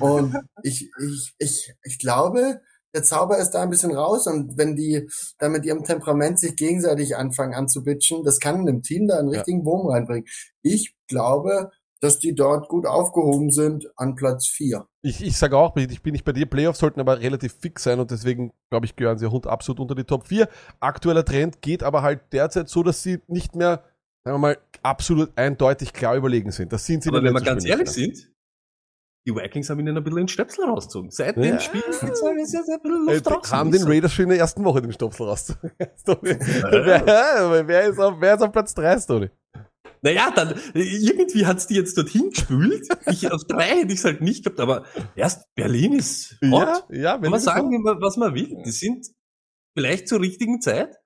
Und 0.00 0.34
ich, 0.62 0.90
ich, 1.02 1.34
ich, 1.38 1.74
ich 1.82 1.98
glaube, 1.98 2.60
der 2.94 3.02
Zauber 3.02 3.38
ist 3.38 3.50
da 3.50 3.62
ein 3.62 3.70
bisschen 3.70 3.94
raus 3.94 4.26
und 4.26 4.58
wenn 4.58 4.74
die 4.74 5.08
da 5.38 5.48
mit 5.48 5.64
ihrem 5.64 5.84
Temperament 5.84 6.40
sich 6.40 6.56
gegenseitig 6.56 7.16
anfangen 7.16 7.54
anzubitschen, 7.54 8.24
das 8.24 8.40
kann 8.40 8.56
einem 8.60 8.82
Team 8.82 9.06
da 9.06 9.18
einen 9.18 9.30
Ja. 9.30 9.38
richtigen 9.38 9.64
Wurm 9.64 9.86
reinbringen. 9.86 10.26
Ich 10.62 10.94
glaube, 11.06 11.70
dass 12.00 12.18
die 12.18 12.34
dort 12.34 12.68
gut 12.68 12.86
aufgehoben 12.86 13.50
sind 13.50 13.86
an 13.96 14.14
Platz 14.14 14.46
vier. 14.46 14.86
Ich, 15.02 15.22
ich 15.22 15.36
sage 15.36 15.56
auch, 15.56 15.76
ich 15.76 16.02
bin 16.02 16.12
nicht 16.12 16.24
bei 16.24 16.32
dir, 16.32 16.46
Playoffs 16.46 16.78
sollten 16.78 16.98
aber 16.98 17.20
relativ 17.20 17.54
fix 17.60 17.82
sein 17.82 18.00
und 18.00 18.10
deswegen, 18.10 18.52
glaube 18.70 18.86
ich, 18.86 18.96
gehören 18.96 19.18
sie 19.18 19.30
Hund 19.30 19.46
absolut 19.46 19.80
unter 19.80 19.94
die 19.94 20.04
Top 20.04 20.26
4. 20.26 20.48
Aktueller 20.80 21.24
Trend 21.24 21.60
geht 21.62 21.82
aber 21.82 22.02
halt 22.02 22.20
derzeit 22.32 22.68
so, 22.68 22.82
dass 22.82 23.02
sie 23.02 23.20
nicht 23.28 23.54
mehr, 23.54 23.84
sagen 24.24 24.34
wir 24.36 24.38
mal, 24.38 24.58
absolut 24.82 25.36
eindeutig 25.36 25.92
klar 25.92 26.16
überlegen 26.16 26.50
sind. 26.52 26.72
Das 26.72 26.86
sind 26.86 27.02
sie 27.02 27.10
Aber 27.10 27.22
wenn 27.22 27.34
wir 27.34 27.42
ganz 27.42 27.66
ehrlich 27.66 27.94
nicht 27.94 28.16
sind, 28.16 28.32
die 29.26 29.34
Vikings 29.34 29.68
haben 29.70 29.80
ihnen 29.80 29.96
ein 29.96 30.02
bisschen 30.02 30.16
den 30.18 30.28
Stöpsel 30.28 30.64
rausgezogen. 30.64 31.10
Seit 31.10 31.36
Ja. 31.36 31.42
dem 31.42 31.60
Spiel 31.60 31.82
ist 31.90 32.02
jetzt 32.02 32.22
ein 32.24 32.36
bisschen 32.36 32.64
mehr. 32.64 33.14
Luft 33.14 33.26
Äh, 33.26 33.30
draußen. 33.30 33.56
haben 33.56 33.70
den 33.72 33.82
Raiders 33.84 34.12
schon 34.12 34.24
in 34.24 34.28
der 34.30 34.38
ersten 34.38 34.64
Woche 34.64 34.80
den 34.82 34.92
Stopsel 34.92 35.26
raus. 35.26 35.54
wer, 36.06 37.66
wer, 37.68 37.84
ist 37.88 37.98
auf, 37.98 38.14
wer 38.20 38.34
ist 38.34 38.42
auf 38.42 38.52
Platz 38.52 38.74
3, 38.74 38.98
Stoney? 38.98 39.30
Naja, 40.02 40.30
dann, 40.34 40.54
irgendwie 40.72 41.44
hat's 41.44 41.66
die 41.66 41.74
jetzt 41.74 41.96
dorthin 41.98 42.30
gespült. 42.30 42.88
Ich, 43.10 43.30
auf 43.30 43.44
drei 43.44 43.80
hätte 43.80 43.92
ich's 43.92 44.04
halt 44.04 44.22
nicht 44.22 44.44
gehabt, 44.44 44.58
aber 44.58 44.84
erst 45.14 45.44
Berlin 45.54 45.92
ist 45.92 46.38
hot. 46.42 46.50
Ja, 46.50 46.84
ja, 46.90 47.12
Kann 47.12 47.22
wenn 47.22 47.30
man 47.30 47.40
sagen, 47.40 47.84
was 47.84 48.16
man 48.16 48.34
will. 48.34 48.62
Die 48.64 48.70
sind 48.70 49.06
vielleicht 49.76 50.08
zur 50.08 50.20
richtigen 50.20 50.62
Zeit 50.62 50.96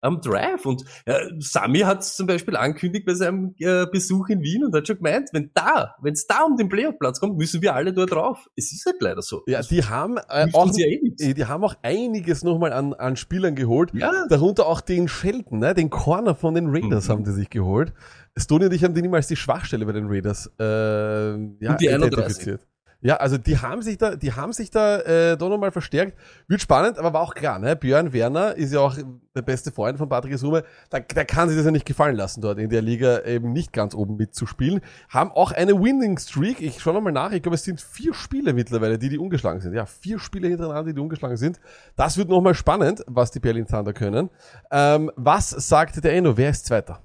am 0.00 0.20
Drive. 0.20 0.66
Und 0.66 0.84
äh, 1.04 1.18
Sami 1.38 1.80
hat 1.80 2.04
zum 2.04 2.26
Beispiel 2.26 2.56
angekündigt 2.56 3.06
bei 3.06 3.14
seinem 3.14 3.54
äh, 3.58 3.86
Besuch 3.90 4.28
in 4.28 4.40
Wien 4.42 4.64
und 4.64 4.74
hat 4.74 4.86
schon 4.86 4.96
gemeint, 4.96 5.28
wenn 5.32 5.50
da, 5.54 5.94
wenn 6.02 6.12
es 6.12 6.26
da 6.26 6.42
um 6.42 6.56
den 6.56 6.68
Playoff-Platz 6.68 7.20
kommt, 7.20 7.36
müssen 7.36 7.62
wir 7.62 7.74
alle 7.74 7.92
dort 7.92 8.12
drauf. 8.12 8.46
Es 8.56 8.72
ist 8.72 8.84
halt 8.86 8.96
leider 9.00 9.22
so. 9.22 9.42
Ja, 9.46 9.62
die 9.62 9.84
haben 9.84 10.16
äh, 10.28 10.48
auch, 10.52 10.70
ja 10.76 10.86
eh 10.86 11.00
nichts. 11.02 11.22
die 11.22 11.44
haben 11.44 11.64
auch 11.64 11.74
einiges 11.82 12.44
nochmal 12.44 12.72
an, 12.72 12.94
an 12.94 13.16
Spielern 13.16 13.54
geholt. 13.54 13.90
Ja, 13.94 14.12
Darunter 14.28 14.66
auch 14.66 14.80
den 14.80 15.08
Shelton, 15.08 15.58
ne? 15.60 15.74
den 15.74 15.90
Corner 15.90 16.34
von 16.34 16.54
den 16.54 16.68
Raiders 16.68 17.08
Mhm. 17.08 17.12
haben 17.12 17.24
die 17.24 17.32
sich 17.32 17.50
geholt. 17.50 17.92
Stoney 18.36 18.66
und 18.66 18.72
ich 18.72 18.84
haben 18.84 18.94
die 18.94 19.02
niemals 19.02 19.26
die 19.26 19.36
Schwachstelle 19.36 19.84
bei 19.86 19.92
den 19.92 20.06
Raiders 20.06 20.50
äh, 20.58 20.64
ja, 20.64 21.72
Und 21.72 21.80
die 21.80 21.90
31. 21.90 22.58
Ja, 23.02 23.16
also 23.16 23.38
die 23.38 23.58
haben 23.58 23.80
sich 23.80 23.96
da, 23.96 24.14
die 24.14 24.32
haben 24.32 24.52
sich 24.52 24.70
da 24.70 24.98
äh, 25.00 25.36
doch 25.36 25.48
nochmal 25.48 25.72
verstärkt. 25.72 26.18
Wird 26.48 26.60
spannend, 26.60 26.98
aber 26.98 27.14
war 27.14 27.22
auch 27.22 27.34
klar, 27.34 27.58
ne? 27.58 27.74
Björn 27.74 28.12
Werner 28.12 28.54
ist 28.56 28.74
ja 28.74 28.80
auch 28.80 28.94
der 29.34 29.42
beste 29.42 29.72
Freund 29.72 29.96
von 29.96 30.08
Patrick 30.08 30.36
Summe. 30.38 30.64
Da, 30.90 31.00
der 31.00 31.24
kann 31.24 31.48
sich 31.48 31.56
das 31.56 31.64
ja 31.64 31.70
nicht 31.70 31.86
gefallen 31.86 32.16
lassen, 32.16 32.42
dort 32.42 32.58
in 32.58 32.68
der 32.68 32.82
Liga 32.82 33.22
eben 33.24 33.52
nicht 33.52 33.72
ganz 33.72 33.94
oben 33.94 34.16
mitzuspielen. 34.16 34.80
Haben 35.08 35.30
auch 35.32 35.52
eine 35.52 35.72
Winning 35.80 36.18
Streak. 36.18 36.60
Ich 36.60 36.80
schaue 36.80 36.94
nochmal 36.94 37.12
nach. 37.12 37.32
Ich 37.32 37.42
glaube, 37.42 37.54
es 37.54 37.64
sind 37.64 37.80
vier 37.80 38.12
Spiele 38.12 38.52
mittlerweile, 38.52 38.98
die 38.98 39.08
die 39.08 39.18
ungeschlagen 39.18 39.60
sind. 39.60 39.72
Ja, 39.72 39.86
vier 39.86 40.18
Spiele 40.18 40.48
hintereinander, 40.48 40.90
die 40.90 40.94
die 40.94 41.00
ungeschlagen 41.00 41.38
sind. 41.38 41.58
Das 41.96 42.18
wird 42.18 42.28
nochmal 42.28 42.54
spannend, 42.54 43.02
was 43.06 43.30
die 43.30 43.40
Berlin 43.40 43.66
Thunder 43.66 43.94
können. 43.94 44.28
Ähm, 44.70 45.10
was 45.16 45.50
sagt 45.50 46.04
der 46.04 46.12
Enno? 46.12 46.36
Wer 46.36 46.50
ist 46.50 46.66
Zweiter? 46.66 47.02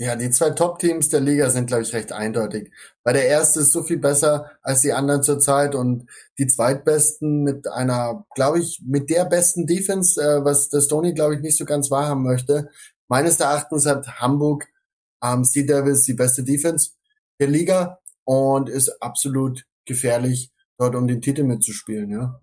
Ja, 0.00 0.16
die 0.16 0.30
zwei 0.30 0.48
Top-Teams 0.48 1.10
der 1.10 1.20
Liga 1.20 1.50
sind, 1.50 1.66
glaube 1.66 1.82
ich, 1.82 1.92
recht 1.92 2.10
eindeutig. 2.10 2.72
Weil 3.04 3.12
der 3.12 3.26
erste 3.26 3.60
ist 3.60 3.72
so 3.72 3.82
viel 3.82 3.98
besser 3.98 4.50
als 4.62 4.80
die 4.80 4.94
anderen 4.94 5.22
zurzeit 5.22 5.74
und 5.74 6.08
die 6.38 6.46
zweitbesten 6.46 7.42
mit 7.42 7.68
einer, 7.68 8.24
glaube 8.34 8.60
ich, 8.60 8.80
mit 8.82 9.10
der 9.10 9.26
besten 9.26 9.66
Defense, 9.66 10.18
äh, 10.18 10.42
was 10.42 10.70
der 10.70 10.80
Stoney, 10.80 11.12
glaube 11.12 11.34
ich, 11.34 11.42
nicht 11.42 11.58
so 11.58 11.66
ganz 11.66 11.90
wahrhaben 11.90 12.22
möchte. 12.22 12.70
Meines 13.08 13.38
Erachtens 13.40 13.84
hat 13.84 14.20
Hamburg 14.22 14.68
ähm, 15.22 15.44
Sea 15.44 15.66
Devils 15.66 16.04
die 16.04 16.14
beste 16.14 16.44
Defense 16.44 16.92
der 17.38 17.48
Liga 17.48 17.98
und 18.24 18.70
ist 18.70 19.02
absolut 19.02 19.66
gefährlich, 19.84 20.50
dort 20.78 20.94
um 20.94 21.08
den 21.08 21.20
Titel 21.20 21.42
mitzuspielen, 21.42 22.10
ja. 22.10 22.40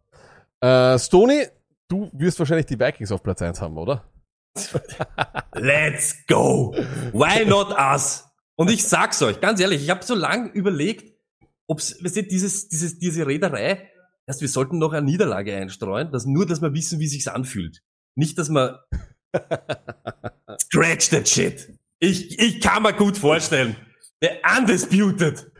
Äh, 0.94 1.00
Stoney, 1.00 1.48
du 1.88 2.12
wirst 2.14 2.38
wahrscheinlich 2.38 2.68
die 2.68 2.80
Vikings 2.80 3.12
auf 3.12 3.24
Platz 3.24 3.42
1 3.42 3.60
haben, 3.62 3.80
oder? 3.80 4.04
let's 5.56 6.26
go. 6.28 6.74
Why 7.14 7.46
not 7.46 7.72
us? 7.78 8.26
Und 8.56 8.72
ich 8.72 8.84
sag's 8.84 9.22
euch, 9.22 9.40
ganz 9.40 9.60
ehrlich, 9.60 9.84
ich 9.84 9.90
habe 9.90 10.04
so 10.04 10.16
lange 10.16 10.50
überlegt, 10.50 11.16
ob's, 11.68 12.04
weißt 12.04 12.18
du, 12.18 12.24
dieses, 12.24 12.70
dieses, 12.70 12.98
diese 12.98 13.28
Reederei, 13.28 13.90
erst 14.26 14.42
wir 14.42 14.48
sollten 14.48 14.80
noch 14.80 14.94
eine 14.94 15.06
Niederlage 15.06 15.56
einstreuen, 15.56 16.12
dass 16.12 16.26
nur, 16.26 16.46
dass 16.46 16.62
wir 16.62 16.74
wissen, 16.74 17.00
wie 17.00 17.08
sich's 17.08 17.28
anfühlt. 17.28 17.84
Nicht, 18.16 18.38
dass 18.40 18.50
man 18.50 18.78
scratch 20.62 21.10
that 21.10 21.28
shit. 21.28 21.72
Ich, 22.00 22.40
ich 22.40 22.62
kann 22.62 22.84
mir 22.84 22.94
gut 22.94 23.18
vorstellen. 23.18 23.76
The 24.22 24.30
undisputed. 24.58 25.52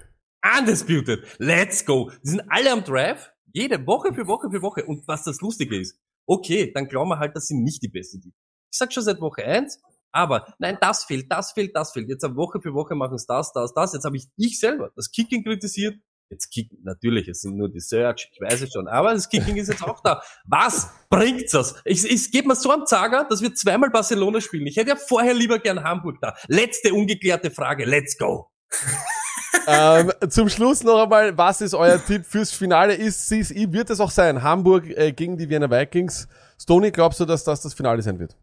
Undisputed. 0.58 1.24
Let's 1.38 1.86
go. 1.86 2.12
Die 2.24 2.30
sind 2.30 2.42
alle 2.50 2.72
am 2.72 2.84
Drive. 2.84 3.32
Jede 3.54 3.86
Woche 3.86 4.14
für 4.14 4.28
Woche 4.28 4.50
für 4.50 4.62
Woche. 4.62 4.86
Und 4.86 5.08
was 5.08 5.24
das 5.24 5.42
Lustige 5.42 5.80
ist, 5.80 6.00
okay, 6.28 6.72
dann 6.74 6.88
glauben 6.88 7.10
wir 7.10 7.20
halt, 7.20 7.36
dass 7.36 7.48
sie 7.48 7.56
nicht 7.56 7.82
die 7.84 7.90
beste 7.90 8.18
Defense. 8.18 8.47
Ich 8.78 8.80
sag 8.80 8.94
schon 8.94 9.02
seit 9.02 9.20
Woche 9.22 9.44
eins, 9.44 9.82
aber 10.12 10.54
nein, 10.60 10.78
das 10.80 11.04
fehlt, 11.04 11.32
das 11.32 11.52
fehlt, 11.52 11.76
das 11.76 11.94
fehlt. 11.94 12.08
Jetzt 12.10 12.24
Woche 12.36 12.62
für 12.62 12.76
Woche 12.76 12.94
machen 12.94 13.16
es 13.16 13.26
das, 13.26 13.52
das, 13.52 13.74
das. 13.74 13.94
Jetzt 13.94 14.06
habe 14.06 14.18
ich 14.18 14.28
ich 14.38 14.60
selber 14.60 14.92
das 14.96 15.10
Kicking 15.10 15.44
kritisiert. 15.44 15.96
Jetzt 16.30 16.52
Kicking, 16.52 16.78
natürlich, 16.84 17.28
es 17.28 17.42
sind 17.42 17.58
nur 17.58 17.70
die 17.70 17.80
Search, 17.80 18.30
ich 18.32 18.40
weiß 18.40 18.62
es 18.62 18.72
schon, 18.72 18.88
aber 18.88 19.16
das 19.16 19.30
Kicking 19.30 19.56
ist 19.56 19.70
jetzt 19.70 19.82
auch 19.82 20.00
da. 20.04 20.22
Was 20.46 20.92
bringt's 21.10 21.54
das? 21.54 21.82
Ich, 21.86 22.06
ich 22.06 22.32
gebe 22.32 22.50
mir 22.50 22.56
so 22.56 22.72
am 22.72 22.86
Zager, 22.86 23.26
dass 23.28 23.42
wir 23.42 23.56
zweimal 23.56 23.90
Barcelona 23.90 24.42
spielen. 24.42 24.68
Ich 24.68 24.78
hätte 24.78 24.90
ja 24.90 24.96
vorher 24.96 25.34
lieber 25.34 25.58
gern 25.58 25.84
Hamburg 25.84 26.18
da. 26.22 26.36
Letzte 26.48 26.94
ungeklärte 26.94 27.50
Frage, 27.50 27.86
let's 27.86 28.16
go. 28.16 28.52
ähm, 29.68 30.12
zum 30.30 30.50
Schluss 30.50 30.84
noch 30.84 31.02
einmal, 31.02 31.36
was 31.36 31.62
ist 31.62 31.74
euer 31.74 32.04
Tipp 32.06 32.28
fürs 32.28 32.52
Finale? 32.52 32.94
Ist, 32.94 33.32
ist, 33.32 33.56
wird 33.56 33.90
es 33.90 34.00
auch 34.00 34.12
sein? 34.12 34.44
Hamburg 34.44 34.86
äh, 34.86 35.14
gegen 35.14 35.36
die 35.36 35.50
Wiener 35.50 35.72
Vikings. 35.72 36.28
Stony, 36.60 36.92
glaubst 36.92 37.20
du, 37.20 37.26
dass 37.26 37.44
das 37.44 37.62
das 37.62 37.74
Finale 37.74 38.04
sein 38.04 38.20
wird? 38.20 38.36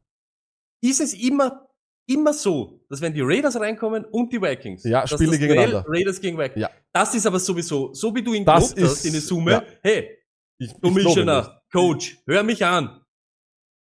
Ist 0.84 1.00
es 1.00 1.14
immer, 1.14 1.66
immer 2.06 2.34
so, 2.34 2.84
dass 2.90 3.00
wenn 3.00 3.14
die 3.14 3.22
Raiders 3.22 3.58
reinkommen 3.58 4.04
und 4.04 4.30
die 4.30 4.40
Vikings, 4.40 4.84
ja, 4.84 5.06
spielen 5.06 5.30
die 5.30 5.38
gegeneinander. 5.38 5.82
Raiders 5.88 6.20
gegen 6.20 6.36
Vikings. 6.36 6.60
Ja. 6.60 6.70
Das 6.92 7.14
ist 7.14 7.26
aber 7.26 7.38
sowieso, 7.38 7.94
so 7.94 8.14
wie 8.14 8.22
du 8.22 8.34
ihn 8.34 8.44
das 8.44 8.74
gelobt 8.74 8.92
hast 8.92 9.06
in 9.06 9.12
der 9.12 9.22
Summe, 9.22 9.50
ja. 9.50 9.64
hey, 9.82 10.18
ich, 10.58 10.78
Commissioner, 10.78 11.62
Coach, 11.72 12.18
hör 12.26 12.42
mich 12.42 12.62
an. 12.64 13.00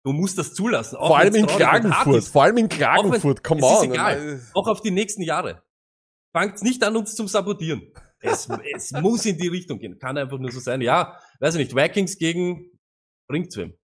Du 0.05 0.12
musst 0.12 0.37
das 0.37 0.53
zulassen. 0.53 0.96
Vor 0.96 1.16
allem 1.16 1.35
in 1.37 1.46
Klagenfurt. 1.46 2.24
Vor 2.24 2.42
allem 2.42 2.57
in 2.57 2.68
Klagenfurt. 2.68 3.44
Come 3.44 3.62
on. 3.62 3.85
Ist 3.85 3.92
egal. 3.92 4.40
Auch 4.55 4.66
auf 4.66 4.81
die 4.81 4.90
nächsten 4.90 5.22
Jahre. 5.22 5.62
Fangt 6.35 6.61
nicht 6.62 6.83
an, 6.83 6.96
uns 6.96 7.14
zum 7.14 7.29
Sabotieren. 7.29 7.92
Es, 8.18 8.48
es 8.74 8.92
muss 8.92 9.26
in 9.26 9.37
die 9.37 9.48
Richtung 9.48 9.79
gehen. 9.79 9.98
Kann 9.98 10.18
einfach 10.18 10.38
nur 10.38 10.50
so 10.50 10.59
sein. 10.59 10.81
Ja, 10.81 11.18
weiß 11.38 11.55
ich 11.55 11.66
nicht. 11.66 11.76
Vikings 11.76 12.18
gegen 12.18 12.70
bringt's 13.29 13.57
wem. 13.57 13.74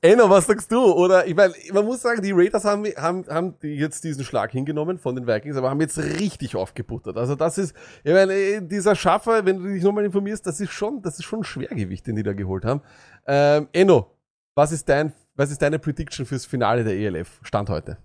Enno, 0.00 0.28
was 0.30 0.46
sagst 0.46 0.70
du? 0.72 0.80
Oder 0.92 1.26
ich 1.26 1.34
meine, 1.34 1.54
man 1.72 1.84
muss 1.84 2.02
sagen, 2.02 2.22
die 2.22 2.32
Raiders 2.32 2.64
haben, 2.64 2.84
haben, 2.96 3.26
haben 3.28 3.54
jetzt 3.62 4.04
diesen 4.04 4.24
Schlag 4.24 4.52
hingenommen 4.52 4.98
von 4.98 5.14
den 5.14 5.26
Vikings, 5.26 5.56
aber 5.56 5.70
haben 5.70 5.80
jetzt 5.80 5.98
richtig 5.98 6.56
aufgebuttert. 6.56 7.16
Also 7.16 7.34
das 7.34 7.58
ist, 7.58 7.74
ich 8.04 8.12
meine, 8.12 8.62
dieser 8.62 8.94
Schaffer, 8.94 9.44
wenn 9.44 9.62
du 9.62 9.72
dich 9.72 9.82
nochmal 9.82 10.04
informierst, 10.04 10.46
das 10.46 10.60
ist 10.60 10.72
schon, 10.72 11.02
das 11.02 11.18
ist 11.18 11.24
schon 11.24 11.40
ein 11.40 11.44
Schwergewicht, 11.44 12.06
den 12.06 12.16
die 12.16 12.22
da 12.22 12.32
geholt 12.32 12.64
haben. 12.64 12.82
Ähm, 13.26 13.68
Enno, 13.72 14.16
was 14.54 14.72
ist 14.72 14.88
dein, 14.88 15.12
was 15.34 15.50
ist 15.50 15.62
deine 15.62 15.78
Prediction 15.78 16.26
fürs 16.26 16.46
Finale 16.46 16.84
der 16.84 16.94
ELF? 16.94 17.40
Stand 17.42 17.70
heute. 17.70 17.98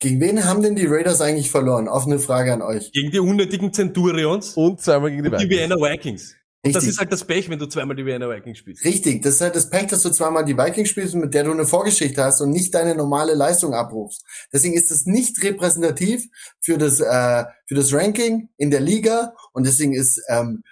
Gegen 0.00 0.20
wen 0.20 0.44
haben 0.44 0.62
denn 0.62 0.76
die 0.76 0.86
Raiders 0.86 1.20
eigentlich 1.20 1.50
verloren? 1.50 1.88
Offene 1.88 2.20
Frage 2.20 2.52
an 2.52 2.62
euch. 2.62 2.92
Gegen 2.92 3.10
die 3.10 3.18
unnötigen 3.18 3.72
Centurions. 3.72 4.54
Und 4.54 4.80
zweimal 4.80 5.10
gegen 5.10 5.24
die 5.24 5.32
Vikings. 5.32 5.48
Die 5.48 5.50
Vienna 5.50 5.74
Vikings. 5.74 6.36
Und 6.64 6.74
das 6.74 6.84
ist 6.84 6.98
halt 6.98 7.12
das 7.12 7.24
Pech, 7.24 7.48
wenn 7.48 7.58
du 7.58 7.66
zweimal 7.66 7.96
die 7.96 8.04
Vienna 8.04 8.28
Vikings 8.28 8.58
spielst. 8.58 8.84
Richtig, 8.84 9.22
das 9.22 9.34
ist 9.34 9.40
halt 9.42 9.54
das 9.54 9.70
Pech, 9.70 9.86
dass 9.86 10.02
du 10.02 10.10
zweimal 10.10 10.44
die 10.44 10.58
Vikings 10.58 10.88
spielst, 10.88 11.14
mit 11.14 11.32
der 11.32 11.44
du 11.44 11.52
eine 11.52 11.66
Vorgeschichte 11.66 12.24
hast 12.24 12.40
und 12.40 12.50
nicht 12.50 12.74
deine 12.74 12.96
normale 12.96 13.34
Leistung 13.34 13.74
abrufst. 13.74 14.24
Deswegen 14.52 14.74
ist 14.74 14.90
es 14.90 15.06
nicht 15.06 15.40
repräsentativ 15.44 16.26
für 16.60 16.76
das, 16.76 16.98
äh, 16.98 17.44
für 17.66 17.74
das 17.76 17.92
Ranking 17.92 18.48
in 18.56 18.72
der 18.72 18.80
Liga 18.80 19.34
und 19.52 19.66
deswegen 19.66 19.94
ist 19.94 20.20
ähm, 20.28 20.64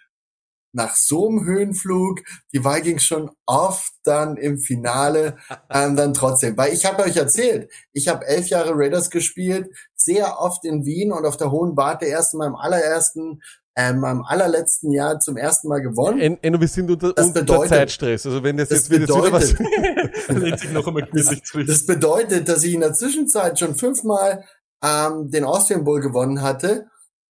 nach 0.73 0.95
so 0.95 1.29
einem 1.29 1.45
Höhenflug 1.45 2.21
die 2.53 2.65
Vikings 2.65 3.05
schon 3.05 3.31
oft 3.47 3.93
dann 4.05 4.37
im 4.37 4.59
Finale 4.59 5.39
ähm, 5.71 5.95
dann 5.95 6.15
trotzdem. 6.15 6.57
Weil 6.57 6.73
ich 6.73 6.85
habe 6.85 7.05
euch 7.05 7.17
erzählt, 7.17 7.71
ich 7.93 8.09
habe 8.09 8.27
elf 8.27 8.49
Jahre 8.49 8.73
Raiders 8.75 9.11
gespielt, 9.11 9.71
sehr 9.95 10.41
oft 10.41 10.65
in 10.65 10.85
Wien 10.85 11.13
und 11.13 11.25
auf 11.25 11.37
der 11.37 11.51
Hohen 11.51 11.77
Warte 11.77 12.07
erst 12.07 12.35
in 12.35 12.39
meinem 12.39 12.57
allerersten 12.57 13.41
ähm, 13.77 14.05
am 14.05 14.23
allerletzten 14.23 14.91
Jahr 14.91 15.21
zum 15.21 15.37
ersten 15.37 15.69
Mal 15.69 15.81
gewonnen. 15.81 16.19
En, 16.19 16.43
en, 16.43 16.61
wir 16.61 16.69
sind 16.69 16.91
unter, 16.91 17.13
das 17.13 17.27
unter 17.27 17.41
bedeutet, 17.41 17.69
Zeitstress. 17.69 18.27
Also 18.27 18.43
wenn 18.43 18.57
das, 18.57 18.71
das 18.71 18.89
jetzt 18.89 18.91
wieder 18.91 19.33
was 19.33 19.55
das, 21.13 21.67
das 21.67 21.87
bedeutet, 21.87 22.49
dass 22.49 22.65
ich 22.65 22.73
in 22.73 22.81
der 22.81 22.95
Zwischenzeit 22.95 23.59
schon 23.59 23.75
fünfmal 23.75 24.45
ähm, 24.83 25.31
den 25.31 25.45
Austrian 25.45 25.85
Bowl 25.85 26.01
gewonnen 26.01 26.41
hatte 26.41 26.87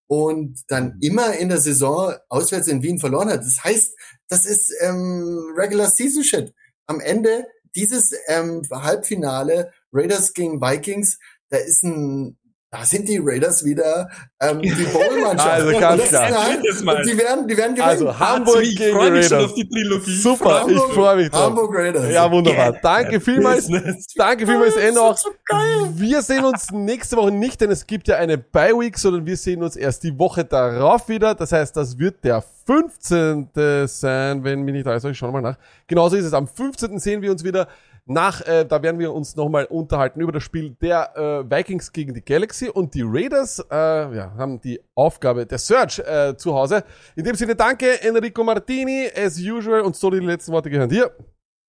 und 0.06 0.60
dann 0.68 0.98
immer 1.00 1.34
in 1.34 1.48
der 1.48 1.58
Saison 1.58 2.14
auswärts 2.28 2.68
in 2.68 2.82
Wien 2.82 3.00
verloren 3.00 3.28
hat. 3.28 3.40
Das 3.40 3.64
heißt, 3.64 3.96
das 4.28 4.46
ist 4.46 4.72
ähm, 4.80 5.52
Regular 5.56 5.90
Season 5.90 6.22
Shit. 6.22 6.54
Am 6.86 7.00
Ende 7.00 7.46
dieses 7.74 8.12
ähm, 8.28 8.62
Halbfinale 8.70 9.72
Raiders 9.92 10.32
gegen 10.32 10.60
Vikings, 10.60 11.18
da 11.50 11.58
ist 11.58 11.82
ein 11.82 12.38
da 12.78 12.84
sind 12.84 13.08
die 13.08 13.18
Raiders 13.22 13.64
wieder 13.64 14.08
ähm, 14.40 14.60
die 14.60 14.70
Bowl-Mannschaft. 14.70 15.46
Also 15.56 15.78
ganz 15.78 16.02
klar. 16.04 16.28
Und 16.50 17.06
die 17.06 17.18
werden, 17.18 17.48
die 17.48 17.56
werden 17.56 17.74
gewinnen. 17.74 17.80
Also 17.80 18.18
Hamburg 18.18 18.62
ich 18.62 18.76
gegen 18.76 18.94
freue 18.94 19.10
mich 19.10 19.24
Raiders. 19.24 19.28
schon 19.28 19.44
auf 19.44 19.54
die 19.54 19.68
Trilogie. 19.68 20.16
Super, 20.16 20.60
Hamburg, 20.60 20.88
ich 20.88 20.94
freue 20.94 21.16
mich 21.16 21.30
drauf. 21.30 21.40
Hamburg 21.46 21.74
Raiders. 21.74 22.12
Ja, 22.12 22.30
wunderbar. 22.30 22.72
Danke 22.82 23.20
vielmals. 23.20 23.68
Business. 23.68 24.06
Danke 24.14 24.46
vielmals, 24.46 24.76
Enno. 24.76 25.14
so 25.14 25.30
geil. 25.46 25.90
Wir 25.94 26.22
sehen 26.22 26.44
uns 26.44 26.70
nächste 26.70 27.16
Woche 27.16 27.30
nicht, 27.30 27.60
denn 27.60 27.70
es 27.70 27.86
gibt 27.86 28.08
ja 28.08 28.16
eine 28.16 28.36
Bye-Week, 28.36 28.98
sondern 28.98 29.24
wir 29.24 29.36
sehen 29.36 29.62
uns 29.62 29.76
erst 29.76 30.02
die 30.02 30.18
Woche 30.18 30.44
darauf 30.44 31.08
wieder. 31.08 31.34
Das 31.34 31.52
heißt, 31.52 31.76
das 31.76 31.98
wird 31.98 32.22
der 32.24 32.42
15. 32.66 33.48
sein, 33.86 34.44
wenn 34.44 34.62
mich 34.62 34.74
nicht 34.74 34.86
alles 34.86 35.04
ich 35.04 35.16
schau 35.16 35.30
mal 35.30 35.40
nach. 35.40 35.56
Genauso 35.86 36.16
ist 36.16 36.24
es. 36.24 36.32
Am 36.32 36.48
15. 36.48 36.98
sehen 36.98 37.22
wir 37.22 37.30
uns 37.30 37.44
wieder. 37.44 37.68
Nach, 38.08 38.40
äh, 38.46 38.64
da 38.64 38.82
werden 38.82 39.00
wir 39.00 39.12
uns 39.12 39.34
nochmal 39.34 39.64
unterhalten 39.64 40.20
über 40.20 40.30
das 40.30 40.44
Spiel 40.44 40.76
der 40.80 41.16
äh, 41.16 41.50
Vikings 41.50 41.90
gegen 41.90 42.14
die 42.14 42.24
Galaxy 42.24 42.68
und 42.68 42.94
die 42.94 43.02
Raiders 43.04 43.58
äh, 43.68 43.74
ja, 43.74 44.32
haben 44.38 44.60
die 44.60 44.80
Aufgabe 44.94 45.44
der 45.44 45.58
Search 45.58 45.98
äh, 45.98 46.36
zu 46.36 46.54
Hause. 46.54 46.84
In 47.16 47.24
dem 47.24 47.34
Sinne 47.34 47.56
danke 47.56 48.00
Enrico 48.02 48.44
Martini, 48.44 49.10
as 49.12 49.40
usual 49.40 49.80
und 49.80 49.96
so 49.96 50.08
die 50.10 50.20
letzten 50.20 50.52
Worte 50.52 50.70
gehören 50.70 50.88
dir. 50.88 51.10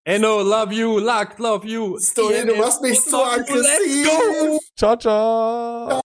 Enno, 0.05 0.41
love 0.41 0.71
you, 0.71 0.99
Luck, 0.99 1.39
love 1.39 1.67
you. 1.67 1.97
Story, 1.97 2.45
du 2.45 2.55
machst 2.55 2.83
mich 2.83 3.01
so 3.01 3.17
aggressiv. 3.17 4.07
go. 4.07 4.59
Ciao, 4.77 4.95
ciao. 4.95 6.01